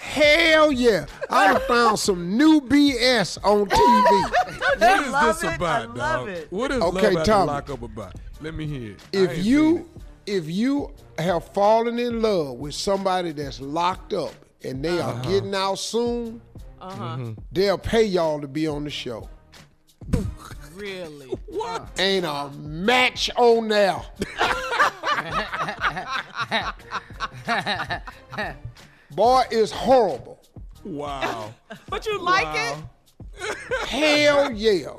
[0.00, 1.06] Hell yeah.
[1.28, 4.32] I done found some new BS on TV.
[4.78, 5.46] What is love this it.
[5.48, 6.28] I about, love dog?
[6.28, 6.46] it.
[6.52, 7.46] What is Okay, love at Tommy.
[7.46, 8.14] the lockup about?
[8.42, 9.00] Let me hear it.
[9.14, 9.90] I if seen you
[10.26, 14.32] if you have fallen in love with somebody that's locked up
[14.64, 15.30] and they are Uh-huh.
[15.30, 16.40] getting out soon,
[16.80, 17.30] Uh-huh.
[17.52, 19.28] they'll pay y'all to be on the show.
[20.76, 21.26] Really?
[21.46, 21.88] What?
[21.98, 23.96] Ain't a match on there.
[29.10, 30.38] Boy, it's horrible.
[30.84, 31.54] Wow.
[31.88, 32.76] But you like Wow.
[33.88, 34.90] Hell yeah.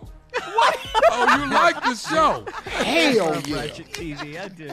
[1.10, 2.46] Oh, you like the show?
[2.70, 3.56] Hell Love yeah.
[3.56, 4.40] Ratchet TV.
[4.40, 4.72] I do.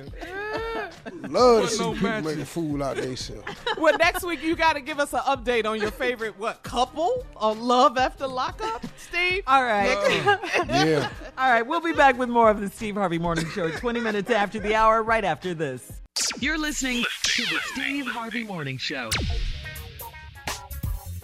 [1.29, 2.37] Love to see no people matches.
[2.37, 3.43] make a fool out themselves.
[3.49, 3.79] it?
[3.79, 7.25] Well, next week you got to give us an update on your favorite what couple
[7.37, 9.43] on Love After Lockup, Steve.
[9.47, 10.39] All right.
[10.69, 11.09] Yeah.
[11.39, 11.63] All right.
[11.67, 14.75] We'll be back with more of the Steve Harvey Morning Show 20 minutes after the
[14.75, 16.01] hour, right after this.
[16.41, 19.11] You're listening to the Steve Harvey Morning Show.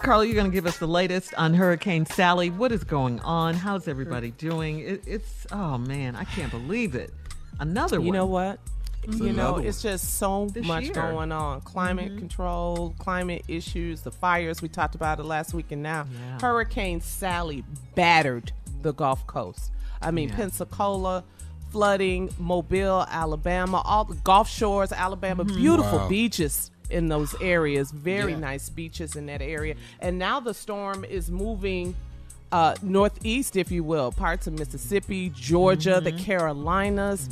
[0.03, 2.49] Carla, you're going to give us the latest on Hurricane Sally.
[2.49, 3.53] What is going on?
[3.53, 4.79] How's everybody doing?
[4.79, 7.13] It, it's, oh man, I can't believe it.
[7.59, 8.13] Another You one.
[8.13, 8.59] know what?
[9.07, 10.93] you know, it's just so This much year.
[10.93, 11.61] going on.
[11.61, 12.19] Climate Mm-hmm.
[12.19, 14.61] control, climate issues, the fires.
[14.61, 16.39] We talked about it last week, and now Yeah.
[16.39, 17.63] Hurricane Sally
[17.95, 18.51] battered
[18.83, 19.71] the Gulf Coast.
[20.01, 20.35] I mean, Yeah.
[20.35, 21.23] Pensacola,
[21.71, 26.07] flooding, Mobile, Alabama, all the Gulf Shores, Alabama, beautiful Wow.
[26.09, 27.91] beaches in those areas.
[27.91, 28.39] Very Yeah.
[28.39, 29.75] nice beaches in that area.
[29.99, 31.95] And now the storm is moving
[32.51, 37.29] uh, northeast, if you will, parts of Mississippi, Georgia, the Carolinas.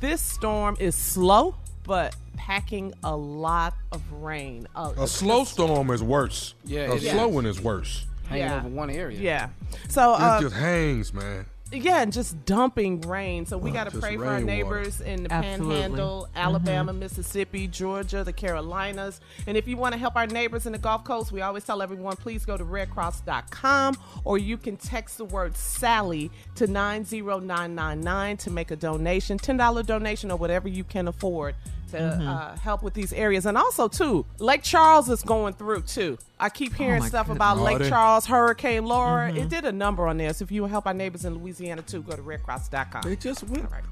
[0.00, 1.54] This storm is slow,
[1.84, 4.66] but packing a lot of rain.
[4.76, 6.54] Uh, A slow storm is worse.
[6.64, 7.10] Yeah, a it is.
[7.10, 8.04] slow one is worse.
[8.28, 8.56] Hanging Yeah.
[8.58, 9.18] over one area.
[9.18, 9.48] Yeah.
[9.88, 11.46] So It uh, just hangs, man.
[11.72, 13.46] Yeah, and just dumping rain.
[13.46, 14.44] So we Oh, got to pray for our rainwater.
[14.44, 15.74] neighbors in the Absolutely.
[15.76, 16.38] Panhandle, mm-hmm.
[16.38, 19.20] Alabama, Mississippi, Georgia, the Carolinas.
[19.46, 21.80] And if you want to help our neighbors in the Gulf Coast, we always tell
[21.82, 28.50] everyone please go to redcross.com or you can text the word Sally to 90999 to
[28.50, 31.54] make a donation, $10 donation or whatever you can afford
[31.90, 32.28] to Mm-hmm.
[32.28, 33.46] uh, help with these areas.
[33.46, 36.18] And also, too, Lake Charles is going through, too.
[36.38, 37.36] I keep hearing Oh, stuff goodness.
[37.36, 37.88] about Are Lake?
[37.88, 39.28] Charles, Hurricane Laura.
[39.28, 39.38] Mm-hmm.
[39.38, 40.32] It did a number on there.
[40.32, 43.02] So if you help our neighbors in Louisiana, too, go to redcross.com.
[43.04, 43.64] They just went.
[43.66, 43.84] All right.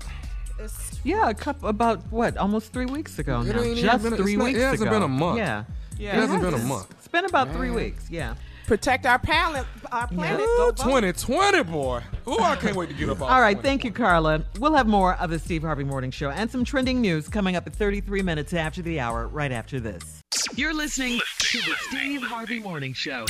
[0.61, 2.37] It's, Yeah, a couple about what?
[2.37, 3.59] Almost three weeks ago It now.
[3.62, 4.91] ain't even Just been- it's three not- weeks it hasn't ago.
[4.91, 5.39] been a month.
[5.39, 5.65] Yeah.
[5.99, 6.09] yeah.
[6.11, 6.91] It hasn't been a month.
[6.99, 8.11] It's been about three weeks.
[8.11, 8.35] Yeah.
[8.69, 9.65] Protect our planet.
[9.90, 10.43] Our planet.
[10.43, 12.03] Ooh, 2020, boy.
[12.28, 14.45] Ooh, I can't wait to get up All right, thank you, Carla.
[14.59, 17.66] We'll have more of the Steve Harvey Morning Show and some trending news coming up
[17.66, 20.23] at 33 minutes after the hour, right after this.
[20.55, 23.24] You're listening to the Steve Harvey Morning Show.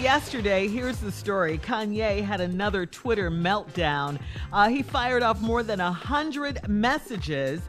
[0.00, 1.58] Yesterday, here's the story.
[1.58, 4.18] Kanye had another Twitter meltdown.
[4.52, 7.60] Uh, he fired off more than a hundred messages.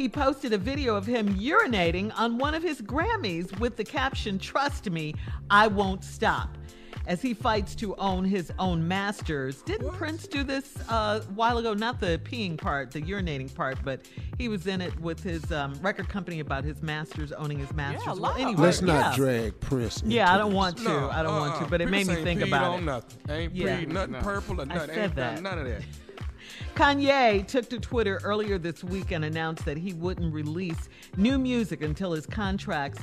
[0.00, 4.38] He posted a video of him urinating on one of his Grammys with the caption,
[4.38, 5.14] Trust me,
[5.50, 6.56] I won't stop.
[7.06, 9.60] As he fights to own his own masters.
[9.62, 11.74] Didn't Prince do this uh, a while ago?
[11.74, 14.06] Not the peeing part, the urinating part, but
[14.38, 18.16] he was in it with his um, record company about his masters owning his masters.
[18.16, 19.16] a Well, anyway, Let's not yeah.
[19.16, 20.02] drag Prince.
[20.06, 20.84] Yeah, I don't want to.
[20.84, 21.64] No, I don't want uh-uh.
[21.64, 22.82] to, but it made Prince me ain't think peed about on it.
[22.84, 23.18] Nothing.
[23.28, 23.76] Ain't Yeah.
[23.76, 24.20] breed, nothing No.
[24.20, 24.88] purple or I nothing.
[24.94, 25.42] said Ain't that.
[25.42, 25.82] none of that.
[26.74, 31.82] Kanye took to Twitter earlier this week and announced that he wouldn't release new music
[31.82, 33.02] until his contracts,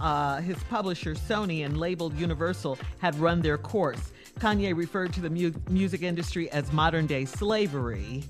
[0.00, 4.12] uh, his publisher Sony and label Universal, had run their course.
[4.40, 8.24] Kanye referred to the mu- music industry as modern day slavery.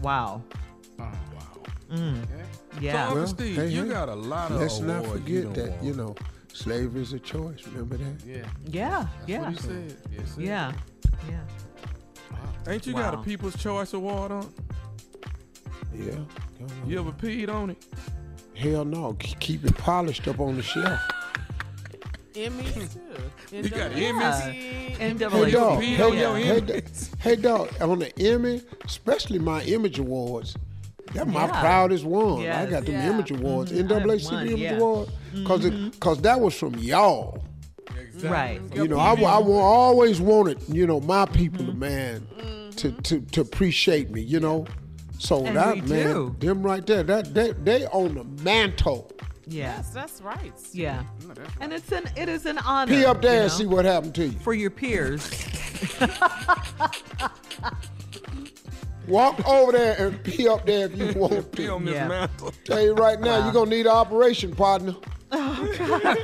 [0.00, 0.42] Wow.
[0.98, 1.12] Oh, wow.
[1.90, 2.26] Mm.
[2.80, 3.08] Yeah.
[3.08, 5.70] So, Well, Steve, hey, you hey, got a lot of Let's not forget don't that,
[5.70, 5.82] want.
[5.84, 6.14] you know,
[6.52, 7.66] slavery is a choice.
[7.66, 8.24] Remember that?
[8.26, 8.36] Yeah.
[8.66, 9.06] yeah.
[9.18, 9.40] That's Yeah.
[9.40, 9.96] what he said.
[10.16, 10.40] Yes, sir.
[10.40, 10.72] Yeah.
[11.28, 11.40] Yeah.
[12.68, 14.52] Ain't you got a People's Choice Award on?
[15.94, 16.12] Yeah.
[16.14, 16.90] Go on.
[16.90, 17.84] You ever peed on it?
[18.54, 19.14] Hell no.
[19.18, 20.98] Keep it polished up on the shelf.
[22.34, 23.56] Emmys, too.
[23.56, 24.52] You got NAACP.
[24.96, 25.30] Hey dog,
[25.82, 26.82] hey, on hey, dog,
[27.20, 30.56] hey dog, on the Emmy, especially my Image Awards,
[31.14, 31.60] that's my Yeah.
[31.60, 32.46] proudest one.
[32.46, 33.10] I got them Yeah.
[33.10, 33.90] Image Awards, Mhm.
[33.90, 34.76] I have NAACP Image yeah.
[34.76, 35.10] Awards,
[35.46, 35.70] cause
[36.00, 37.42] cause that was from y'all.
[38.22, 38.60] Right.
[38.74, 41.78] You know, I, I wa- always wanted, you know, my people, Mm-hmm.
[41.78, 42.26] man,
[42.76, 44.20] to, to to appreciate me.
[44.22, 44.66] You know,
[45.18, 46.36] so And that we man, do.
[46.38, 49.10] them right there, that they they on the mantle.
[49.48, 49.76] Yeah.
[49.76, 50.52] Yes, that's right.
[50.72, 51.04] Yeah.
[51.60, 52.92] And it's an it is an honor.
[52.92, 54.38] Pee up there you and know, see what happened to you.
[54.40, 55.22] for your peers.
[59.08, 61.42] Walk over there and pee up there if you want to.
[61.42, 61.74] Pee to.
[61.74, 62.08] on this Yeah.
[62.08, 62.52] mantle.
[62.64, 64.96] Tell you right now, you're gonna need an operation, partner.
[65.32, 66.16] Oh,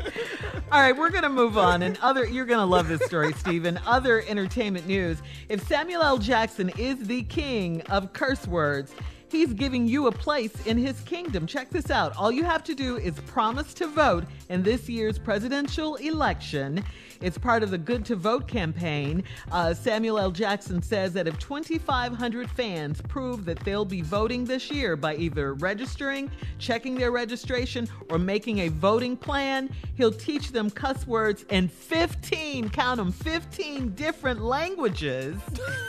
[0.72, 1.82] All right, we're going to move on.
[1.82, 3.78] And other, you're going to love this story, Stephen.
[3.86, 5.18] Other entertainment news:
[5.48, 6.18] If Samuel L.
[6.18, 8.94] Jackson is the king of curse words,
[9.32, 11.46] He's giving you a place in his kingdom.
[11.46, 12.14] Check this out.
[12.18, 16.84] All you have to do is promise to vote in this year's presidential election.
[17.22, 19.24] It's part of the Good to Vote campaign.
[19.50, 20.32] Uh, Samuel L.
[20.32, 25.54] Jackson says that if 2,500 fans prove that they'll be voting this year by either
[25.54, 31.68] registering, checking their registration, or making a voting plan, he'll teach them cuss words in
[31.68, 35.38] 15, count them, 15 different languages.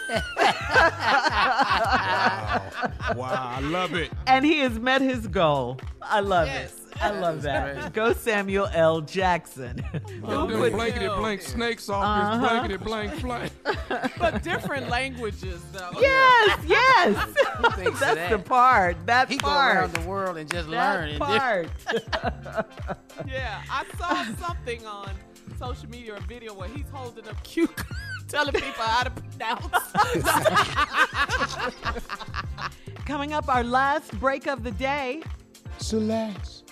[3.16, 4.12] Wow, I love it.
[4.28, 5.80] and he has met his goal.
[6.02, 6.74] I love Yes.
[6.74, 6.80] it.
[7.02, 7.74] I love that.
[7.80, 7.94] great.
[7.94, 9.02] Go Samuel L.
[9.02, 9.78] Jackson.
[9.94, 12.64] Them Who put- blankety blank snakes off Uh-huh.
[12.68, 13.52] his blankety blank flank.
[14.20, 15.90] but different languages though.
[16.00, 17.18] Yes, yes.
[17.58, 18.30] Who thinks of That's that?
[18.30, 19.04] the part.
[19.08, 19.76] That He go part.
[19.78, 21.10] around the world and just that learn.
[21.10, 21.68] and part.
[23.28, 25.10] Yeah, I saw something on
[25.58, 27.94] social media, a video where he's holding up cue cards,
[28.28, 29.68] telling people how to pronounce.
[33.06, 35.22] Coming up, our last break of the day,
[35.76, 36.72] It's the last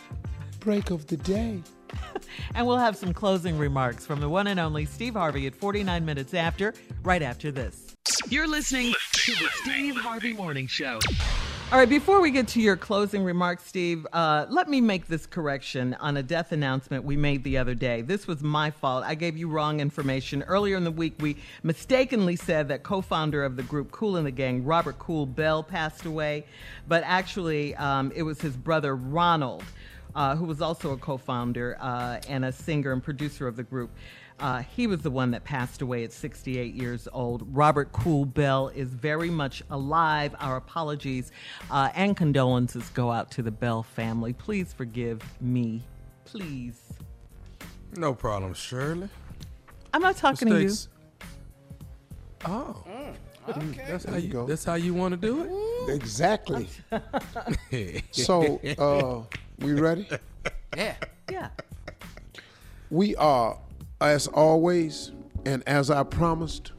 [0.60, 1.62] break of the day.
[2.56, 6.06] and we'll have some closing remarks from the one and only Steve Harvey at 49
[6.06, 6.74] minutes after,
[7.04, 7.96] right after this.
[8.30, 11.00] You're listening to the Steve Harvey Morning Show.
[11.72, 15.26] All right, before we get to your closing remarks, Steve, uh, let me make this
[15.26, 18.02] correction on a death announcement we made the other day.
[18.02, 19.06] This was my fault.
[19.06, 20.44] I gave you wrong information.
[20.44, 24.28] Earlier in the week, we mistakenly said that co founder of the group Kool and
[24.28, 26.46] the Gang, Robert Kool Bell, passed away,
[26.90, 29.64] but actually, um, it was his brother Ronald.
[30.14, 33.90] Uh, who was also a co-founder uh, and a singer and producer of the group.
[34.42, 37.46] Uh, he was the one that passed away at 68 years old.
[37.56, 40.36] Robert Kool Bell is very much alive.
[40.40, 41.32] Our apologies
[41.70, 44.34] uh, and condolences go out to the Bell family.
[44.34, 45.84] Please forgive me.
[46.26, 46.82] Please.
[47.96, 49.10] No problem, Shirley.
[49.94, 50.90] I'm not talking Mistakes.
[52.44, 52.56] To you.
[52.58, 52.84] Oh.
[53.50, 53.84] Okay.
[53.88, 54.46] That's how you you, go.
[54.46, 55.94] that's how you want to do it.
[55.94, 56.68] Exactly.
[58.12, 60.08] So, uh, we ready?
[60.76, 60.96] Yeah.
[61.30, 61.50] Yeah.
[62.90, 63.58] We are,
[64.02, 65.12] as always,
[65.46, 66.72] and as I promised,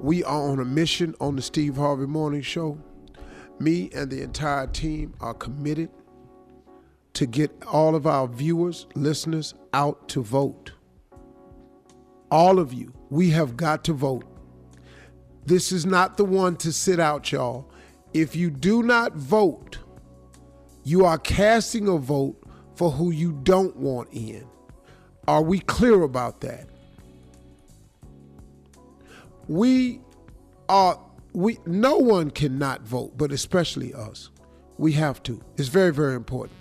[0.00, 2.78] we are on a mission on the Steve Harvey Morning Show.
[3.58, 5.90] Me and the entire team are committed
[7.14, 10.72] to get all of our viewers, listeners out to vote.
[12.30, 14.24] All of you, we have got to vote.
[15.46, 17.70] This is not the one to sit out, y'all.
[18.12, 19.78] If you do not vote,
[20.84, 22.36] you are casting a vote
[22.74, 24.46] for who you don't want in.
[25.28, 26.66] Are we clear about that?
[29.48, 30.00] We
[30.68, 30.98] are
[31.32, 34.30] we no one cannot vote, but especially us.
[34.78, 35.40] We have to.
[35.56, 36.58] It's very, very important.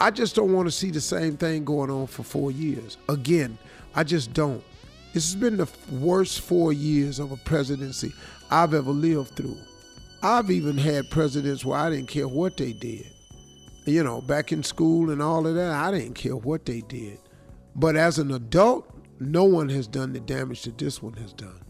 [0.00, 2.96] I just don't want to see the same thing going on for four years.
[3.08, 3.58] Again,
[3.94, 4.64] I just don't.
[5.12, 8.12] This has been the worst four years of a presidency
[8.50, 9.58] I've ever lived through.
[10.22, 13.06] I've even had presidents where I didn't care what they did.
[13.86, 17.18] You know, back in school and all of that, I didn't care what they did.
[17.74, 21.60] But as an adult, no one has done the damage that this one has done.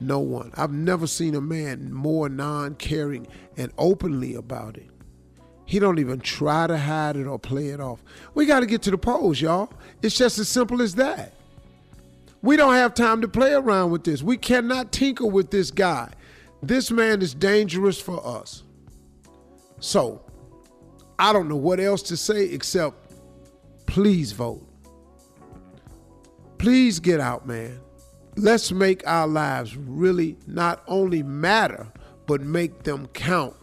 [0.00, 0.52] No one.
[0.54, 3.26] I've never seen a man more non-caring
[3.56, 4.88] and openly about it.
[5.64, 8.02] He don't even try to hide it or play it off.
[8.34, 9.72] We got to get to the polls, y'all.
[10.02, 11.34] It's just as simple as that.
[12.42, 14.22] We don't have time to play around with this.
[14.22, 16.10] We cannot tinker with this guy.
[16.62, 18.64] This man is dangerous for us.
[19.78, 20.22] So,
[21.18, 23.12] I don't know what else to say except
[23.86, 24.66] please vote.
[26.62, 27.80] Please get out, man.
[28.36, 31.88] Let's make our lives really not only matter,
[32.28, 33.56] but make them count.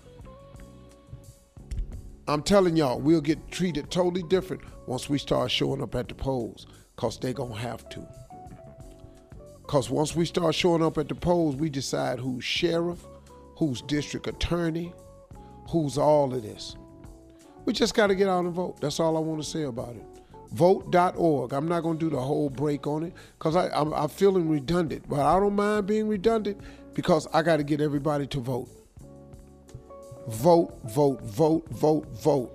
[2.27, 6.13] I'm telling y'all, we'll get treated totally different once we start showing up at the
[6.13, 6.67] polls,
[6.97, 8.05] because they're going to have to.
[9.61, 12.99] Because once we start showing up at the polls, we decide who's sheriff,
[13.55, 14.93] who's district attorney,
[15.69, 16.75] who's all of this.
[17.63, 18.81] We just got to get out and vote.
[18.81, 20.18] That's all I want to say about it.
[20.51, 21.53] Vote.org.
[21.53, 25.07] I'm not going to do the whole break on it because I'm, I'm feeling redundant,
[25.07, 26.59] but I don't mind being redundant
[26.93, 28.69] because I got to get everybody to vote.
[30.27, 32.51] Vote, vote, vote, vote, vote.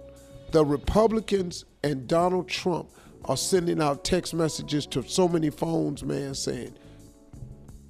[0.53, 2.89] The Republicans and Donald Trump
[3.25, 6.75] are sending out text messages to so many phones, man, saying,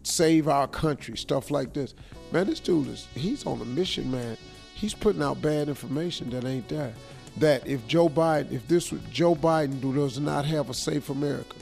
[0.03, 1.95] save our country, stuff like this.
[2.31, 4.37] Man, this dude is, he's on a mission, man.
[4.75, 6.93] He's putting out bad information that ain't there.
[7.39, 11.57] That if Joe Biden, if this Joe Biden does not have a safe America,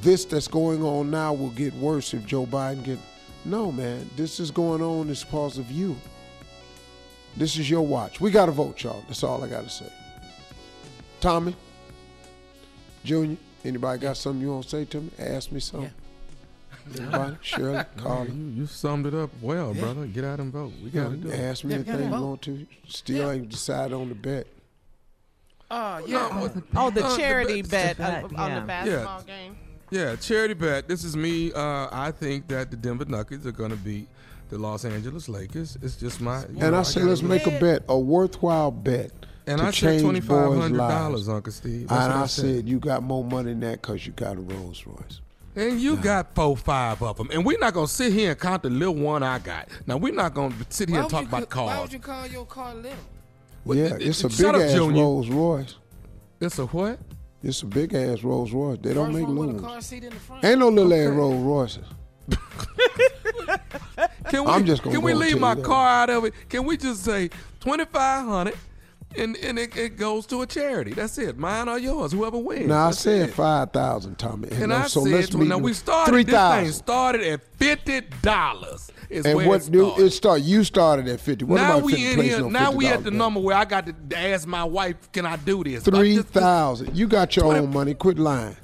[0.00, 2.98] this that's going on now will get worse if Joe Biden get.
[3.44, 5.96] No, man, this is going on is because of you.
[7.36, 8.20] This is your watch.
[8.20, 9.02] We got to vote, y'all.
[9.06, 9.90] That's all I got to say.
[11.20, 11.54] Tommy,
[13.04, 15.10] Junior, anybody got something you want to say to me?
[15.18, 15.90] Ask me something.
[16.94, 17.02] Yeah.
[17.02, 18.30] Everybody, Shirley, Carly.
[18.32, 19.82] You, you summed it up well, Yeah.
[19.82, 20.06] brother.
[20.06, 20.72] Get out and vote.
[20.82, 21.38] We got to do it.
[21.38, 22.66] ask me anything you want to.
[22.88, 24.46] Still ain't decided on the bet.
[25.70, 26.48] Oh, yeah.
[26.76, 29.56] Oh, the Uh, charity bet, bet, uh, on the basketball game.
[29.90, 30.88] Yeah, charity bet.
[30.88, 31.52] This is me.
[31.52, 34.08] Uh, I think that the Denver Nuggets are going to beat
[34.48, 35.76] the Los Angeles Lakers.
[35.82, 36.42] It's just my.
[36.44, 37.56] And know, I say, gotta let's make it.
[37.56, 39.10] a bet, a worthwhile bet.
[39.46, 41.28] And to I said change twenty five hundred dollars.
[41.28, 41.88] Uncle Steve.
[41.88, 42.44] That's And I I said.
[42.56, 45.20] said, you got more money than that because you got a Rolls Royce.
[45.56, 47.28] And you got four, five of them.
[47.32, 49.68] And we're not going to sit here and count the little one I got.
[49.86, 51.92] Now, we're not going to sit here Why and talk you about ca- Why would
[51.92, 52.96] you call your car little?
[53.66, 55.02] Yeah, it- it's a big up, ass Junior.
[55.02, 55.74] Rolls Royce.
[56.40, 56.98] It's a what?
[57.42, 58.78] It's a big ass Rolls Royce.
[58.82, 59.86] They don't make one little ones.
[59.86, 60.44] seat in the front.
[60.44, 61.84] Ain't no little ass Rolls Royces.
[64.30, 66.34] Can we, I'm just gonna Can we leave my car out of it?
[66.48, 67.28] Can we just say
[67.60, 68.54] 2500
[69.16, 70.92] and, and it, it goes to a charity?
[70.92, 71.36] That's it.
[71.36, 72.68] Mine or yours, whoever wins.
[72.68, 74.48] Now I said five thousand, Tommy.
[74.52, 77.42] And I so said, let's to- meet now we started three this thing started at
[77.56, 78.90] fifty dollars.
[79.08, 80.42] Is And what it do it start?
[80.42, 81.44] You started at fifty.
[81.44, 82.48] What now we in here.
[82.48, 85.36] Now we at the $50 number where I got to ask my wife, "Can I
[85.36, 86.96] do this?" Three thousand.
[86.96, 87.94] You got your own money.
[87.94, 88.56] Quit lying.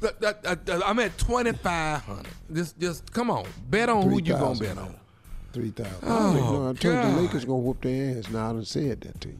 [0.00, 2.26] That- that- that- I'm at twenty five hundred.
[2.52, 4.96] Just, just come on, bet on who you gonna bet on.
[5.52, 5.94] Three thousand.
[6.02, 7.16] Oh, I told you God.
[7.16, 8.28] the Lakers gonna whoop their ass.
[8.28, 9.38] Now I done said that to you.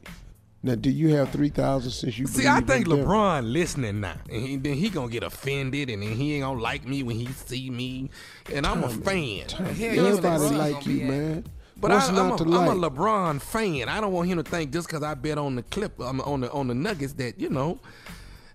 [0.65, 2.25] Now, do you have three thousand since you?
[2.25, 3.05] See, I think in Denver?
[3.05, 6.61] LeBron listening now, and he, then he gonna get offended, and then he ain't gonna
[6.61, 8.09] like me when he see me,
[8.51, 9.47] and I'm a fan.
[9.59, 11.45] Everybody like you, man.
[11.75, 12.69] But What's I, not I'm, to a, like?
[12.69, 13.89] I'm a LeBron fan.
[13.89, 16.39] I don't want him to think just because I bet on the clip, um, on
[16.39, 17.79] the on the Nuggets, that you know.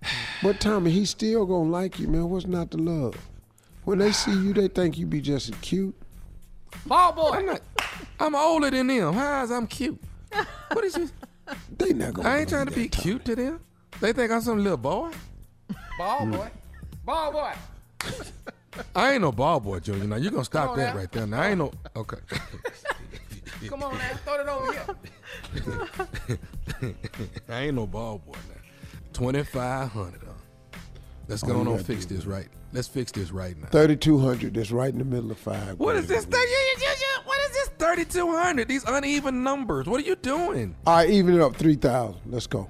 [0.41, 2.27] But Tommy, he still gonna like you, man.
[2.29, 3.15] What's not to love?
[3.83, 5.93] When they see you, they think you be just as cute.
[6.87, 7.31] Ball boy.
[7.33, 7.61] I'm not.
[8.19, 9.13] I'm older than them.
[9.13, 10.01] How is I'm cute?
[10.71, 11.09] What is you?
[11.77, 12.29] They not gonna.
[12.29, 13.59] I ain't trying to be cute to them.
[14.01, 15.11] They think I'm some little boy.
[15.97, 16.49] Ball boy.
[17.05, 17.53] Ball boy.
[18.95, 20.05] I ain't no ball boy, Junior.
[20.05, 20.99] Now you gonna stop that now.
[20.99, 21.27] right there.
[21.27, 21.71] Now I ain't no.
[21.95, 22.17] Okay.
[23.67, 24.09] Come on now.
[24.25, 24.71] Throw it over
[26.81, 26.97] here.
[27.49, 28.61] I ain't no ball boy now.
[29.11, 30.21] Twenty five hundred.
[31.27, 32.47] Let's go Oh, on and fix this right.
[32.71, 33.67] Let's fix this right now.
[33.69, 34.53] Thirty-two hundred.
[34.53, 35.79] That's right in the middle of five.
[35.79, 36.45] What is this thing?
[37.25, 37.69] What is this?
[37.79, 38.67] Thirty two hundred.
[38.67, 39.87] These uneven numbers.
[39.87, 40.75] What are you doing?
[40.85, 41.55] All right, even it up.
[41.55, 42.21] Three thousand.
[42.27, 42.69] Let's go.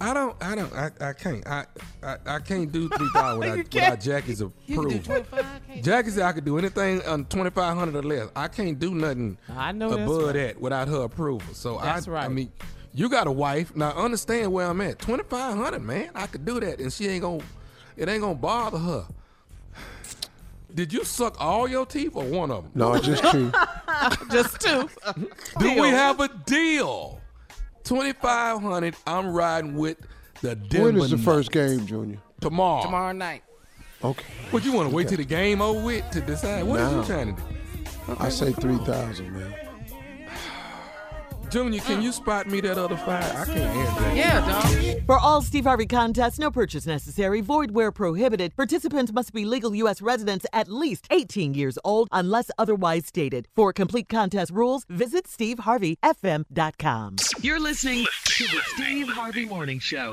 [0.00, 0.36] I don't.
[0.42, 0.72] I don't.
[0.72, 1.46] I, I can't.
[1.46, 1.66] I,
[2.02, 5.00] I I can't do three thousand without, without Jackie's You can do approval.
[5.02, 5.40] 25.
[5.40, 5.82] can't you?
[5.82, 8.28] Jackie said I could do anything on twenty five hundred or less.
[8.36, 10.32] I can't do nothing I know that's above right.
[10.32, 11.54] that without her approval.
[11.54, 12.24] So That's I, right.
[12.24, 12.52] I mean,
[12.92, 13.90] you got a wife now.
[13.92, 14.98] Understand where I'm at.
[15.00, 16.10] Twenty five hundred, man.
[16.14, 17.42] I could do that, and she ain't gonna.
[17.96, 19.06] It ain't gonna bother her.
[20.74, 22.72] Did you suck all your teeth or one of them?
[22.74, 23.52] No, just two.
[24.30, 24.88] Just two.
[25.60, 27.20] Do we have a deal?
[27.84, 28.96] Twenty five hundred.
[29.06, 29.98] I'm riding with
[30.42, 30.92] the Denver.
[30.92, 32.18] when is the first game, Junior?
[32.40, 32.82] Tomorrow.
[32.82, 33.44] Tomorrow night.
[34.02, 34.24] Okay.
[34.50, 36.64] What you want to wait till the game over with to decide?
[36.64, 38.16] What are you trying to do?
[38.18, 39.54] I say three thousand, man.
[41.54, 43.24] Junior, can you spot me that other five?
[43.24, 44.16] I can't answer that.
[44.16, 45.06] Yeah, dog.
[45.06, 48.56] For all Steve Harvey contests, no purchase necessary, void where prohibited.
[48.56, 50.02] Participants must be legal U.S.
[50.02, 53.46] residents at least 18 years old unless otherwise stated.
[53.54, 57.16] For complete contest rules, visit SteveHarveyFM.com.
[57.40, 60.10] You're listening to the Steve Harvey Morning Show.